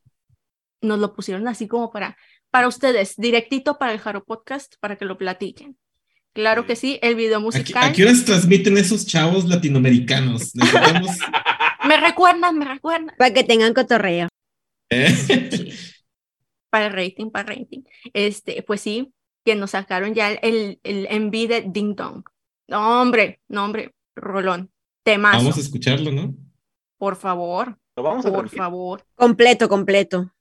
[0.84, 2.16] Nos lo pusieron así como para,
[2.52, 5.78] para ustedes, directito para el Jaro Podcast, para que lo platiquen.
[6.34, 7.84] Claro que sí, el video ¿A qué, musical.
[7.90, 10.56] a qué horas transmiten esos chavos latinoamericanos?
[10.56, 11.12] Necesitamos.
[11.88, 13.14] Me recuerdan, me recuerdan.
[13.18, 14.30] Para que tengan cotorreo.
[14.90, 15.14] ¿eh?
[16.70, 17.82] Para el rating, para el rating.
[18.14, 22.24] Este, pues sí, que nos sacaron ya el, el MV de Ding Dong.
[22.70, 24.72] No, hombre, no, hombre, Rolón.
[25.04, 26.34] Temazo, Vamos a escucharlo, ¿no?
[26.98, 28.58] por favor, Lo vamos a por transmitir.
[28.60, 29.06] favor.
[29.16, 30.34] Completo, completo.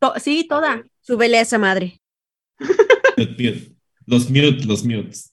[0.00, 0.84] To- sí, toda.
[1.00, 2.00] Súbele a esa madre.
[4.06, 5.32] Los mute, los mutes.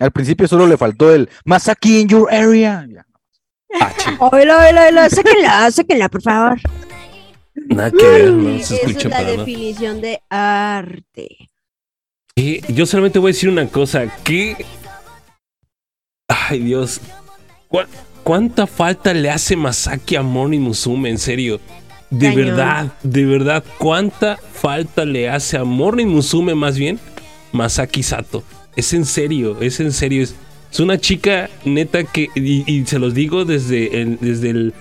[0.00, 2.86] Al- principio solo le faltó el Masaki in your area.
[3.80, 3.92] Ah,
[4.32, 6.58] Oílo, oílo, oílo, sáquenla, sáquenla, por favor.
[7.54, 9.36] Nada que ver, no Esa se es escucha la para nada.
[9.38, 11.28] definición de arte.
[12.34, 14.56] Y yo solamente voy a decir una cosa, que...
[16.28, 17.00] Ay, Dios.
[17.68, 17.86] ¿Cuá-
[18.24, 21.10] ¿Cuánta falta le hace Masaki a Mori Musume?
[21.10, 21.60] En serio.
[22.10, 22.46] De Cañón.
[22.46, 23.64] verdad, de verdad.
[23.78, 26.98] ¿Cuánta falta le hace a Mori Musume más bien?
[27.52, 28.42] Masaki Sato.
[28.76, 30.22] Es en serio, es en serio.
[30.22, 30.34] Es,
[30.72, 32.28] es una chica neta que...
[32.34, 34.74] Y, y se los digo desde el, desde el...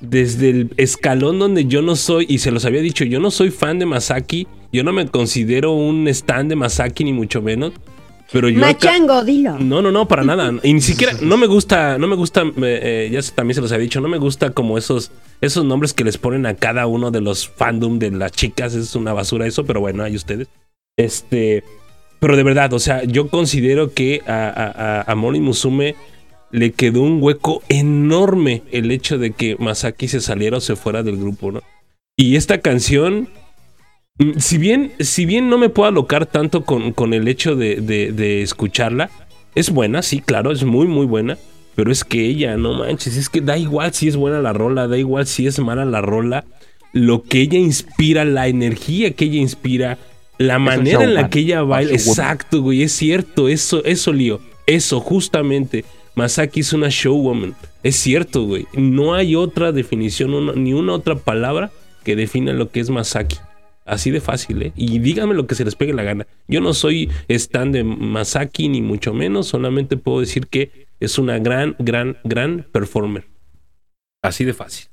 [0.00, 3.50] Desde el escalón donde yo no soy, y se los había dicho, yo no soy
[3.50, 7.72] fan de Masaki, yo no me considero un stand de Masaki ni mucho menos,
[8.30, 8.64] pero yo...
[8.64, 9.58] acá- Machango, dilo.
[9.58, 10.54] no, no, no, para nada.
[10.62, 13.72] Y ni siquiera, no me gusta, no me gusta, eh, eh, ya también se los
[13.72, 15.10] había dicho, no me gusta como esos,
[15.40, 18.74] esos nombres que les ponen a cada uno de los fandom de las chicas.
[18.74, 20.46] Es una basura eso, pero bueno, hay ustedes.
[20.96, 21.64] Este,
[22.20, 25.94] pero de verdad, o sea, yo considero que a, a, a- Mori Musume
[26.50, 31.02] le quedó un hueco enorme el hecho de que Masaki se saliera o se fuera
[31.02, 31.62] del grupo, ¿no?
[32.16, 33.28] Y esta canción,
[34.18, 37.76] mm, si bien, si bien no me puedo alocar tanto con, con el hecho de-
[37.80, 39.10] de escucharla,
[39.54, 41.36] es buena, sí, claro, es muy, muy buena.
[41.74, 44.88] Pero es que ella, no manches, es que da igual si es buena la rola,
[44.88, 46.44] da igual si es mala la rola.
[46.92, 49.96] Lo que ella inspira, la energía que ella inspira,
[50.38, 51.92] la manera en la que ella baila.
[51.92, 54.40] Exacto, güey, es cierto, eso, eso, lío.
[54.66, 55.84] Eso, justamente.
[56.14, 57.54] Masaki es una showwoman.
[57.82, 58.66] Es cierto, güey.
[58.74, 61.70] No hay otra definición, una- ni una otra palabra
[62.04, 63.36] que defina lo que es Masaki.
[63.84, 64.72] Así de fácil, ¿eh?
[64.76, 66.26] Y díganme lo que se les pegue la gana.
[66.46, 69.46] Yo no soy stand de Masaki, ni mucho menos.
[69.46, 73.26] Solamente puedo decir que es una gran, gran, gran performer.
[74.22, 74.88] Así de fácil.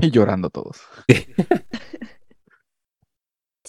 [0.00, 0.80] Y llorando todos.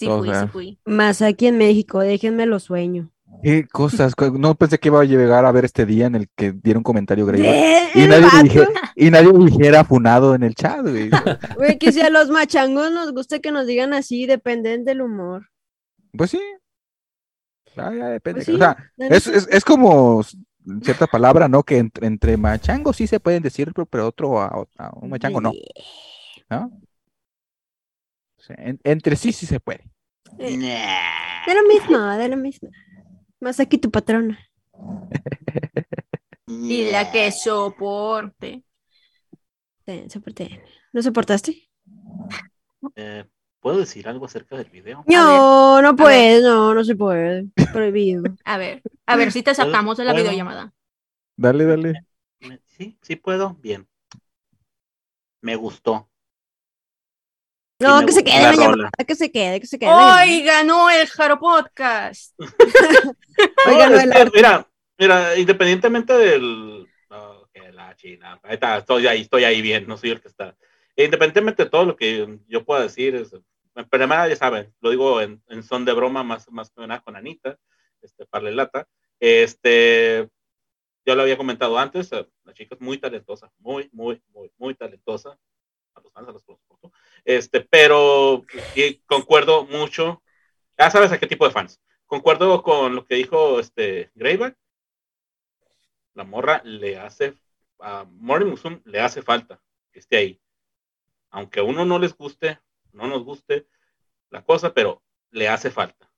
[0.06, 0.78] Sí O fui, sea, sí fui.
[0.84, 3.10] Más aquí en México, déjenme lo sueño.
[3.42, 4.12] Qué cosas.
[4.34, 6.84] No pensé que iba a llegar a ver este día en el que diera un
[6.84, 7.40] comentario Y
[8.06, 8.36] nadie, vato.
[8.36, 11.10] me dije- y nadie me dijera funado en el chat, güey.
[11.56, 15.48] Güey, que si a los machangos nos gusta que nos digan así, dependen del humor.
[16.16, 16.40] Pues sí.
[17.76, 18.38] Ah, ya depende.
[18.44, 20.22] Pues sí, o sea, es, es, es como
[20.82, 21.62] cierta palabra, ¿no?
[21.62, 25.40] Que entre, entre machangos sí se pueden decir, pero, pero otro a, a un machango
[25.40, 25.52] no,
[26.50, 26.70] ¿no?
[28.38, 29.90] O sea, en- entre sí sí se puede.
[30.42, 32.70] De lo mismo, de lo mismo.
[33.40, 34.38] Más aquí tu patrona.
[36.46, 38.64] Y la que soporte.
[39.84, 40.62] Ten, soporte.
[40.92, 41.68] ¿No soportaste?
[42.96, 43.24] Eh,
[43.60, 45.04] ¿Puedo decir algo acerca del video?
[45.06, 47.46] No, no puedes, no, no se puede.
[47.72, 48.24] Prohibido.
[48.44, 50.72] A ver, a ver si te sacamos de la videollamada.
[51.36, 52.06] Dale, dale.
[52.66, 53.54] Sí, sí puedo.
[53.60, 53.88] Bien.
[55.40, 56.08] Me gustó.
[57.82, 59.90] No, que se quede, llamada, que se quede, que se quede.
[59.90, 62.34] ¡Hoy ganó el Jaro Podcast!
[63.66, 64.36] Es del que, arte.
[64.36, 64.68] mira,
[64.98, 66.86] mira, independientemente del.
[67.10, 68.38] no, que la China.
[68.42, 70.54] Ahí está, estoy ahí, estoy ahí bien, no soy el que está.
[70.96, 73.30] Independientemente de todo lo que yo pueda decir, es,
[73.74, 77.00] pero además, ya saben, lo digo en, en son de broma, más, más que nada
[77.00, 77.58] con Anita,
[78.02, 78.86] este, Parlelata.
[79.18, 80.28] Este,
[81.04, 84.74] yo lo había comentado antes, eh, la chica es muy talentosa, muy, muy, muy, muy
[84.74, 85.38] talentosa.
[85.94, 86.44] A los fans, a los
[87.24, 88.44] Este, pero
[89.06, 90.22] concuerdo mucho.
[90.78, 91.80] Ya sabes a qué tipo de fans.
[92.06, 94.56] Concuerdo con lo que dijo este Greyback.
[96.14, 97.34] La morra le hace,
[97.78, 100.40] a Morning Musume le hace falta que esté ahí.
[101.30, 102.60] Aunque a uno no les guste,
[102.92, 103.66] no nos guste
[104.28, 106.12] la cosa, pero le hace falta.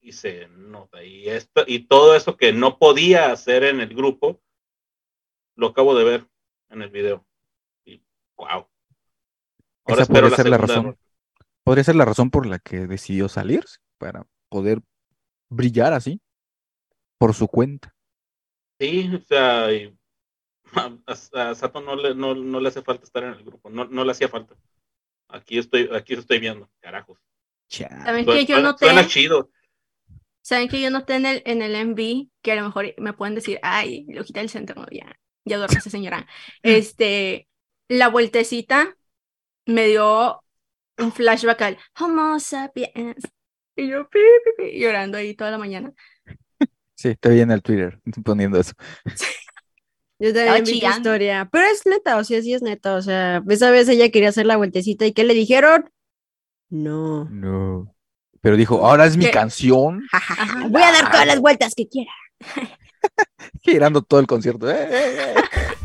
[0.00, 1.02] Y se nota.
[1.02, 4.40] Y, esto, y todo eso que no podía hacer en el grupo,
[5.54, 6.26] lo acabo de ver
[6.70, 7.26] en el video.
[7.84, 8.02] Y
[8.36, 8.68] wow.
[9.86, 10.96] Ahora Esa podría ser la razón.
[11.64, 13.64] Podría ser la razón por la que decidió salir,
[13.98, 14.80] para poder
[15.50, 16.20] brillar así,
[17.18, 17.94] por su cuenta.
[18.78, 19.96] Sí, o sea, y
[20.76, 23.70] a, a- a Sato no le, no, no le hace falta estar en el grupo,
[23.70, 24.56] no, no le hacía falta.
[25.28, 27.18] Aquí estoy, aquí lo estoy viendo, carajos.
[28.04, 28.86] ¿Saben Suena, que yo noté?
[28.86, 29.50] suena chido.
[30.42, 32.30] ¿Saben que yo noté en el, en el MV?
[32.42, 35.58] Que a lo mejor me pueden decir, ay, lo quita el centro, no, ya, ya
[35.58, 36.26] duerme esa señora.
[36.62, 37.48] Este,
[37.88, 38.96] la vueltecita
[39.66, 40.42] me dio
[40.98, 43.16] un flashback al Homo sapiens.
[43.76, 45.92] Y yo, pi, pi, pi, llorando ahí toda la mañana.
[46.94, 48.72] Sí, te vi en el Twitter poniendo eso.
[50.18, 51.10] Yo también vi chillando.
[51.10, 51.46] historia.
[51.52, 52.94] Pero es neta, o sea, sí es neta.
[52.94, 55.90] O sea, esa vez ella quería hacer la vueltecita y ¿qué le dijeron?
[56.70, 57.28] No.
[57.30, 57.94] No.
[58.40, 59.30] Pero dijo, ahora es mi ¿Qué?
[59.32, 60.02] canción.
[60.12, 60.66] Ajá.
[60.70, 62.12] Voy a dar todas las vueltas que quiera.
[63.62, 64.70] Girando todo el concierto.
[64.70, 65.42] ¡Eh, eh, eh!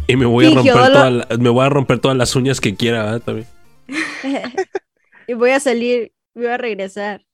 [0.08, 2.74] Y me voy a romper toda la- me voy a romper todas las uñas que
[2.76, 3.22] quiera, ¿verdad?
[3.22, 3.48] También.
[5.28, 7.26] y voy a salir, voy a regresar.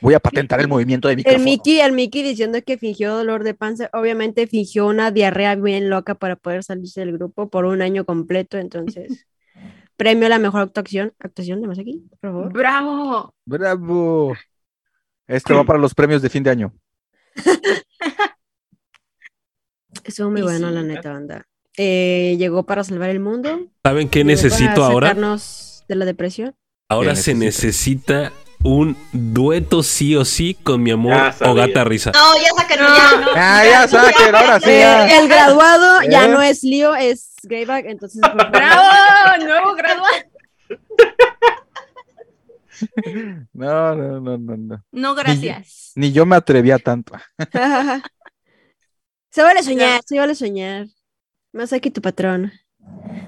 [0.00, 1.44] Voy a patentar el movimiento de El micrófono.
[1.44, 6.14] Mickey, el Mickey diciendo que fingió dolor de panza, obviamente fingió una diarrea bien loca
[6.16, 9.26] para poder salirse del grupo por un año completo, entonces
[9.96, 12.52] premio a la mejor actuación, actuación de Masaki, por favor.
[12.52, 13.34] ¡Bravo!
[13.46, 14.34] ¡Bravo!
[15.26, 16.74] Esto va para los premios de fin de año.
[20.04, 20.74] Estuvo muy Y bueno, sí.
[20.74, 21.46] la neta banda.
[21.76, 23.68] Eh, llegó para salvar el mundo.
[23.82, 25.08] ¿Saben qué llegó para necesito ahora?
[25.08, 26.54] sacarnos de la depresión.
[26.88, 28.32] Ahora ¿Qué se necesita
[28.64, 31.52] un dueto sí o sí con mi amor sabía.
[31.52, 32.12] Ogata Risa.
[32.12, 33.26] No, ya sáquenlo, ya, no.
[33.36, 34.66] Ah, ya saquen, ahora sí.
[34.66, 35.20] Ya.
[35.20, 36.28] el graduado ya ¿Eh?
[36.28, 38.22] no es Leo, es Greyback, entonces.
[38.50, 38.82] ¡Bravo!
[39.44, 40.16] ¡Nuevo graduado!
[43.52, 44.84] No, no, no, no, no.
[44.90, 45.92] No, gracias.
[45.94, 47.14] Ni yo me atrevía tanto.
[49.30, 50.86] se vale soñar, se vale soñar.
[51.54, 52.52] Masaki, tu patrón.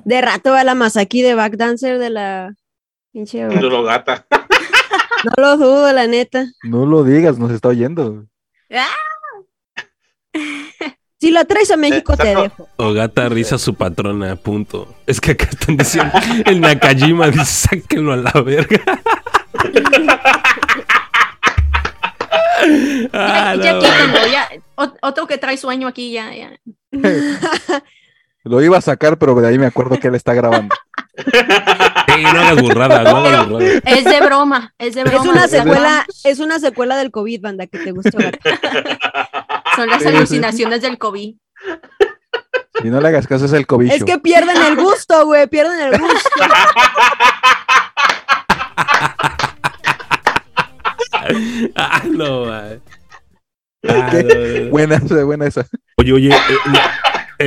[0.04, 2.54] De rato a la Masaki de backdancer de la
[3.12, 3.46] pinche.
[3.62, 4.26] Lo gata.
[5.24, 6.44] No lo dudo, la neta.
[6.62, 8.26] No lo digas, nos está oyendo.
[11.18, 12.68] Si la traes a México, te dejo.
[12.76, 14.94] Ogata Risa su patrona, punto.
[15.06, 16.12] Es que acá están diciendo,
[16.44, 18.82] el Nakajima dice, sáquenlo a la verga.
[23.12, 24.84] Ah, ya, ya no.
[24.84, 26.52] Ot- Otro que trae sueño aquí, ya, ya.
[28.46, 30.72] Lo iba a sacar, pero de ahí me acuerdo que él está grabando.
[32.06, 33.82] Ey, no hagas burradas, no hagas burradas.
[33.84, 35.24] Es de broma, es de broma.
[35.24, 38.18] Es una secuela, es una secuela del COVID, banda, que te gustó.
[39.74, 41.34] Son las alucinaciones del COVID.
[42.82, 43.94] Si no le hagas caso, es el cobicho.
[43.94, 46.30] Es que pierden el gusto, güey, pierden el gusto.
[51.74, 52.80] Ah, no, man.
[53.88, 54.70] Ah, no, no.
[54.70, 55.66] Buena, esa, buena esa.
[55.98, 56.58] Oye, oye, eh,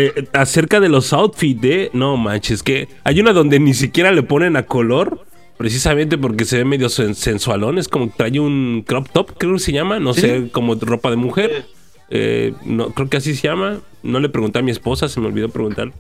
[0.08, 1.90] eh, acerca de los outfits de.
[1.94, 5.26] No manches, que hay una donde ni siquiera le ponen a color.
[5.58, 7.78] Precisamente porque se ve medio sen- sensualón.
[7.78, 10.00] Es como trae un crop top, creo que se llama.
[10.00, 10.22] No Sí.
[10.22, 11.66] sé, como ropa de mujer.
[12.10, 13.80] Eh, no, creo que así se llama.
[14.02, 15.92] No le pregunté a mi esposa, se me olvidó preguntar.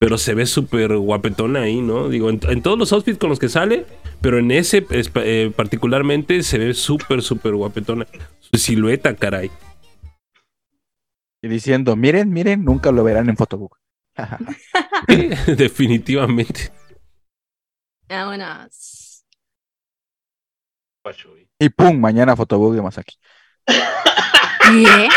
[0.00, 2.08] Pero se ve súper guapetona ahí, ¿no?
[2.08, 3.86] Digo, en, en todos los outfits con los que sale,
[4.20, 8.06] pero en ese eh, particularmente se ve súper, súper guapetona.
[8.40, 9.50] Su silueta, caray.
[11.44, 13.78] Y diciendo, miren, miren, nunca lo verán en Photobook.
[15.58, 16.72] Definitivamente.
[18.08, 19.26] Vámonos.
[21.58, 23.16] Y pum, mañana Photobook de Masaki.
[23.66, 25.08] ¿Qué?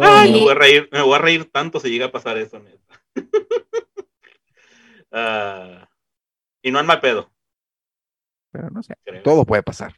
[0.00, 2.60] Ay, me voy a reír, me voy a reír tanto si llega a pasar eso,
[2.60, 3.02] neta.
[5.16, 5.88] Ah,
[6.60, 7.32] y no en mal pedo,
[8.50, 9.22] Pero no sé, creo.
[9.22, 9.94] todo puede pasar.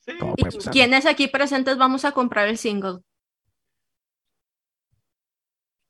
[0.00, 0.12] Sí.
[0.18, 0.72] todo ¿Y puede pasar.
[0.72, 3.00] quiénes aquí presentes vamos a comprar el single?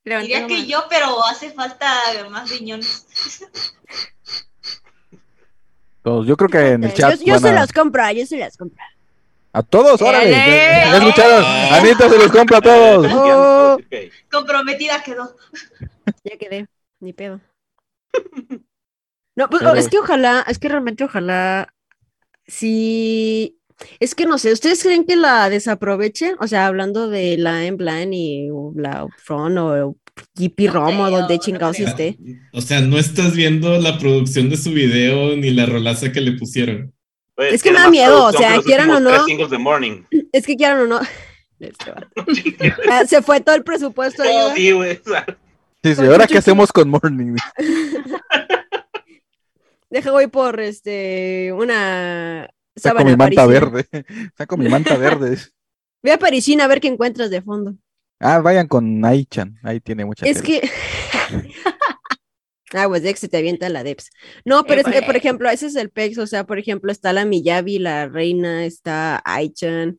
[0.04, 1.90] Diría que yo, pero hace falta
[2.30, 3.06] más riñones.
[6.02, 8.26] Todos, yo creo que en el chat yo yo van se a, los compro, yo
[8.26, 8.84] se las compro.
[9.54, 10.30] a todos, órale.
[10.30, 10.82] ¡Eh!
[10.84, 11.44] ¿Ya, ya escucharon?
[11.44, 13.78] Anita se los compra a todos.
[13.88, 15.34] Que- Comprometida quedó.
[16.24, 16.66] Ya quedé,
[17.00, 17.40] ni pedo.
[19.36, 21.74] No, pues Pero- es que ojalá, es que realmente ojalá,
[22.46, 23.58] sí,
[24.00, 26.36] es que no sé, ¿ustedes creen que la desaprovechen?
[26.40, 29.96] O sea, hablando de la en plan y la Front o
[30.34, 31.88] GP Rom o donde no chingados creo.
[31.88, 32.16] esté.
[32.52, 36.32] O sea, no estás viendo la producción de su video ni la rolaza que le
[36.32, 36.92] pusieron.
[37.36, 39.10] Güey, Es que me da miedo, o sea, quieran o no.
[40.32, 41.00] Es que quieran o no.
[41.60, 41.92] Este.
[42.90, 44.28] Ah, Se fue todo el presupuesto ahí.
[44.32, 44.54] ¿verdad?
[44.56, 45.00] Sí, güey.
[45.82, 47.36] Sí, ¿ahora qué hacemos con Morning?
[49.90, 53.46] Deja voy por este una Saco mi manta parisina.
[53.46, 53.86] verde.
[54.36, 55.38] Saco mi manta verde.
[56.02, 57.74] Ve a Parisina a ver qué encuentras de fondo.
[58.20, 59.58] Ah, vayan con Aichan.
[59.62, 60.60] Ahí tiene mucha Es tele.
[60.60, 60.70] que.
[62.74, 64.10] ah, pues Dex se te avienta la Deps.
[64.44, 66.18] No, pero Eh, es que, por ejemplo, ese es el PEX.
[66.18, 69.98] O sea, por ejemplo, está la Miyabi, la reina, está Aichan.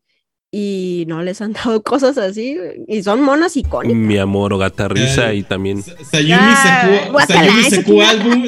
[0.51, 2.57] Y no les han dado cosas así.
[2.87, 3.97] Y son monas icónicas.
[3.97, 5.81] Mi amor o gata risa y también.
[5.83, 8.43] Sa- Sayumi Ah, sacó, Sayumi sacó que- álbum.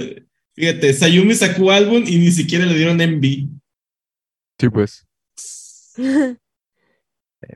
[0.53, 3.49] Fíjate, Sayumi sacó álbum y ni siquiera le dieron MV.
[4.59, 5.05] Sí, pues.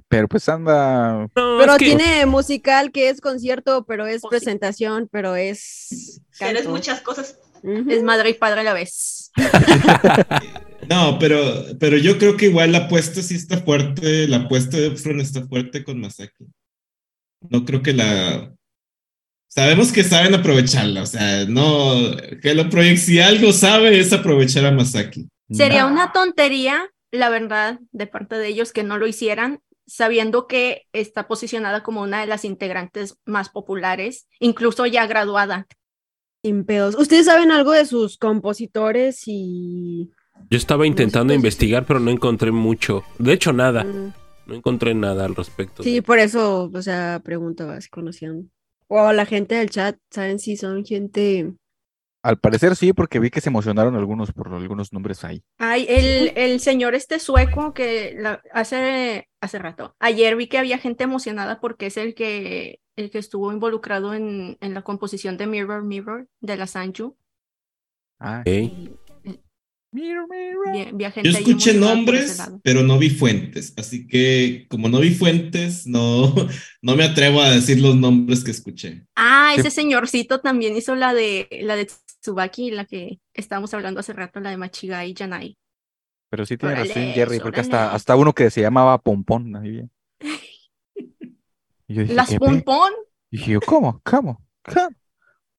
[0.07, 1.27] Pero pues anda.
[1.35, 4.37] No, Pero es que- tiene musical que es concierto, pero es Oh, sí.
[4.37, 6.21] presentación, pero es.
[6.39, 6.69] Eres canto.
[6.69, 7.39] muchas cosas.
[7.63, 9.31] Es madre y padre a la vez.
[10.89, 11.37] No, pero,
[11.79, 14.27] pero yo creo que igual la apuesta sí está fuerte.
[14.27, 16.47] La apuesta de Upfront está fuerte con Masaki.
[17.49, 18.51] No creo que la.
[19.47, 21.03] Sabemos que saben aprovecharla.
[21.03, 22.11] O sea, no.
[22.43, 25.29] Hello Project, si algo sabe, es aprovechar a Masaki.
[25.51, 25.91] Sería nah.
[25.91, 31.27] una tontería, la verdad, de parte de ellos que no lo hicieran, sabiendo que está
[31.27, 35.67] posicionada como una de las integrantes más populares, incluso ya graduada.
[36.43, 36.95] Sin pedos.
[36.95, 40.09] ¿Ustedes saben algo de sus compositores y.
[40.49, 43.03] Yo estaba intentando investigar, pero no encontré mucho.
[43.19, 43.83] De hecho, nada.
[43.83, 44.13] Mm,
[44.47, 45.83] No encontré nada al respecto.
[45.83, 48.49] Sí, de- por eso, o sea, preguntaba si conocían.
[48.87, 51.53] O la gente del chat, ¿saben si son gente.
[52.23, 55.43] Al parecer sí, porque vi que se emocionaron algunos por algunos nombres ahí.
[55.57, 60.77] Ay, el, el señor este sueco que la- hace, hace rato, ayer vi que había
[60.77, 65.47] gente emocionada porque es el que, el que estuvo involucrado en, en la composición de
[65.47, 67.15] Mirror Mirror de la Sanju.
[68.19, 69.00] Ah, Ok.
[69.93, 73.73] Gente Yo escuché nombres, pero no vi fuentes.
[73.75, 76.33] Así que, como no vi fuentes, no,
[76.81, 79.05] no me atrevo a decir los nombres que escuché.
[79.15, 81.89] Ah, ese señorcito también hizo la de la de
[82.21, 85.57] Tsubaki, la que estábamos hablando hace rato, la de Machigai Janai.
[86.29, 89.55] pero sí tiene razón Jerry, porque hasta, hasta uno que se llamaba Pompón.
[89.57, 89.89] ahí vi.
[91.87, 92.93] Y yo dije, Las pompón.
[93.29, 93.99] Dije yo, ¿cómo?
[94.05, 94.41] ¿Cómo?
[94.63, 94.95] ¿Cómo?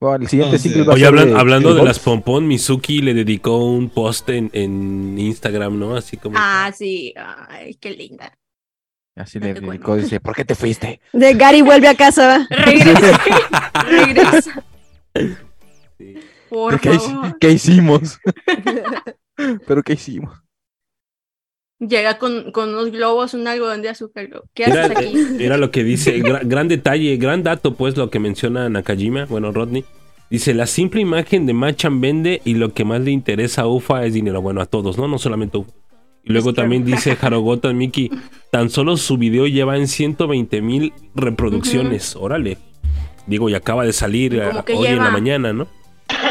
[0.03, 0.69] Bueno, el siguiente No, sí.
[0.69, 3.89] single va a Oye, ser hablan- de hablando de las pompón, Mizuki le dedicó un
[3.89, 5.95] post en, en Instagram, ¿no?
[5.95, 6.35] Así como.
[6.37, 7.15] Ah, sí,
[7.49, 8.37] ay, qué linda.
[9.15, 11.01] Así le dedicó, dice, ¿por qué te fuiste?
[11.13, 12.49] De Gary vuelve a casa.
[12.51, 13.21] Regresa,
[13.87, 14.65] regresa.
[15.99, 16.15] Sí.
[16.51, 17.39] Por ¿Qué, favor.
[17.39, 18.19] qué hicimos?
[19.69, 20.42] ¿Pero qué hicimos?
[21.89, 24.29] Llega con, con unos globos, un algodón de azúcar.
[24.55, 25.13] ¿Qué haces aquí?
[25.37, 29.51] mira lo que dice, gra- gran detalle, gran dato, pues lo que menciona Nakajima, bueno,
[29.51, 29.85] Rodney.
[30.31, 34.07] Dice, la simple imagen de Machan vende y lo que más le interesa a Ufa
[34.07, 34.41] es dinero.
[34.41, 35.09] Bueno, a todos, ¿no?
[35.09, 35.73] No solamente a Ufa.
[36.25, 38.11] Y luego también dice Harogota Miki,
[38.53, 42.15] tan solo su video lleva en 120 mil reproducciones.
[42.15, 42.59] Órale.
[43.27, 45.67] Digo, y acaba de salir ¿Y cómo eh, hoy en la mañana, ¿no?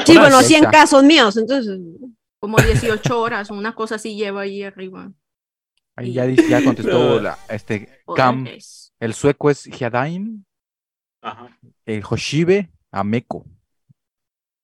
[0.05, 0.29] Sí, Horas.
[0.31, 0.71] bueno, 100 Esa.
[0.71, 1.77] casos míos, entonces.
[2.39, 5.11] Como 18 horas, una cosa así lleva ahí arriba.
[5.95, 8.47] Ahí ya, dice- ya contestó la- este Cam.
[8.99, 10.45] El sueco es Hyadain,
[11.21, 11.57] Ajá.
[11.85, 13.45] el Hoshibe, Ameko.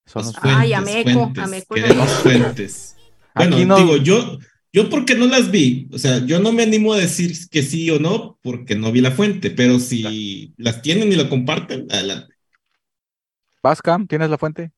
[0.06, 2.96] Son los- fuentes, Ay, Ameco, fuentes, Ameco Queremos fuentes.
[3.36, 4.40] Bueno, Aquí no- digo, yo,
[4.72, 7.90] yo porque no las vi, o sea, yo no me animo a decir que sí
[7.92, 12.34] o no porque no vi la fuente, pero si las tienen y lo comparten, adelante.
[13.62, 14.08] ¿Vas, Cam?
[14.08, 14.72] ¿Tienes la fuente?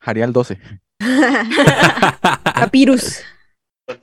[0.00, 0.58] Harial 12.
[2.54, 3.20] Papyrus.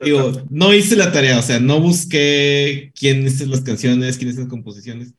[0.00, 4.40] Digo, no hice la tarea, o sea, no busqué quién hizo las canciones, quién hizo
[4.40, 5.14] las composiciones.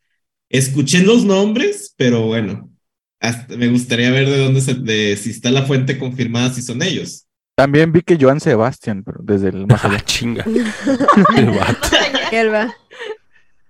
[0.49, 2.71] Escuché los nombres, pero bueno,
[3.19, 6.81] hasta me gustaría ver de dónde se, de si está la fuente confirmada, si son
[6.81, 7.27] ellos.
[7.55, 9.97] También vi que Joan Sebastián, pero desde el más allá.
[9.97, 10.43] Ah, chinga.
[11.37, 11.87] El vato.
[12.31, 12.75] Elba.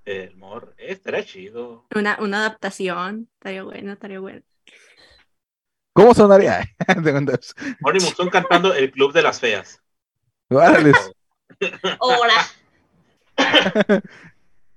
[0.05, 1.85] El mor, eh, estaría chido.
[1.95, 3.29] Una, una adaptación.
[3.33, 4.41] Estaría bueno, estaría bueno.
[5.93, 6.67] ¿Cómo sonaría?
[7.79, 9.81] Morning Musume cantando El Club de las Feas.
[10.49, 10.91] Órale.
[11.99, 12.33] Ahora.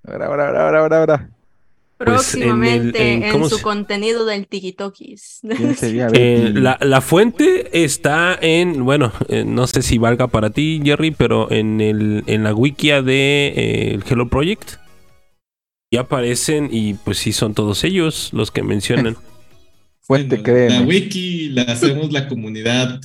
[0.07, 1.31] Ahora, ahora, ahora, ahora, ahora.
[1.99, 5.41] Pues en el- Próximamente en- en, ¿cómo su se- contenido del Tikitokis.
[5.83, 11.11] Eh, la, la fuente está en, bueno, eh, no sé si valga para ti, Jerry,
[11.11, 14.75] pero en, el, en la wikia de eh, el Hello Project.
[15.91, 19.17] Y aparecen y pues sí son todos ellos los que mencionan.
[20.01, 20.81] Fuente, Bueno, créeme.
[20.81, 23.01] La wiki la hacemos la comunidad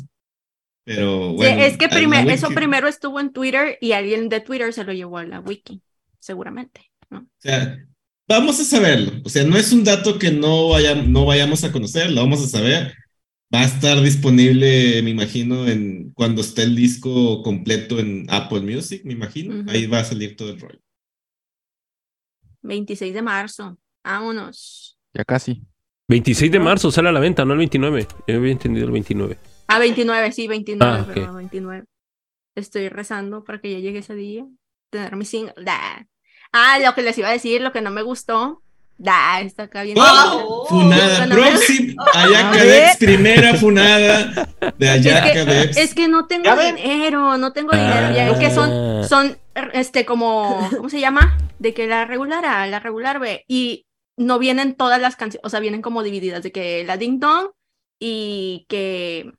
[0.86, 1.62] Pero Sí, bueno.
[1.64, 2.56] es que primer- eso wiki.
[2.56, 5.82] primero estuvo en Twitter y alguien de Twitter se lo llevó a la wiki,
[6.20, 6.92] seguramente.
[7.10, 7.20] ¿no?
[7.20, 7.78] O sea,
[8.28, 9.22] vamos a saberlo.
[9.24, 12.44] O sea, no es un dato que no, vaya, no vayamos a conocer, lo vamos
[12.44, 12.94] a saber.
[13.54, 19.04] Va a estar disponible, me imagino, en cuando esté el disco completo en Apple Music,
[19.06, 19.64] me imagino.
[19.72, 20.80] Ahí va a salir todo el rollo.
[22.64, 23.78] 26 de marzo.
[24.04, 24.98] Vámonos.
[25.14, 25.62] Ya casi.
[26.08, 28.08] 26 de marzo sale a la venta, no el 29.
[28.28, 29.38] Yo había entendido el 29.
[29.68, 31.14] Ah, 29, sí, 29, Ah, ok.
[31.14, 31.84] perdón, 29.
[32.56, 34.46] Estoy rezando para que ya llegue ese día.
[34.92, 35.54] Tener mi single.
[35.64, 36.06] Da.
[36.52, 38.62] Ah, lo que les iba a decir, lo que no me gustó.
[38.96, 39.98] Da, está acá bien.
[40.00, 40.66] ¡Oh!
[40.70, 42.06] Funada, Bueno, próxima.
[42.14, 42.66] Ayaka A ver.
[42.68, 45.78] Dex, primera funada de Ayaka Dex.
[45.78, 48.16] Es que no tengo dinero, no tengo dinero.
[48.16, 49.38] Ya ves que son, son,
[49.74, 51.36] este, como, ¿cómo se llama?
[51.58, 53.44] De que la regular A, la regular B.
[53.48, 57.20] Y no vienen todas las canciones, o sea, vienen como divididas, de que la Ding
[57.20, 57.48] Dong
[58.00, 59.32] y que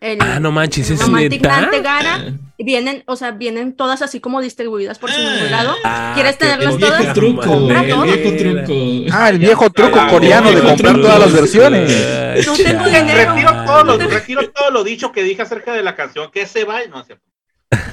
[0.00, 2.24] el Ah, no manches, es Romantic Gara, Ah,
[2.58, 5.46] vienen, o sea, vienen todas así como distribuidas por su Ah.
[5.50, 5.74] lado.
[5.84, 7.14] Ah, ¿Quieres tenerlas el viejo todas?
[7.14, 8.02] truco, Compra el todo.
[8.02, 9.16] viejo truco.
[9.16, 11.06] Ah, el viejo truco Ah, coreano de viejo comprar truco.
[11.08, 12.46] todas las versiones.
[12.46, 13.34] No tengo dinero.
[13.34, 16.30] Retiro todo, lo, retiro todo lo dicho que dije acerca de la canción.
[16.30, 16.80] Que se va.
[16.90, 17.24] No, es cierto.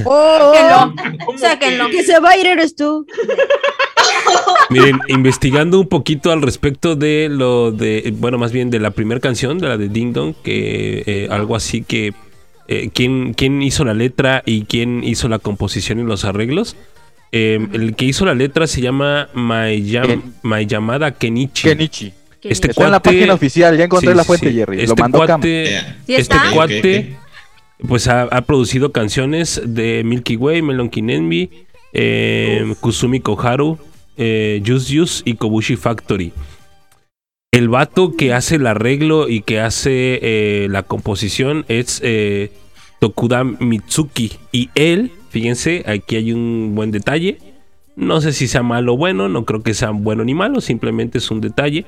[0.05, 1.25] Oh, Sáquenlo.
[1.25, 1.89] ¿Cómo Sáquenlo.
[1.89, 3.05] que se va a ir eres tú.
[4.69, 9.19] Miren, investigando un poquito al respecto de lo de, bueno, más bien de la primera
[9.19, 12.13] canción, de la de Ding Dong, que eh, algo así que
[12.67, 16.75] eh, ¿quién, quién hizo la letra y quién hizo la composición y los arreglos.
[17.31, 21.67] Eh, el que hizo la letra se llama Mayam, Ken- Mayamada Kenichi.
[21.67, 22.13] Kenichi.
[22.41, 24.55] Este Está en la cuate- página oficial, ya encontré Sí, la fuente, sí.
[24.55, 24.77] Jerry.
[24.77, 25.41] Lo Este mandó Cam.
[25.41, 25.81] cuate, Yeah.
[26.05, 26.51] ¿Sí este está?
[26.53, 27.15] cuate,
[27.87, 31.49] pues ha, producido canciones de Milky Way, Melon Kinenbi,
[31.93, 33.77] eh, Kusumi Koharu,
[34.17, 36.31] eh, Juice Juice y Kobushi Factory.
[37.55, 42.51] El vato que hace el arreglo y que hace eh, la composición es eh,
[42.99, 44.33] Tokuda Mitsuki.
[44.51, 47.37] Y él, fíjense, aquí hay un buen detalle.
[47.95, 51.19] No sé si sea malo o bueno, no creo que sea bueno ni malo, simplemente
[51.19, 51.85] es un detalle.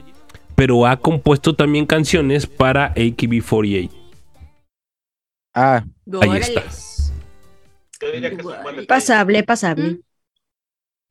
[0.55, 4.06] Pero ha compuesto también canciones para AKB48.
[5.59, 5.83] Ah,
[6.21, 6.63] Ahí está.
[7.99, 8.85] Yo diría que es.
[8.85, 9.91] Pasable, pasable.
[9.91, 9.99] Mm.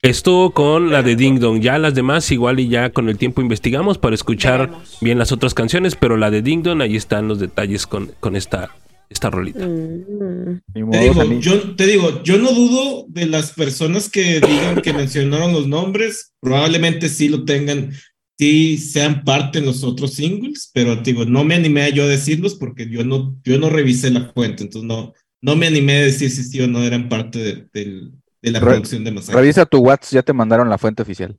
[0.03, 1.61] Esto con la de Ding Dong.
[1.61, 4.99] Ya las demás igual y ya con el tiempo investigamos para escuchar Veremos.
[5.01, 8.37] bien las otras canciones, pero la de Ding Dong, ahí están los detalles con, con
[8.37, 8.71] esta,
[9.11, 9.67] esta rolita.
[9.67, 10.61] Mm.
[10.93, 15.53] Te digo, yo, te digo, yo no dudo de las personas que digan que mencionaron
[15.53, 17.91] los nombres, probablemente sí lo tengan,
[18.39, 22.07] sí sean parte en los otros singles, pero digo, no me animé a yo a
[22.09, 26.03] decirlos porque yo no, yo no revisé la fuente, entonces no, no me animé a
[26.03, 29.41] decir si sí o no eran parte de, de la Re- producción de Masacre.
[29.41, 31.39] Revisa tu WhatsApp, ya te mandaron la fuente oficial.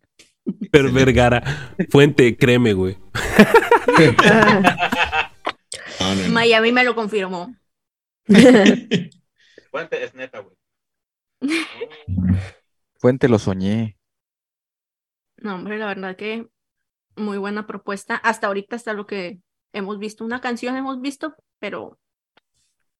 [0.72, 2.98] Pero Vergara, fuente, créeme, güey.
[4.00, 5.32] Ah.
[6.00, 6.34] No, no, no.
[6.34, 7.56] Miami me lo confirmó.
[8.28, 10.56] Fuente es neta, güey.
[13.00, 13.98] Fuente lo soñé.
[15.38, 16.48] No, hombre, la verdad que
[17.18, 18.16] muy buena propuesta.
[18.16, 19.40] Hasta ahorita, hasta lo que
[19.74, 21.98] hemos visto, una canción hemos visto, pero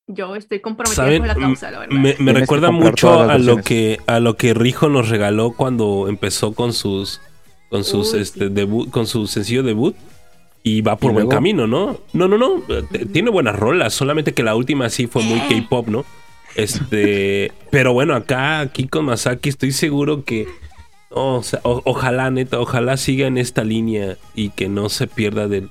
[0.08, 1.20] yo estoy comprometida ¿Saben?
[1.20, 1.96] con la causa, la verdad.
[2.20, 6.74] Me, recuerda mucho a lo que a lo que Rijo nos regaló cuando empezó con
[6.74, 7.22] sus
[7.70, 8.54] con sus Uy, este sí.
[8.54, 9.96] debut con su sencillo debut
[10.64, 11.30] y va por ¿Y buen luego?
[11.30, 12.00] camino, ¿no?
[12.14, 15.48] No, no, no, eh, tiene buenas rolas, solamente que la última sí fue muy Eh.
[15.50, 16.06] K-pop, ¿no?
[16.56, 20.48] Este, pero bueno, acá aquí con Masaki estoy seguro que
[21.10, 25.48] o sea, o- ojalá neta, ojalá siga en esta línea y que no se pierda
[25.48, 25.70] del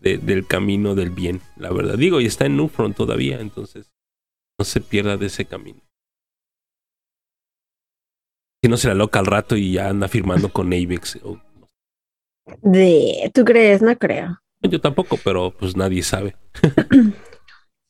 [0.00, 1.96] de- del camino del bien, la verdad.
[1.96, 3.92] Digo, y está en Newfront todavía, entonces
[4.58, 5.80] no se pierda de ese camino.
[8.64, 11.20] Si no se la loca al rato y ya anda firmando con Avex.
[11.22, 11.40] o-
[12.62, 13.82] De, ¿Tú crees?
[13.82, 14.38] No creo.
[14.68, 16.36] yo tampoco, pero pues nadie sabe.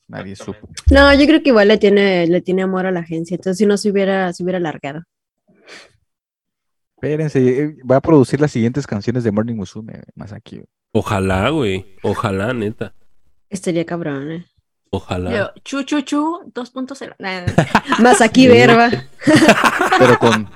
[0.07, 0.67] Nadie supo.
[0.91, 3.35] No, yo creo que igual le tiene, le tiene amor a la agencia.
[3.35, 5.03] Entonces, si no se hubiera, se hubiera alargado.
[7.03, 10.63] Espérense, eh, va a producir las siguientes canciones de Morning Musume, Masaki.
[10.93, 11.97] Ojalá, güey.
[12.01, 12.95] Ojalá, neta.
[13.49, 14.45] Estaría cabrón, ¿eh?
[14.89, 15.35] Ojalá.
[15.35, 17.15] Yo, chu, chu, chu, 2.0.
[17.19, 17.97] Nah, nah, nah.
[17.99, 18.89] Más aquí, verba.
[19.99, 20.49] Pero con.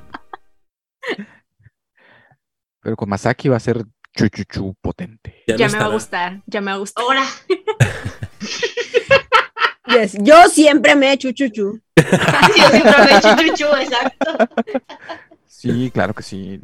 [2.82, 3.84] Pero con Masaki va a ser
[4.16, 5.44] chuchuchu potente.
[5.48, 6.30] Ya, ya no me va a estará.
[6.30, 7.04] gustar, ya me va a gustar.
[7.04, 7.24] Ahora,
[9.88, 11.80] Yes, Yo siempre me he hecho chuchu.
[11.98, 12.04] sí,
[12.58, 14.38] yo siempre me he hecho chuchu, exacto.
[15.58, 16.60] Sí, claro que sí.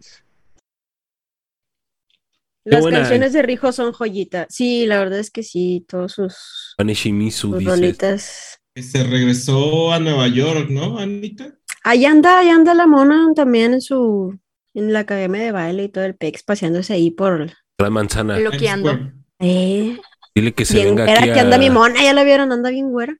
[2.65, 2.99] Las buena.
[2.99, 4.47] canciones de Rijo son joyitas.
[4.49, 8.59] Sí, la verdad es que sí, todos sus, Vanishimizu sus rolitas.
[8.75, 11.55] Se regresó a Nueva York, ¿no, Anita?
[11.83, 14.39] Ahí anda, ahí anda la mona también en su,
[14.73, 18.37] en la academia de baile y todo el pex paseándose ahí por, Gran manzana.
[18.39, 19.11] Lo- Bloqueando.
[19.39, 19.97] Eh,
[20.33, 22.69] Dile que se bien venga güera aquí que anda mi mona, ya la vieron, anda
[22.69, 23.17] bien güera.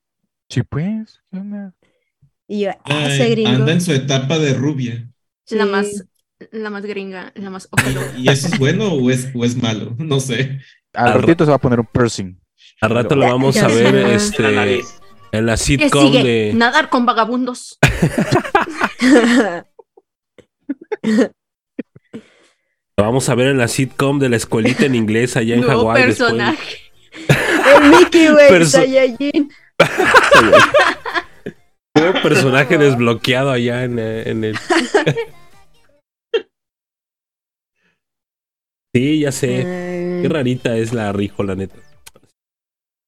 [0.49, 1.19] Sí, pues.
[1.31, 1.73] ¿qué onda?
[2.47, 3.49] Y yo, Ay, ese gringo.
[3.49, 5.09] anda en su etapa de rubia.
[5.49, 5.69] La Sí.
[5.69, 6.03] más,
[6.51, 8.13] la más gringa, la más ojalá.
[8.17, 9.95] ¿Y eso es bueno o es, o es malo?
[9.99, 10.59] No sé.
[10.93, 12.39] Al Al ratito se va a poner un piercing.
[12.81, 14.01] Al rato lo vamos a ver sé.
[14.03, 14.81] La este,
[15.31, 16.23] en la ¿Qué sitcom sigue?
[16.23, 16.53] de.
[16.53, 17.77] Nadar con vagabundos.
[22.95, 25.81] Lo vamos a ver en la sitcom de la escuelita en inglés allá en Nuevo
[25.87, 26.05] Hawái.
[26.07, 26.29] después.
[26.31, 26.77] personaje.
[27.75, 28.85] El Mickey, güey, Perso-
[32.23, 34.57] personaje desbloqueado allá en, eh, en el.
[38.95, 39.65] Sí, ya sé.
[39.65, 41.75] Ay, Qué rarita es la Rijo, la neta.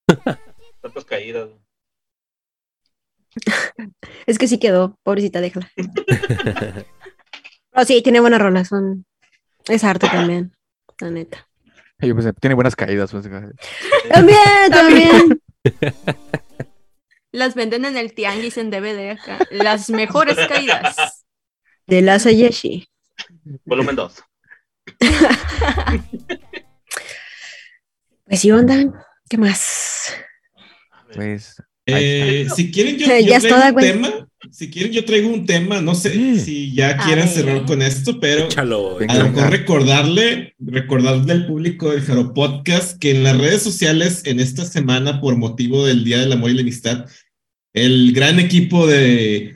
[0.81, 1.49] Tantas caídas.
[4.25, 5.69] Es que sí quedó, pobrecita, déjala.
[7.73, 9.05] Oh, sí, tiene buenas rolas, son...
[9.67, 10.53] Es arte también,
[10.99, 11.47] la neta.
[11.99, 13.11] Yo pensé, tiene buenas caídas.
[13.11, 13.29] pues,
[14.09, 15.41] También, también.
[17.35, 19.39] Las venden en el tianguis en DVD acá.
[19.51, 20.95] Las mejores caídas.
[21.85, 22.87] De la Sayeshi.
[23.65, 24.13] Volumen 2.
[28.25, 28.85] Pues sí, onda.
[29.29, 30.13] ¿Qué más?
[31.13, 31.61] Pues.
[31.87, 33.85] Eh, si quieren, yo, Ya yo traigo toda, un güey.
[33.91, 34.27] tema.
[34.51, 35.81] Si quieren, yo traigo un tema.
[35.81, 36.39] No sé Sí.
[36.39, 38.97] si ya quieran cerrar con esto, pero Échalo.
[39.07, 44.21] A lo mejor recordarle, recordarle al público del Jaro Podcast que en las redes sociales,
[44.25, 47.05] en esta semana, por motivo del Día del Amor y la Amistad,
[47.75, 49.51] el gran equipo de,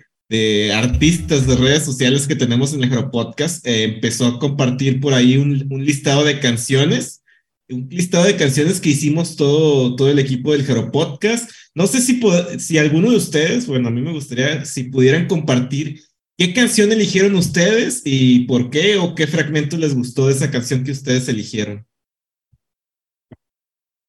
[0.76, 5.38] artistas de redes sociales que tenemos en el Podcast eh, empezó a compartir por ahí
[5.38, 7.24] un, listado de canciones,
[7.68, 11.50] un listado de canciones que hicimos todo, todo el equipo del Jaro Podcast.
[11.74, 12.22] No sé si,
[12.60, 16.02] si alguno de ustedes, bueno, a mí me gustaría si pudieran compartir
[16.40, 20.86] ¿Qué canción eligieron ustedes y por qué o qué fragmento les gustó de esa canción
[20.86, 21.86] que ustedes eligieron?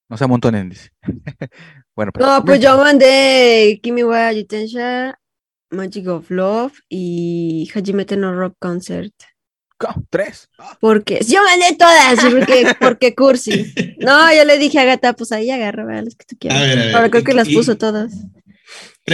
[0.09, 0.91] No se amontonen, dice.
[2.09, 2.13] bueno.
[2.19, 5.19] No, pues yo mandé Kimi wa Yutensha,
[5.71, 9.13] Magic of Love y Hajimete no Rock Concert.
[9.79, 10.05] ¿Cómo?
[10.11, 10.49] Tres.
[10.81, 13.73] Porque yo mandé todas, porque, porque cursi.
[13.99, 16.61] No, yo le dije a Gata, pues ahí agarra, vea, las que tú A quieras.
[16.61, 16.95] ver, a ver.
[16.97, 18.13] Ahora creo y- que las y- puso todas.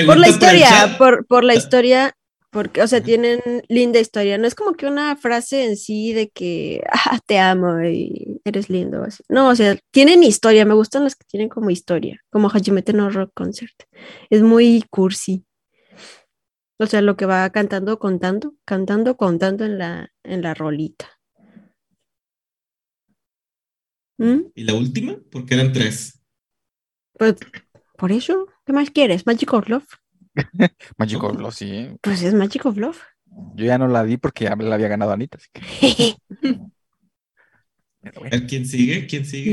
[0.04, 2.14] Por la historia, por, por la historia,
[2.50, 4.36] porque, o sea, tienen linda historia.
[4.38, 8.70] No es como que una frase en sí de que, ah, te amo y eres
[8.70, 9.02] lindo.
[9.02, 9.22] así.
[9.28, 10.64] No, o sea, tienen historia.
[10.64, 13.74] Me gustan las que tienen como historia, como Hajimete no Rock Concert.
[14.30, 15.44] Es muy cursi.
[16.78, 21.08] O sea, lo que va cantando, contando, cantando, contando en la, en la rolita.
[24.18, 24.40] ¿Mm?
[24.54, 25.16] ¿Y la última?
[25.30, 26.22] Porque eran tres.
[27.18, 27.36] Pues,
[27.96, 29.26] por eso, ¿qué más quieres?
[29.26, 29.86] Magic of Love.
[30.98, 31.88] Magic of Love, sí.
[32.02, 33.00] Pues es Magic of Love.
[33.54, 35.38] Yo ya no la di porque ya me la había ganado Anita.
[35.38, 36.16] Así que,
[38.10, 38.36] pero bueno.
[38.48, 39.06] ¿quién sigue?
[39.06, 39.52] ¿Quién sigue?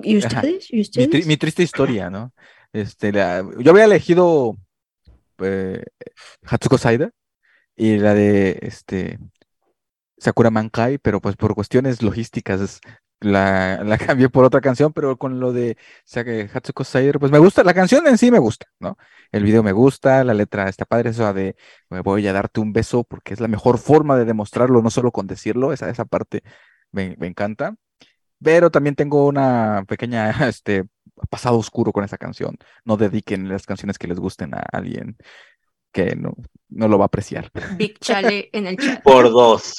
[0.00, 0.72] ¿Y, ustedes?
[0.72, 1.08] ¿Y Mi, ustedes?
[1.08, 2.32] tri- mi triste historia, ¿no?
[2.72, 4.56] Este, la- yo había elegido
[5.40, 5.84] eh,
[6.44, 7.10] Hatsuko Saida
[7.76, 9.18] y la de este
[10.18, 12.80] Sakura Mankai, pero pues por cuestiones logísticas
[13.20, 17.38] la, la cambié por otra canción, pero con lo de Sa- Hatsuko Saida, pues me
[17.38, 18.96] gusta, la canción en sí me gusta, ¿no?
[19.32, 21.56] El video me gusta, la letra está padre, eso de
[21.90, 25.10] me voy a darte un beso porque es la mejor forma de demostrarlo, no solo
[25.12, 26.42] con decirlo, esa, esa parte
[26.94, 27.76] me, me encanta.
[28.42, 30.84] Pero también tengo una pequeña este,
[31.30, 32.56] pasado oscuro con esa canción.
[32.84, 35.16] No dediquen las canciones que les gusten a alguien
[35.92, 36.34] que no,
[36.68, 37.50] no lo va a apreciar.
[37.76, 39.02] Big Chale en el chat.
[39.02, 39.74] Por dos.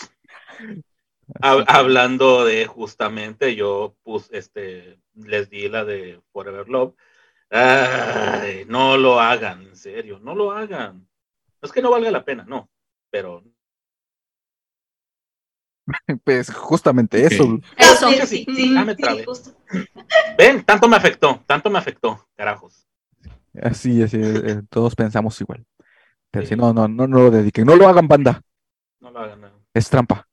[1.42, 6.96] Hab- hablando de justamente, yo puse, este, les di la de Forever Love.
[7.50, 11.08] Ay, no lo hagan, en serio, no lo hagan.
[11.62, 12.70] No es que no valga la pena, no,
[13.10, 13.44] pero
[16.24, 17.60] Pues justamente eso.
[17.78, 18.10] Eso.
[18.10, 19.26] sí, sí, sí, ya me sí, trabé.
[19.26, 19.52] justo.
[20.38, 22.88] ven, tanto me afectó, tanto me afectó, carajos.
[23.62, 25.66] Así, así, eh, todos pensamos igual.
[26.32, 26.50] Pero Sí.
[26.50, 27.66] si no, no, no, no lo dediquen.
[27.66, 28.42] No lo hagan, banda.
[29.00, 29.42] No lo hagan.
[29.42, 29.48] no.
[29.74, 30.28] Es trampa.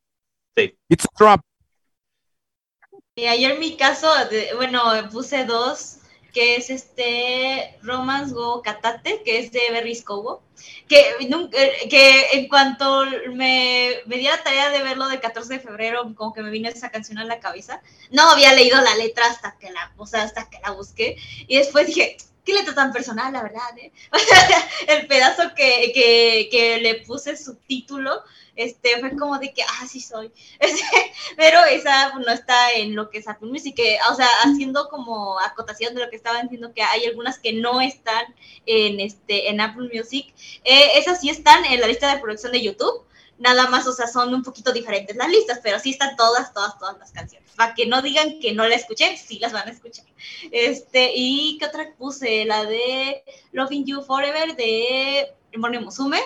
[0.57, 0.77] Sí.
[0.89, 1.41] It's a trap.
[3.15, 4.81] Y ayer en mi caso, de- bueno,
[5.11, 5.99] puse dos,
[6.33, 10.43] que es este Romance Go Katate, que es de Berry Scobo,
[10.89, 11.59] que, nunca-
[11.91, 13.05] que en cuanto
[13.35, 16.69] me, me di la tarea de verlo del 14 de febrero, como que me vino
[16.69, 20.23] esa canción a la cabeza, no había leído la letra hasta que la, o sea,
[20.23, 23.93] hasta que la busqué, y después dije, qué letra tan personal, la verdad, ¿eh?
[24.89, 28.23] El pedazo que, que, que le puse subtítulo,
[28.57, 30.31] este, fue como de que, ah, sí soy.
[31.37, 34.89] pero esa pues, no está en lo que es Apple Music, que, o sea, haciendo
[34.89, 38.35] como acotación de lo que estaban diciendo, que hay algunas que no están
[38.67, 40.33] en, este, en Apple Music,
[40.65, 43.05] eh, esas sí están en la lista de producción de YouTube,
[43.43, 46.79] nada más, o sea, son un poquito diferentes las listas, pero sí están todas, todas,
[46.79, 47.51] todas las canciones.
[47.57, 50.07] Para que no digan que no la escuché, sí las van a escuchar.
[50.51, 52.45] Este, y ¿qué otra puse?
[52.45, 56.21] La de Loving You Forever de Mone Musume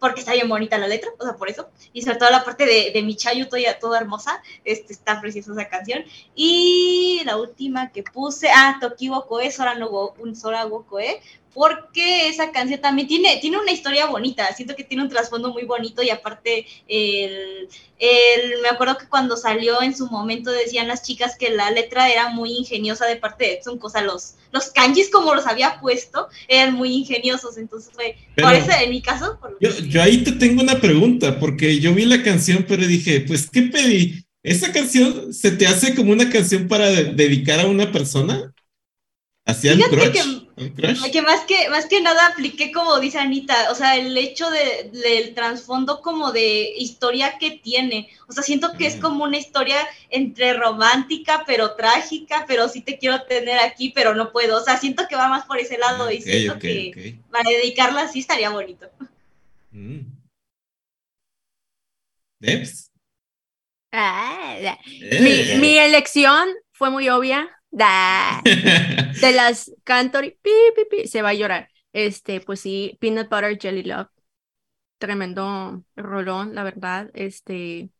[0.00, 1.68] porque está bien bonita la letra, o sea, por eso.
[1.92, 5.68] Y sobre todo la parte de, de Michayu, toda, toda hermosa, este, está preciosa esa
[5.68, 6.02] canción.
[6.34, 11.20] Y la última que puse, ah, Tokiwo Koe, Sora no Go, un Sora Go Koe,
[11.52, 15.64] porque esa canción también tiene, tiene una historia bonita, siento que tiene un trasfondo muy
[15.64, 17.68] bonito y aparte el,
[17.98, 22.08] el- me acuerdo que cuando salió en su momento decían las chicas que la letra
[22.10, 26.28] era muy ingeniosa de parte de o sea, los, los kanjis como los había puesto
[26.48, 30.18] eran muy ingeniosos, entonces fue, Pero- por eso en mi caso, por Yo, yo ahí
[30.24, 34.24] te tengo una pregunta, porque yo vi la canción, pero dije, pues, ¿qué pedí?
[34.42, 38.52] ¿Esa canción se te hace como una canción para de- dedicar a una persona?
[39.46, 40.10] ¿Hacia el crush?
[40.12, 40.39] que-.
[40.56, 44.90] Que más que, más que nada apliqué como dice Anita, o sea, el hecho de,
[44.92, 48.08] del trasfondo como de historia que tiene.
[48.28, 49.76] O sea, siento que es como una historia
[50.10, 54.58] entre romántica, pero trágica, pero sí te quiero tener aquí, pero no puedo.
[54.58, 58.20] O sea, siento que va más por ese lado y siento que para dedicarla sí
[58.20, 58.90] estaría bonito.
[59.70, 60.00] Mm.
[62.38, 62.90] ¿Debs?
[63.92, 64.56] Ah.
[64.58, 65.54] Eh.
[65.54, 67.59] mi, mi elección fue muy obvia.
[67.70, 68.42] Da.
[69.20, 71.68] De las Cantory, pi, pi, pi, se va a llorar.
[71.92, 74.08] Este, pues sí, Peanut Butter Jelly Love.
[74.98, 77.10] Tremendo rolón, la verdad.
[77.14, 77.90] Este,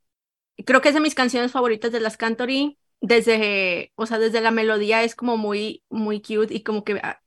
[0.67, 2.79] creo que es de mis canciones favoritas de las Cantory.
[3.01, 7.21] Desde, o sea, desde la melodía es como muy, muy cute y como que, ah,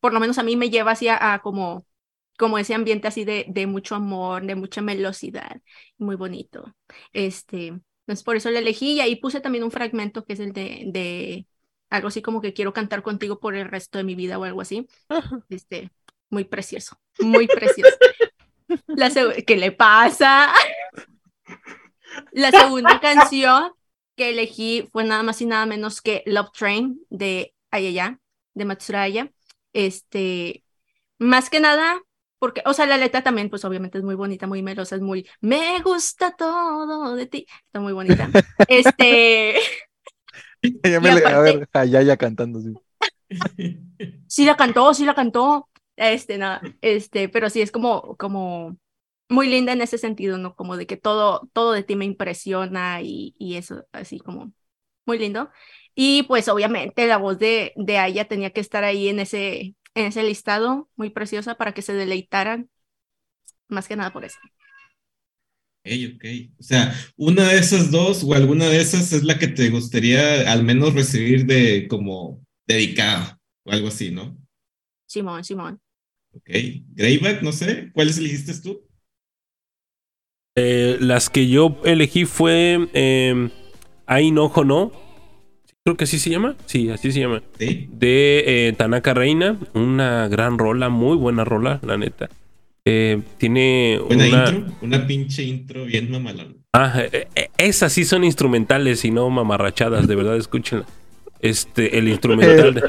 [0.00, 1.86] por lo menos a mí me lleva así a, a como,
[2.38, 5.62] como ese ambiente así de, de mucho amor, de mucha melosidad,
[5.98, 6.74] muy bonito.
[7.12, 10.52] Este, entonces por eso le elegí y ahí puse también un fragmento que es el
[10.52, 11.46] de, de
[11.90, 14.60] algo así como que quiero cantar contigo por el resto de mi vida o algo
[14.60, 14.88] así.
[15.48, 15.90] Este,
[16.30, 17.96] muy precioso, muy precioso.
[18.86, 19.10] La
[19.46, 20.52] ¿Qué le pasa?
[22.32, 23.72] La segunda canción
[24.16, 28.20] que elegí fue nada más y nada menos que Love Train de Ayaya,
[28.54, 29.32] de Matsuraya.
[29.72, 30.64] Este,
[31.18, 32.00] más que nada,
[32.38, 35.28] porque, o sea, la letra también, pues obviamente es muy bonita, muy melosa, es muy,
[35.40, 38.28] me gusta todo de ti, está muy bonita.
[38.68, 39.56] Este,
[40.84, 42.60] Ya me Y le- a aparte- ver, a Yaya cantando.
[42.60, 42.74] sí.
[44.26, 45.68] sí la cantó, sí la cantó.
[45.96, 48.76] Este, nada, este, pero sí es como, como
[49.28, 50.54] muy linda en ese sentido, ¿no?
[50.56, 54.52] Como de que todo, todo de ti me impresiona y, y eso, así como
[55.06, 55.50] muy lindo.
[55.94, 60.06] Y pues obviamente la voz de, de Aya tenía que estar ahí en ese, en
[60.06, 62.70] ese listado, muy preciosa para que se deleitaran.
[63.68, 64.38] Más que nada por eso.
[65.82, 66.24] Ok, ok.
[66.58, 70.52] O sea, una de esas dos o alguna de esas es la que te gustaría
[70.52, 74.36] al menos recibir de como dedicada o algo así, ¿no?
[75.06, 75.80] Simón, Simón.
[76.32, 76.50] Ok.
[76.94, 78.86] Greyback, no sé, ¿cuáles elegiste tú?
[80.56, 83.48] Eh, las que yo elegí fue eh,
[84.06, 84.92] Ai no Hono.
[85.82, 86.56] Creo que así se llama.
[86.66, 87.42] Sí, así se llama.
[87.58, 87.88] Sí.
[87.90, 89.58] De eh, Tanaka Reina.
[89.72, 92.28] Una gran rola, muy buena rola, la neta.
[92.84, 94.50] Eh, tiene Buena una.
[94.50, 96.54] intro, una pinche intro bien mamalona.
[96.72, 100.86] Ah, eh, eh, esas sí son instrumentales y no mamarrachadas, de verdad, escúchenla.
[101.40, 102.82] Este, el instrumental de,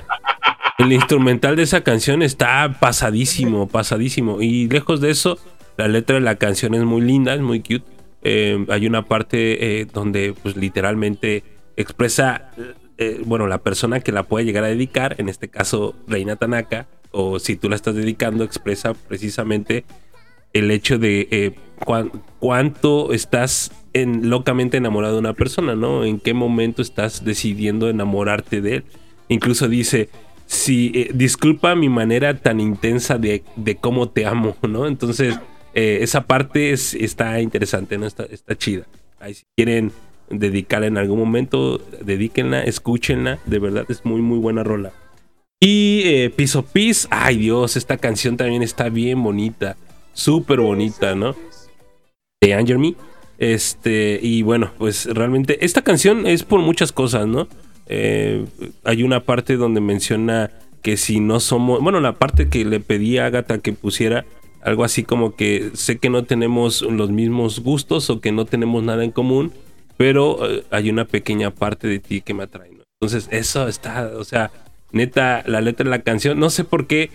[0.78, 4.42] el instrumental de esa canción está pasadísimo, pasadísimo.
[4.42, 5.40] Y lejos de eso,
[5.78, 7.84] la letra de la canción es muy linda, es muy cute.
[8.24, 11.44] Eh, hay una parte eh, donde, pues, literalmente
[11.76, 12.52] expresa,
[12.98, 16.88] eh, bueno, la persona que la puede llegar a dedicar, en este caso, Reina Tanaka,
[17.12, 19.86] o si tú la estás dedicando, expresa precisamente
[20.54, 21.52] el hecho de eh,
[21.86, 26.04] cuán- cuánto estás en, locamente enamorado de una persona, ¿no?
[26.04, 28.84] En qué momento estás decidiendo enamorarte de él.
[29.30, 30.10] Incluso dice,
[30.46, 34.88] si eh, disculpa mi manera tan intensa de, de cómo te amo, ¿no?
[34.88, 35.40] Entonces,
[35.74, 38.06] eh, esa parte es- está interesante, ¿no?
[38.06, 38.86] Está, está chida.
[39.20, 39.92] Ahí si quieren
[40.30, 44.92] dedicarla en algún momento, dedíquenla, escúchenla, de verdad es muy, muy buena rola.
[45.64, 49.78] Y eh, Piso Pis, ay Dios, esta canción también está bien bonita,
[50.12, 51.36] súper bonita, ¿no?
[52.42, 52.96] De Anger Me.
[53.38, 57.48] Este, y bueno, pues realmente esta canción es por muchas cosas, ¿no?
[57.86, 58.44] Eh,
[58.84, 60.50] hay una parte donde menciona
[60.82, 64.26] que si no somos, bueno, la parte que le pedí a Agatha que pusiera
[64.64, 68.82] algo así como que sé que no tenemos los mismos gustos o que no tenemos
[68.82, 69.52] nada en común,
[69.96, 72.84] pero eh, hay una pequeña parte de ti que me atrae, ¿no?
[73.00, 74.52] Entonces, eso está, o sea,
[74.92, 77.10] neta, la letra de la canción, no sé por qué.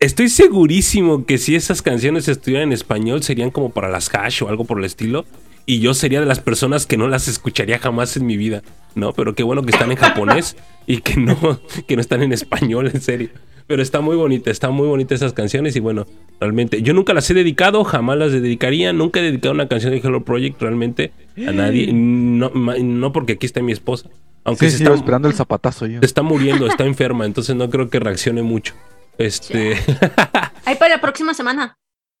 [0.00, 4.48] Estoy segurísimo que si esas canciones estuvieran en español serían como para las hash o
[4.48, 5.24] algo por el estilo.
[5.64, 8.62] Y yo sería de las personas que no las escucharía jamás en mi vida,
[8.96, 9.12] ¿no?
[9.12, 10.56] Pero qué bueno que están en japonés
[10.88, 13.28] y que no, que no están en español, en serio.
[13.68, 16.04] Pero está muy bonita, está muy bonita esas canciones y bueno,
[16.40, 19.98] realmente yo nunca las he dedicado, jamás las dedicaría, nunca he dedicado una canción de
[19.98, 21.12] Hello Project realmente
[21.46, 24.10] a nadie, no, ma- no porque aquí está mi esposa,
[24.44, 26.00] aunque Sí, se sí, está, esperando el zapatazo yo.
[26.00, 28.74] se está muriendo, está enferma, entonces no creo que reaccione mucho.
[29.18, 29.74] Este,
[30.64, 31.76] Ahí para la próxima semana.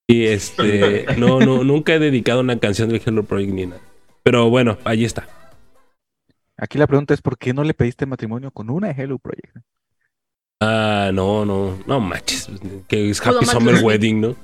[0.06, 3.80] y este, no, no, nunca he dedicado una canción del Hello Project ni nada.
[4.22, 5.26] Pero bueno, ahí está.
[6.58, 9.56] Aquí la pregunta es: ¿por qué no le pediste matrimonio con una de Hello Project?
[10.60, 12.48] Ah, no, no, no manches,
[12.86, 14.36] que es Happy Summer Wedding, ¿no?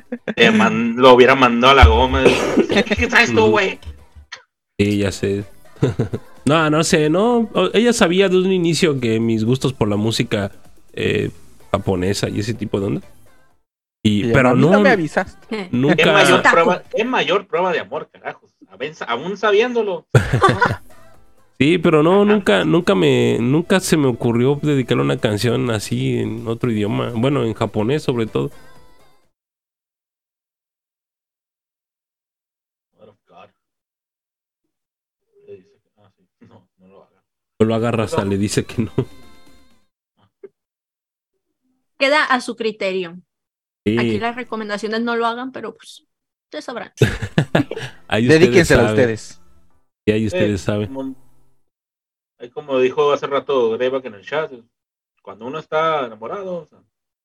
[0.54, 2.24] Man- lo hubiera mandado a la goma.
[2.96, 3.78] ¿Qué, traes tú, güey?
[4.78, 5.44] Sí, ya sé.
[6.46, 7.48] No, no sé, no.
[7.74, 10.52] Ella sabía desde un inicio que mis gustos por la música
[10.92, 11.30] eh,
[11.72, 13.00] japonesa y ese tipo de onda.
[14.02, 15.46] Y, Y pero no, no me avisaste.
[15.50, 16.12] ¿Qué nunca.
[16.12, 16.54] mayor, Otaku.
[16.54, 18.50] prueba, qué mayor prueba de amor, carajos?
[18.68, 18.94] Aún-
[19.24, 20.06] Aún sabiéndolo.
[21.58, 26.46] Sí, pero no, nunca, nunca me, nunca se me ocurrió dedicarle una canción así en
[26.46, 27.12] otro idioma.
[27.14, 28.50] Bueno, en japonés sobre todo.
[37.64, 37.90] Lo haga.
[37.92, 38.92] No le dice que no.
[41.98, 43.18] Queda a su criterio.
[43.86, 46.04] Aquí las recomendaciones no lo hagan, pero pues
[46.46, 46.92] ustedes sabrán.
[48.08, 49.40] ahí ustedes Dedíquensela a ustedes.
[50.04, 50.88] Sí, ahí ustedes Eh, saben.
[50.88, 51.14] Como,
[52.38, 54.52] ahí como dijo hace rato Greyback en el chat,
[55.22, 56.78] cuando uno está enamorado, o sea,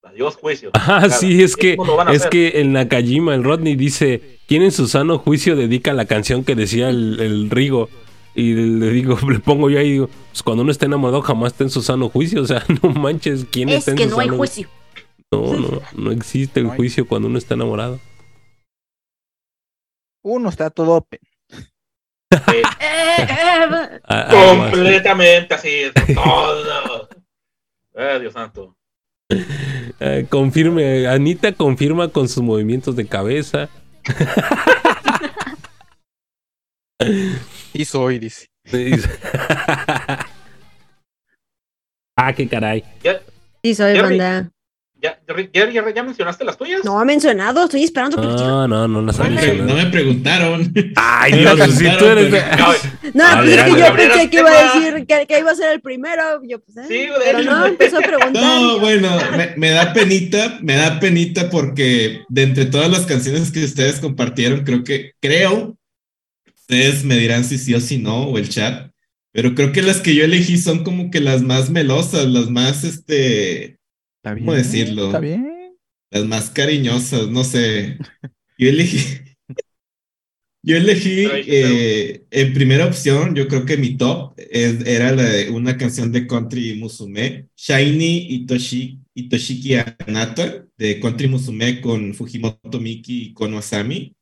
[0.03, 0.71] adiós juicio.
[0.75, 4.39] Ah, sí, es que, ¿Cómo lo van a es que en Nakajima el Rodney dice,
[4.47, 7.89] ¿quién en su sano juicio dedica la canción que decía el, el Rigo?
[8.33, 11.63] Y le digo, le pongo yo ahí, digo, pues cuando uno está enamorado jamás está
[11.63, 14.19] en su sano juicio, o sea, no manches, ¿quién Es está en que su no
[14.19, 14.69] hay sano juicio.
[15.31, 17.99] No, no, no existe el juicio cuando uno está enamorado.
[20.23, 21.19] Uno está todo open.
[24.07, 24.71] Ah, algo así.
[24.71, 25.81] completamente así,
[26.13, 27.09] todo.
[27.93, 28.75] Eh, Dios santo.
[29.99, 33.69] Eh, confirme, Anita confirma con sus movimientos de cabeza.
[37.73, 38.47] Y soy, dice.
[42.17, 42.83] Ah, qué caray.
[43.03, 43.19] ¿Ya,
[43.63, 44.17] Sí, soy Jerry.
[44.17, 44.51] banda.
[45.01, 45.19] ya,
[45.53, 46.83] ya, ya- ya mencionaste las tuyas?
[46.83, 48.45] No ha mencionado, estoy esperando que lo diga.
[48.47, 50.71] No, no, no las ha No no me preguntaron.
[50.97, 52.67] Ay, Dios, si tú eres de- No,
[53.13, 55.39] No, A pues ver, es que a yo pensé que iba a decir que, que
[55.39, 56.41] iba a ser el primero.
[56.47, 58.33] Yo, pues, eh, Sí, pero no, empezó a preguntar.
[58.43, 63.51] No, bueno, me, me da penita, me da penita porque de entre todas las canciones
[63.51, 65.77] que ustedes compartieron, creo que, creo,
[66.71, 68.91] ustedes me dirán si sí o si no, o el chat,
[69.33, 72.83] pero creo que las que yo elegí son como que las más melosas, las más,
[72.83, 73.77] este,
[74.17, 74.45] Está bien.
[74.45, 75.05] ¿Cómo decirlo?
[75.07, 75.77] Está bien.
[76.11, 77.97] las más cariñosas, no sé.
[78.57, 78.99] Yo elegí,
[80.63, 85.49] yo elegí eh, en primera opción, yo creo que mi top es- era la de
[85.49, 89.75] una canción de Country Musume, Shiny Itoshi, Itoshiki
[90.07, 94.15] Anata, de Country Musume con Fujimoto Miki y con Wasami.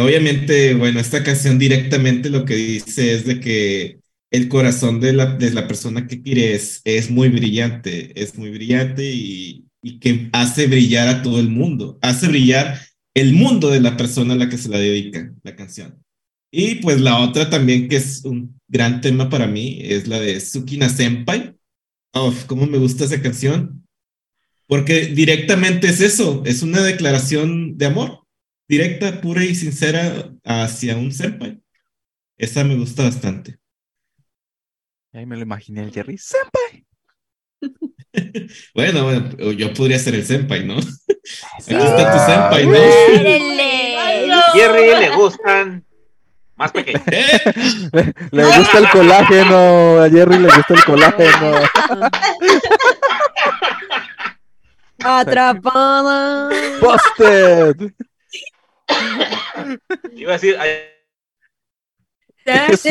[0.00, 3.98] Obviamente, bueno, esta canción directamente lo que dice es de que
[4.30, 9.04] el corazón de la, de la persona que quieres es muy brillante, es muy brillante
[9.12, 12.80] y, y que hace brillar a todo el mundo, hace brillar
[13.14, 16.02] el mundo de la persona a la que se la dedica la canción.
[16.50, 20.38] Y pues la otra también que es un gran tema para mí es la de
[20.38, 21.54] Tsukina Senpai.
[22.14, 23.86] Uf, cómo me gusta esa canción.
[24.66, 28.23] Porque directamente es eso, es una declaración de amor,
[28.68, 31.60] directa, pura y sincera hacia un senpai.
[32.36, 33.58] Esa me gusta bastante.
[35.12, 36.18] Ahí me lo imaginé el Jerry.
[36.18, 36.86] ¡Senpai!
[38.74, 40.76] Bueno, bueno, yo podría ser el senpai, ¿no?
[40.78, 42.78] Aquí Ah, está tu senpai, ¿no?
[44.52, 45.84] Jerry le gustan
[46.54, 47.02] más pequeños.
[47.10, 48.12] ¿Eh?
[48.30, 50.00] Le gusta el colágeno.
[50.00, 51.56] A Jerry le gusta el colágeno.
[55.02, 56.50] Atrapada.
[56.80, 57.92] Busted.
[60.12, 60.56] Iba a decir.
[62.76, 62.90] Sí.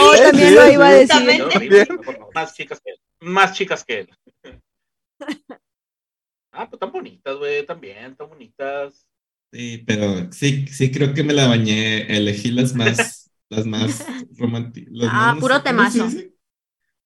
[0.00, 1.86] Oh, también lo iba a decir.
[2.04, 2.98] Favor, más chicas que él.
[3.20, 4.10] Más chicas que él.
[6.56, 9.08] Ah, pues tan bonitas, güey, también, tan bonitas.
[9.52, 12.02] Sí, pero sí, sí creo que me la bañé.
[12.16, 14.06] Elegí las más, las más
[14.38, 14.92] románticas.
[15.10, 16.08] Ah, puro temazo.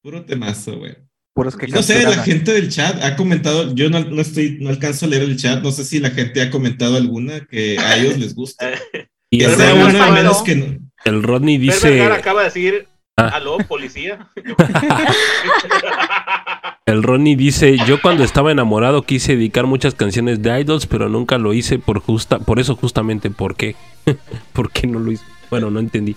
[0.02, 0.96] Puro temazo, güey.
[1.39, 4.59] Puros que Y no sé, la gente del chat ha comentado, yo no, no estoy,
[4.60, 7.78] no alcanzo a leer el chat, no sé si la gente ha comentado alguna que
[7.78, 8.73] a ellos les gusta.
[9.31, 10.78] Y el sea bueno, menos que no.
[11.05, 13.28] el Rodney dice, acaba de decir, Ah.
[13.35, 14.31] aló, policía.
[16.86, 21.36] el Rodney dice, yo cuando estaba enamorado quise dedicar muchas canciones de idols, pero nunca
[21.36, 23.77] lo hice por justa, por eso justamente, ¿por qué?
[24.52, 25.24] ¿Por qué no lo hice?
[25.51, 26.16] Bueno, no entendí.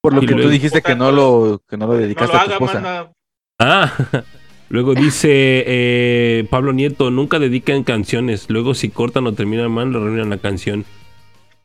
[0.00, 2.44] Por lo Y que tú dijiste que no lo, que no lo no dedicaste a
[2.44, 2.74] tu esposa.
[2.74, 3.12] manda.
[3.58, 3.92] Ah,
[4.70, 8.50] Luego dice eh, Pablo Nieto, nunca dedican canciones.
[8.50, 10.84] Luego si cortan o terminan mal, le arruinan la canción.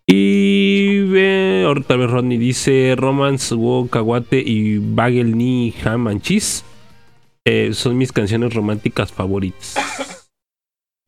[0.07, 6.63] Y ve, ahorita vez Rodney dice Romance, Wo, Caguate y Bagel ni Ham and Cheese.
[7.45, 9.75] eh, son mis canciones románticas favoritas.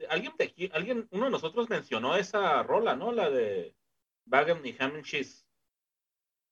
[0.10, 3.12] Alguien de alguien, uno de nosotros mencionó esa rola, ¿no?
[3.12, 3.74] La de
[4.26, 5.45] Bagel y Ham and Cheese.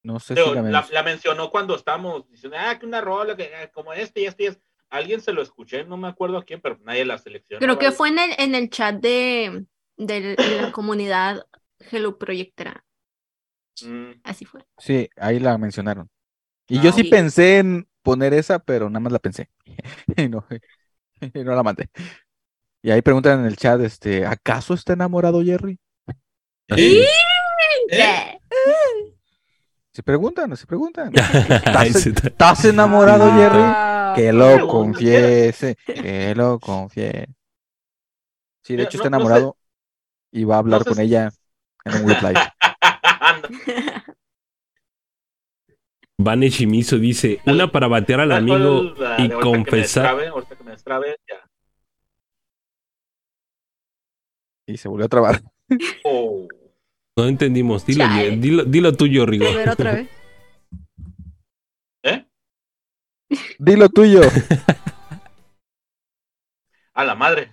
[0.03, 3.35] No sé si la la, men- la mencionó cuando estábamos diciendo, ah, que una rola,
[3.35, 4.63] que ah, como este y este y este.
[4.89, 7.59] Alguien se lo escuché, no me acuerdo a quién, pero nadie la seleccionó.
[7.59, 7.97] Creo que ¿vale?
[7.97, 9.65] fue en el, en el chat de,
[9.97, 11.45] de la comunidad
[11.91, 12.85] Hello Projectra.
[13.83, 14.61] Mm, Así fue.
[14.77, 16.09] Sí, ahí la mencionaron.
[16.67, 17.09] Y Ah, yo sí ok.
[17.11, 19.49] pensé en poner esa, pero nada más la pensé.
[20.17, 20.45] y no,
[21.21, 21.89] y no la mandé.
[22.81, 25.79] Y ahí preguntan en el chat, este, ¿acaso está enamorado Jerry?
[26.69, 27.05] ¿Eh?
[27.91, 28.39] ¿Eh?
[29.93, 31.11] Se preguntan, se preguntan.
[31.85, 33.59] ¿Estás enamorado Jerry?
[33.61, 37.27] Ah, Que lo confiese, que lo confiese.
[38.63, 39.57] Sí, de Mira, hecho no- está no sé- enamorado
[40.31, 41.31] y va a hablar con ella
[41.85, 42.39] en un live.
[43.19, 43.49] Anda.
[46.17, 50.03] Vane Shimizu dice, una para batear al amigo La- y ahorita que me confesar.
[50.03, 51.49] destrabe, ahorita que me destrabe, ya.
[54.67, 55.41] Y se volvió a trabar.
[56.05, 56.47] Oh.
[57.17, 57.85] No entendimos.
[57.85, 58.37] Dilo, Chale.
[58.37, 59.47] dilo, dilo tuyo, Rigo.
[59.47, 60.07] A ver otra vez.
[62.03, 62.25] ¿Eh?
[63.59, 64.21] Dilo tuyo.
[66.93, 67.51] A la madre.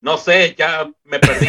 [0.00, 1.46] No sé, ya me perdí.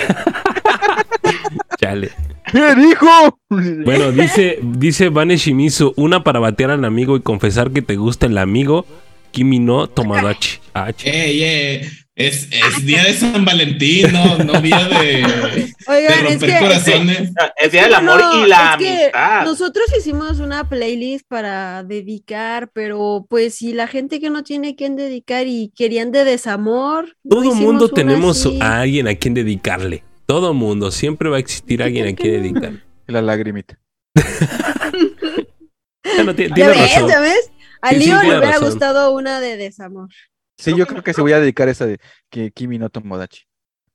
[1.78, 2.12] Chale.
[2.52, 3.40] ¿Qué dijo?
[3.50, 8.26] Bueno, dice, dice Vane Shimizu, una para batear al amigo y confesar que te gusta
[8.26, 8.86] el amigo.
[9.32, 10.60] Kimi no Tomodachi.
[10.74, 11.82] Ah, ch- Ey, ey,
[12.20, 16.60] Es, es día de San Valentín, no, no día de, de Oigan, es romper que,
[16.60, 17.30] corazones.
[17.58, 19.46] Es día del amor No, y la es que amistad.
[19.46, 24.96] Nosotros hicimos una playlist para dedicar, pero pues si la gente que no tiene quien
[24.96, 27.16] dedicar y querían de desamor.
[27.24, 28.58] no Todo mundo tenemos así.
[28.64, 30.04] a alguien a quien dedicarle.
[30.26, 30.90] Todo mundo.
[30.90, 32.42] Siempre va a existir alguien a ¿Por qué quien no?
[32.42, 32.84] dedicarle.
[33.06, 33.80] La lagrimita.
[36.36, 36.78] Ti- ¿Ya ves?
[36.96, 37.10] razón.
[37.10, 37.52] ¿Ya ves?
[37.82, 38.70] A Sí, sí, Leo le hubiera razón.
[38.70, 40.10] gustado una de desamor.
[40.58, 42.78] Sí, Creo yo que- creo que se voy a dedicar a esa de que Kimi
[42.80, 43.44] no Tomodachi.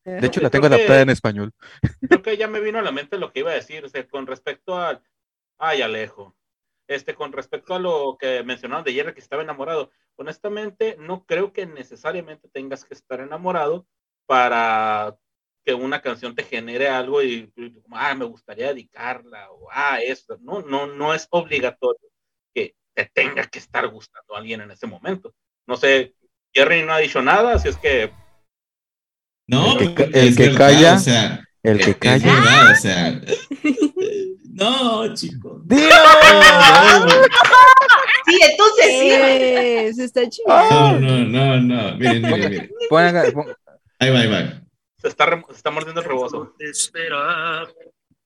[0.05, 1.53] De hecho, la tengo que- adaptada en español.
[2.09, 4.07] Creo que ya me vino a la mente lo que iba a decir, o sea,
[4.09, 5.03] con respecto al...
[5.59, 6.37] Ay, Alejo.
[6.89, 11.53] Este, con respecto a lo que mencionaron de Jerry que estaba enamorado, honestamente no creo
[11.53, 13.87] que necesariamente tengas que estar enamorado
[14.27, 15.17] para
[15.65, 20.37] que una canción te genere algo y, y ah, me gustaría dedicarla o ah, esto.
[20.41, 22.11] No, no, no es obligatorio
[22.53, 25.33] que te tenga que estar gustando a alguien en ese momento.
[25.67, 26.15] No sé,
[26.55, 28.11] Jerry no ha dicho nada, así es que
[29.49, 32.33] No, El que el es que verdad, calla, o sea, El que es calla.
[32.35, 33.21] verdad, o sea.
[34.55, 35.67] No, chicos.
[35.67, 35.89] ¡Dilo!
[35.89, 37.07] No,
[38.27, 39.95] Sí, entonces sí.
[39.95, 41.01] Se está chingando.
[41.01, 41.97] no, no, no.
[41.97, 42.71] Miren, miren, miren.
[42.91, 43.55] Pongan- pon-
[43.99, 44.63] Ahí va, ahí va.
[44.99, 46.55] se está, se está mordiendo el rebozo.
[46.59, 47.67] esperar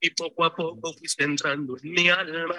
[0.00, 2.54] y poco a poco fuiste entrando en mi alma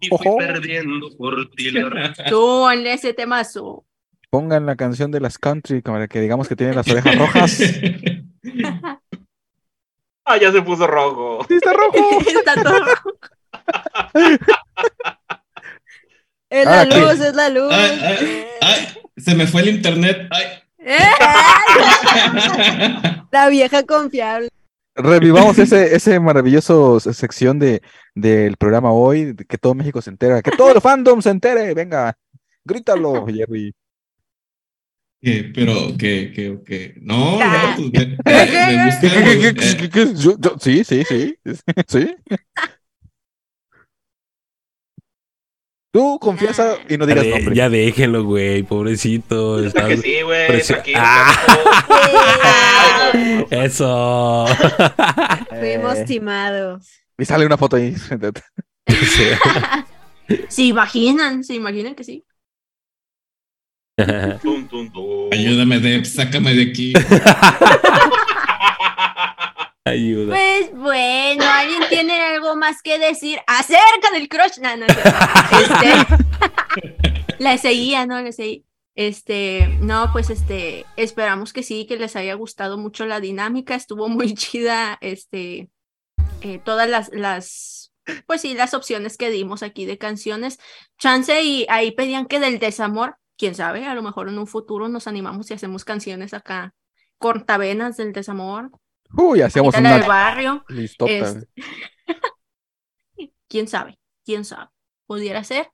[0.00, 0.38] y fui Ojo.
[0.38, 2.24] perdiendo por ti la razón.
[2.28, 3.84] Tú en ese temazo.
[4.30, 7.58] Pongan la canción de las country, para que digamos que tienen las orejas rojas.
[10.26, 11.44] Ah, ya se puso rojo.
[11.48, 12.20] ¡Sí, está rojo!
[12.38, 13.10] Está todo rojo.
[16.50, 17.00] Es Ah, la ¿qué?
[17.00, 17.72] luz, es la luz.
[17.72, 18.86] Ay, ay, ay,
[19.16, 20.28] se me fue el internet.
[20.30, 20.44] Ay.
[20.78, 20.98] Eh,
[23.30, 24.48] La vieja confiable.
[24.96, 27.82] Revivamos ese, ese maravilloso se- sección de,
[28.14, 32.16] del programa hoy, que todo México se entera, que todo el fandom se entere, venga,
[32.64, 33.72] grítalo, Jerry.
[35.22, 35.50] ¿Qué?
[35.54, 36.94] Pero, ¿qué, qué, qué?
[37.02, 37.76] No, Ah.
[37.78, 38.16] no, pues, me,
[38.76, 39.00] me gusta.
[39.02, 40.14] ¿Qué, qué, qué, eh, qué, qué?
[40.14, 41.36] Yo- yo- sí, sí, sí,
[41.88, 42.16] sí.
[45.92, 47.54] Tú confiesa y no digas nombre.
[47.54, 48.62] ya déjenlo, güey.
[48.62, 49.62] Pobrecito.
[49.64, 50.48] Está que sí, güey.
[50.48, 51.34] Presi- Ah.
[53.50, 54.46] Eso.
[55.58, 56.86] Fuimos timados.
[57.18, 57.94] y sale una foto ahí.
[60.48, 62.24] Se imaginan, se imaginan que sí.
[64.42, 65.30] Tum, tum, tum.
[65.32, 66.92] Ayúdame, Deb, sácame de aquí.
[69.84, 70.34] Ayuda.
[70.36, 74.58] Pues bueno, ¿alguien tiene algo más que decir acerca del crush?
[74.60, 74.86] No, no.
[74.86, 76.06] Este,
[77.38, 78.20] la seguía, ¿no?
[78.22, 78.64] Le seguí.
[78.94, 84.08] Este, no, pues este, esperamos que sí, que les haya gustado mucho la dinámica, estuvo
[84.08, 85.70] muy chida, este,
[86.42, 87.92] eh, todas las, las,
[88.26, 90.58] pues sí, las opciones que dimos aquí de canciones.
[90.98, 94.88] Chance y ahí pedían que del desamor, quién sabe, a lo mejor en un futuro
[94.90, 96.74] nos animamos y hacemos canciones acá,
[97.16, 98.70] cortavenas del desamor,
[99.16, 100.62] Uy, hacíamos del una barrio.
[100.68, 101.10] listota.
[101.10, 101.48] Es-
[103.48, 104.68] quién sabe, quién sabe.
[105.06, 105.68] Pudiera ser.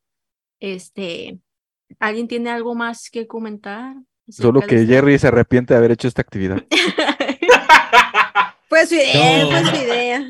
[0.61, 1.41] Este,
[1.99, 3.97] ¿alguien tiene algo más que comentar?
[4.29, 6.65] Solo que de Jerry se arrepiente de haber hecho esta actividad.
[8.69, 9.51] Fue su idea, No.
[9.51, 10.27] fue su idea.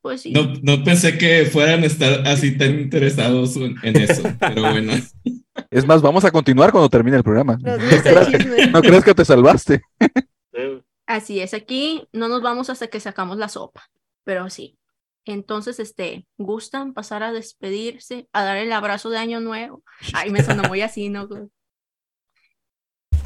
[0.00, 0.32] Pues sí.
[0.32, 4.92] No, no pensé que fueran a estar así tan interesados en eso, pero bueno.
[5.70, 7.58] Es más, vamos a continuar cuando termine el programa.
[7.60, 8.66] Nos gusta el chisme.
[8.68, 9.82] No crees que te salvaste.
[10.52, 10.82] Sí.
[11.06, 13.88] Así es, aquí no nos vamos hasta que sacamos la sopa,
[14.24, 14.78] pero sí.
[15.24, 19.82] Entonces, este, ¿gustan pasar a despedirse, a dar el abrazo de Año Nuevo?
[20.12, 21.26] Ay, me sonó muy así, ¿no?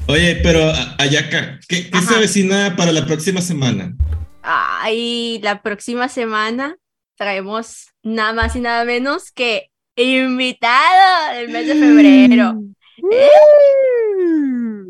[0.06, 3.96] Oye, pero Ayaka, ¿qué, qué se avecina para la próxima semana?
[4.42, 6.76] Ay, la próxima semana
[7.16, 12.62] traemos nada más y nada menos que invitado del mes de febrero.
[13.10, 13.28] ¿Eh?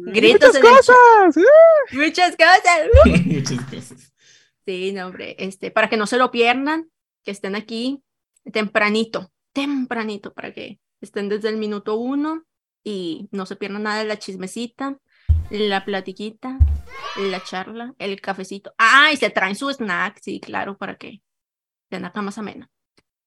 [0.06, 0.86] Gritos Muchas en el chat.
[0.86, 1.36] cosas.
[1.36, 1.96] ¿eh?
[1.96, 3.24] Muchas cosas.
[3.26, 4.12] Muchas cosas.
[4.64, 6.88] Sí, no, hombre, este, para que no se lo pierdan,
[7.24, 8.02] que estén aquí
[8.52, 12.44] tempranito, tempranito, para que estén desde el minuto uno
[12.84, 14.98] y no se pierdan nada de la chismecita,
[15.50, 16.58] la platiquita,
[17.16, 18.72] la charla, el cafecito.
[18.78, 21.22] Ah, y se traen su snack, sí, claro, para que
[21.84, 22.70] estén acá más amena.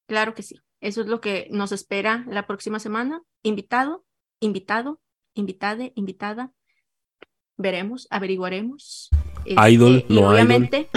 [0.08, 0.56] Claro que sí.
[0.86, 3.24] Eso es lo que nos espera la próxima semana.
[3.42, 4.06] Invitado,
[4.40, 5.02] invitado,
[5.34, 6.52] invitade, invitada.
[7.58, 9.10] Veremos, averiguaremos.
[9.46, 10.34] Idol, Este, no idol.
[10.34, 10.90] obviamente,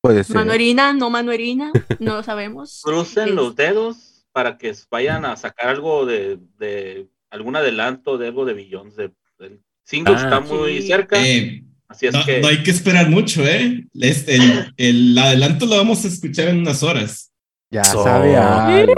[0.00, 0.36] Puede ser.
[0.36, 2.80] Manuerina, no Manuerina, no lo sabemos.
[2.84, 8.46] Crucen los dedos para que vayan a sacar algo de, de algún adelanto de algo
[8.46, 8.96] de Billions.
[8.96, 10.86] De, el single Ah, está muy sí.
[10.88, 13.84] cerca, Eh, así es no, que no hay que esperar mucho, ¿eh?
[13.92, 17.31] Este, el, el adelanto lo vamos a escuchar en unas horas.
[17.72, 18.94] Ya So- sabe algo.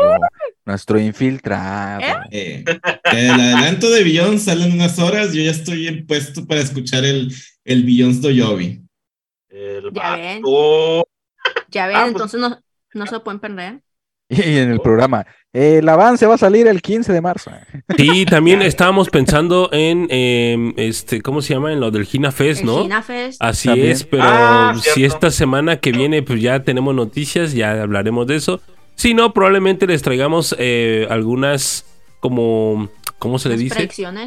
[0.66, 2.01] Nuestro infiltrado.
[2.32, 2.64] Eh,
[3.12, 5.32] el adelanto de Billions sale en unas horas.
[5.32, 7.32] Yo ya estoy puesto para escuchar el,
[7.64, 8.82] el Billions Doyobi.
[9.51, 10.42] el Ya ven.
[11.68, 12.59] Ya ven, Ah, pues- entonces no,
[12.94, 13.80] no se lo pueden perder.
[14.47, 17.51] Y en el programa, el avance va a salir el 15 de marzo.
[17.97, 21.73] Sí, también estábamos pensando en, em, este, ¿cómo se llama?
[21.73, 22.82] En lo del Gina Fest, El ¿no?
[22.82, 23.40] Gina Fest.
[23.43, 23.90] Así También.
[23.90, 28.36] es, pero Ah, si esta semana que viene pues ya tenemos noticias, ya hablaremos de
[28.36, 28.61] eso.
[28.97, 31.85] Si no, probablemente les traigamos eh, algunas
[32.20, 32.89] como,
[33.19, 33.74] ¿cómo se le dice?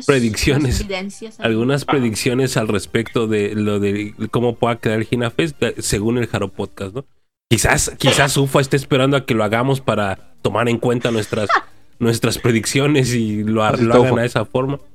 [0.05, 0.79] Predicciones.
[0.81, 1.39] Evidencias.
[1.39, 6.17] Algunas predicciones al respecto de lo de cómo pueda quedar el Gina Fest eh, según
[6.19, 7.05] el Jaro Podcast, ¿no?
[7.49, 11.49] Quizás, quizás Ufa esté esperando a que lo hagamos para tomar en cuenta nuestras,
[11.99, 14.79] nuestras predicciones y lo, Así lo hagan a esa forma.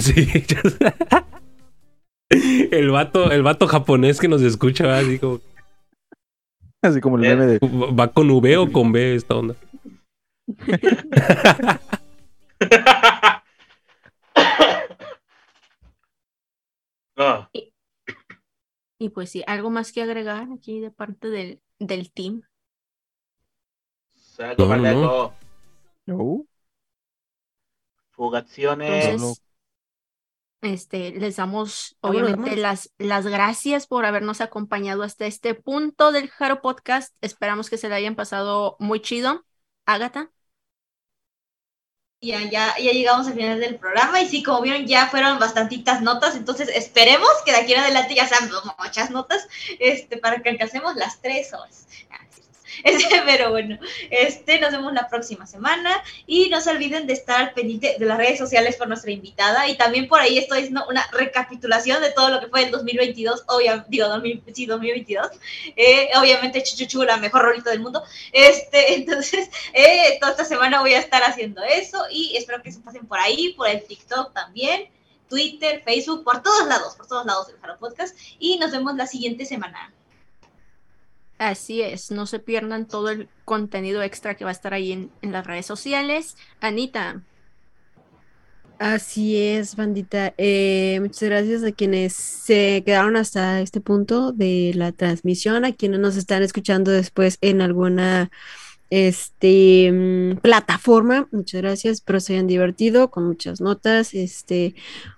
[0.00, 0.26] Sí.
[2.72, 5.02] El vato, el vato japonés que nos escucha, ¿verdad?
[5.04, 5.40] así como,
[6.82, 7.36] Así como el Eh.
[7.36, 7.58] meme de.
[7.94, 9.54] ¿va con V o con B esta onda?
[17.16, 17.48] Ah,
[18.98, 22.42] Y pues sí, algo más que agregar aquí de parte del, del team.
[24.14, 25.34] saco No, no,
[26.06, 26.46] No.
[28.10, 29.06] Fugaciones.
[29.06, 29.42] Entonces,
[30.62, 36.62] este, les damos obviamente las, las gracias por habernos acompañado hasta este punto del Jaro
[36.62, 37.14] Podcast.
[37.20, 39.44] Esperamos que se le hayan pasado muy chido.
[39.84, 40.30] Ágata.
[42.24, 46.00] Ya, ya, ya llegamos al final del programa y sí, como vieron, ya fueron bastantitas
[46.00, 49.46] notas, entonces esperemos que de aquí en adelante ya sean muchas notas,
[49.78, 51.86] este, para que alcancemos las tres horas.
[53.26, 53.78] pero bueno,
[54.10, 58.18] este, nos vemos la próxima semana y no se olviden de estar pendiente de las
[58.18, 62.30] redes sociales por nuestra invitada y también por ahí estoy haciendo una recapitulación de todo
[62.30, 65.28] lo que fue el 2022, obvia, digo, 2000, sí, 2022,
[65.76, 68.02] eh, obviamente Chuchuchu, la mejor rolita del mundo,
[68.32, 72.80] este, entonces, eh, toda esta semana voy a estar haciendo eso y espero que se
[72.80, 74.88] pasen por ahí, por el TikTok también,
[75.28, 79.06] Twitter, Facebook, por todos lados, por todos lados del Jaro Podcast y nos vemos la
[79.06, 79.92] siguiente semana.
[81.38, 85.32] Así es, no se pierdan todo el contenido extra que va a estar ahí en,
[85.32, 86.36] las redes sociales.
[86.60, 87.22] Anita,
[88.78, 90.34] Así es, bandita.
[90.36, 96.00] Eh, muchas gracias a quienes se quedaron hasta este punto de la transmisión, a quienes
[96.00, 98.30] nos están escuchando después en alguna
[98.90, 101.28] este mm, plataforma.
[101.32, 104.74] Muchas gracias, espero se hayan divertido con muchas notas, este,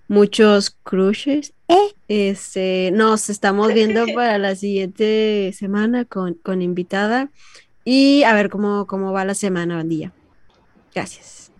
[0.09, 1.53] muchos crushes.
[1.69, 7.31] Eh, Este, nos estamos viendo para la siguiente semana con, con invitada
[7.85, 10.13] y a ver cómo, cómo va la semana, bandilla.
[10.95, 11.53] Gracias.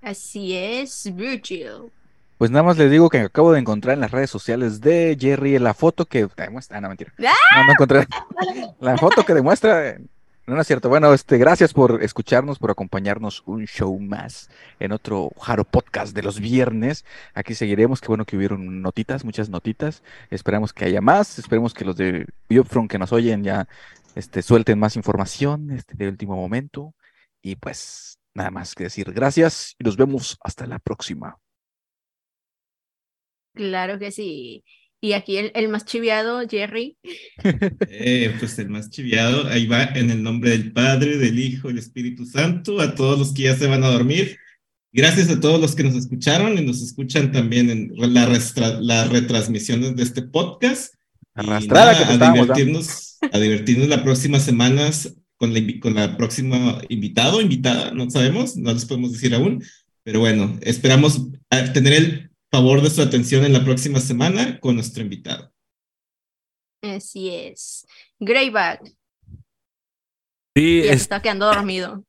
[0.00, 1.92] así es, Virgil.
[2.38, 5.58] Pues nada más les digo que acabo de encontrar en las redes sociales de Jerry
[5.58, 6.78] la foto que demuestra.
[6.78, 7.12] Ah, no, mentira.
[7.18, 8.06] No, no encontré.
[8.80, 9.98] La foto que demuestra.
[10.48, 10.88] No, es cierto.
[10.88, 14.48] Bueno, este, gracias por escucharnos, por acompañarnos un show más
[14.80, 17.04] en otro Jaro Podcast de los viernes.
[17.34, 18.00] Aquí seguiremos.
[18.00, 20.02] Qué bueno que hubieron notitas, muchas notitas.
[20.30, 21.38] Esperamos que haya más.
[21.38, 23.68] Esperemos que los de Upfront que nos oyen ya
[24.14, 26.94] este, suelten más información este, de último momento.
[27.42, 31.36] Y pues nada más que decir gracias y nos vemos hasta la próxima.
[33.52, 34.64] Claro que sí.
[35.00, 36.96] Y aquí el, el más chiviado, Jerry.
[37.88, 41.78] Eh, pues el más chiviado, ahí va en el nombre del Padre, del Hijo, del
[41.78, 44.36] Espíritu Santo, a todos los que ya se van a dormir.
[44.92, 49.08] Gracias a todos los que nos escucharon y nos escuchan también en la restra- las
[49.10, 50.94] retransmisiones de este podcast.
[51.34, 56.16] Arrastrada nada, que te a divertirnos, a divertirnos las próximas semanas con la, con la
[56.16, 59.62] próxima invitado, invitada, no sabemos, no les podemos decir aún,
[60.02, 64.74] pero bueno, esperamos a tener el favor de su atención en la próxima semana con
[64.74, 65.52] nuestro invitado.
[66.82, 67.86] Así es.
[68.20, 68.94] Greyback,
[70.56, 72.04] Sí, ya se es- está quedando dormido.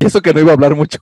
[0.00, 0.98] Y eso que no iba a hablar mucho.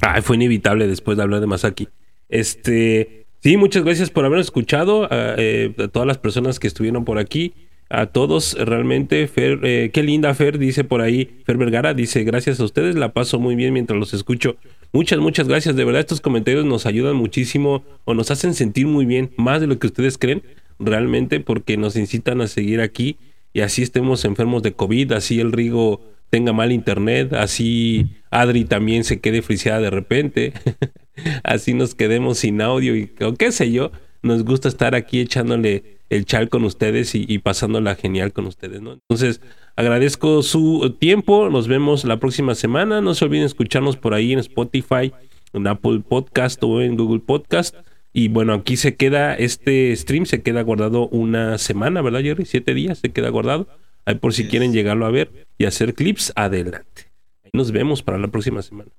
[0.00, 1.88] Ay, fue inevitable después de hablar de Masaki.
[2.28, 5.04] Este, sí, muchas gracias por habernos escuchado.
[5.04, 7.54] A, eh, a todas las personas que estuvieron por aquí.
[7.90, 9.26] A todos, realmente.
[9.28, 11.40] Fer, eh, qué linda Fer, dice por ahí.
[11.46, 14.56] Fer Vergara dice: Gracias a ustedes, la paso muy bien mientras los escucho.
[14.92, 15.76] Muchas, muchas gracias.
[15.76, 19.66] De verdad, estos comentarios nos ayudan muchísimo o nos hacen sentir muy bien, más de
[19.66, 20.42] lo que ustedes creen,
[20.78, 23.18] realmente, porque nos incitan a seguir aquí
[23.52, 26.00] y así estemos enfermos de COVID, así el Rigo
[26.30, 30.52] tenga mal internet, así Adri también se quede friseada de repente,
[31.42, 33.90] así nos quedemos sin audio y o qué sé yo,
[34.22, 38.80] nos gusta estar aquí echándole el chal con ustedes y, y pasándola genial con ustedes,
[38.80, 38.92] ¿no?
[38.92, 39.40] Entonces,
[39.78, 44.40] agradezco su tiempo, nos vemos la próxima semana, no se olviden escucharnos por ahí en
[44.40, 45.12] Spotify,
[45.52, 47.76] en Apple Podcast o en Google Podcast.
[48.12, 52.44] Y bueno, aquí se queda, este stream se queda guardado una semana, ¿verdad, Jerry?
[52.44, 53.68] Siete días se queda guardado.
[54.04, 54.50] Ahí por si Yes.
[54.50, 57.12] quieren llegarlo a ver y hacer clips, adelante.
[57.44, 58.90] Ahí nos vemos para la próxima semana.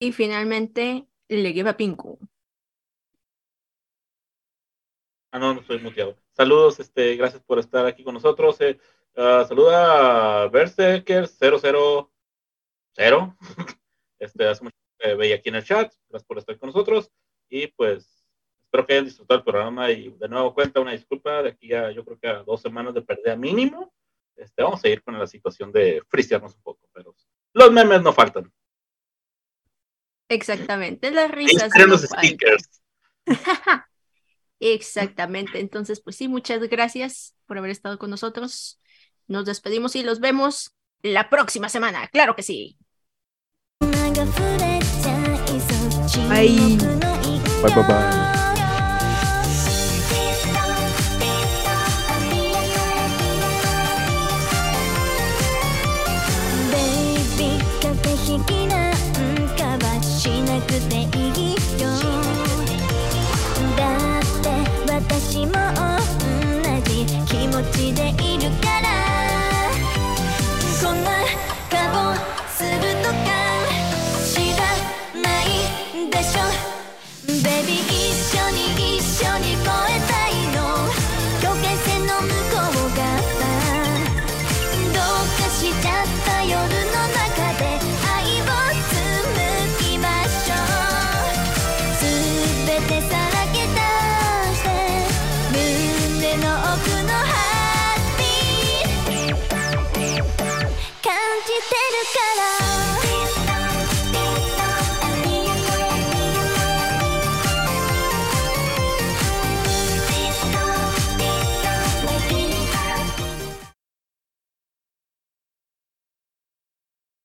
[0.00, 2.18] Y finalmente, le lleva Pinku.
[5.32, 6.16] Ah, no, no estoy muteado.
[6.32, 8.58] Saludos, este, gracias por estar aquí con nosotros.
[8.62, 8.78] Eh,
[9.16, 12.10] ah, saluda a Berserker 000.
[14.18, 15.94] Este, hace mucho que veía aquí en el chat.
[16.10, 17.10] Gracias por estar con nosotros.
[17.48, 18.22] Y pues,
[18.64, 19.90] espero que hayan disfrutado el programa.
[19.90, 21.42] Y de nuevo cuenta una disculpa.
[21.42, 23.94] De aquí a, yo creo que a dos semanas de pérdida mínimo.
[24.36, 26.86] Este, vamos a ir con la situación de frisearnos un poco.
[26.92, 27.14] Pero
[27.54, 28.52] los memes no faltan.
[30.28, 31.72] Exactamente, las risas.
[31.76, 32.24] no los faltan.
[32.24, 32.82] stickers.
[34.60, 35.58] Exactamente.
[35.58, 38.80] Entonces, pues sí, muchas gracias por haber estado con nosotros.
[39.30, 42.08] Nos despedimos y los vemos la próxima semana.
[42.08, 42.76] Claro que sí.
[46.28, 46.76] Bye.
[47.62, 48.39] Bye, bye, bye.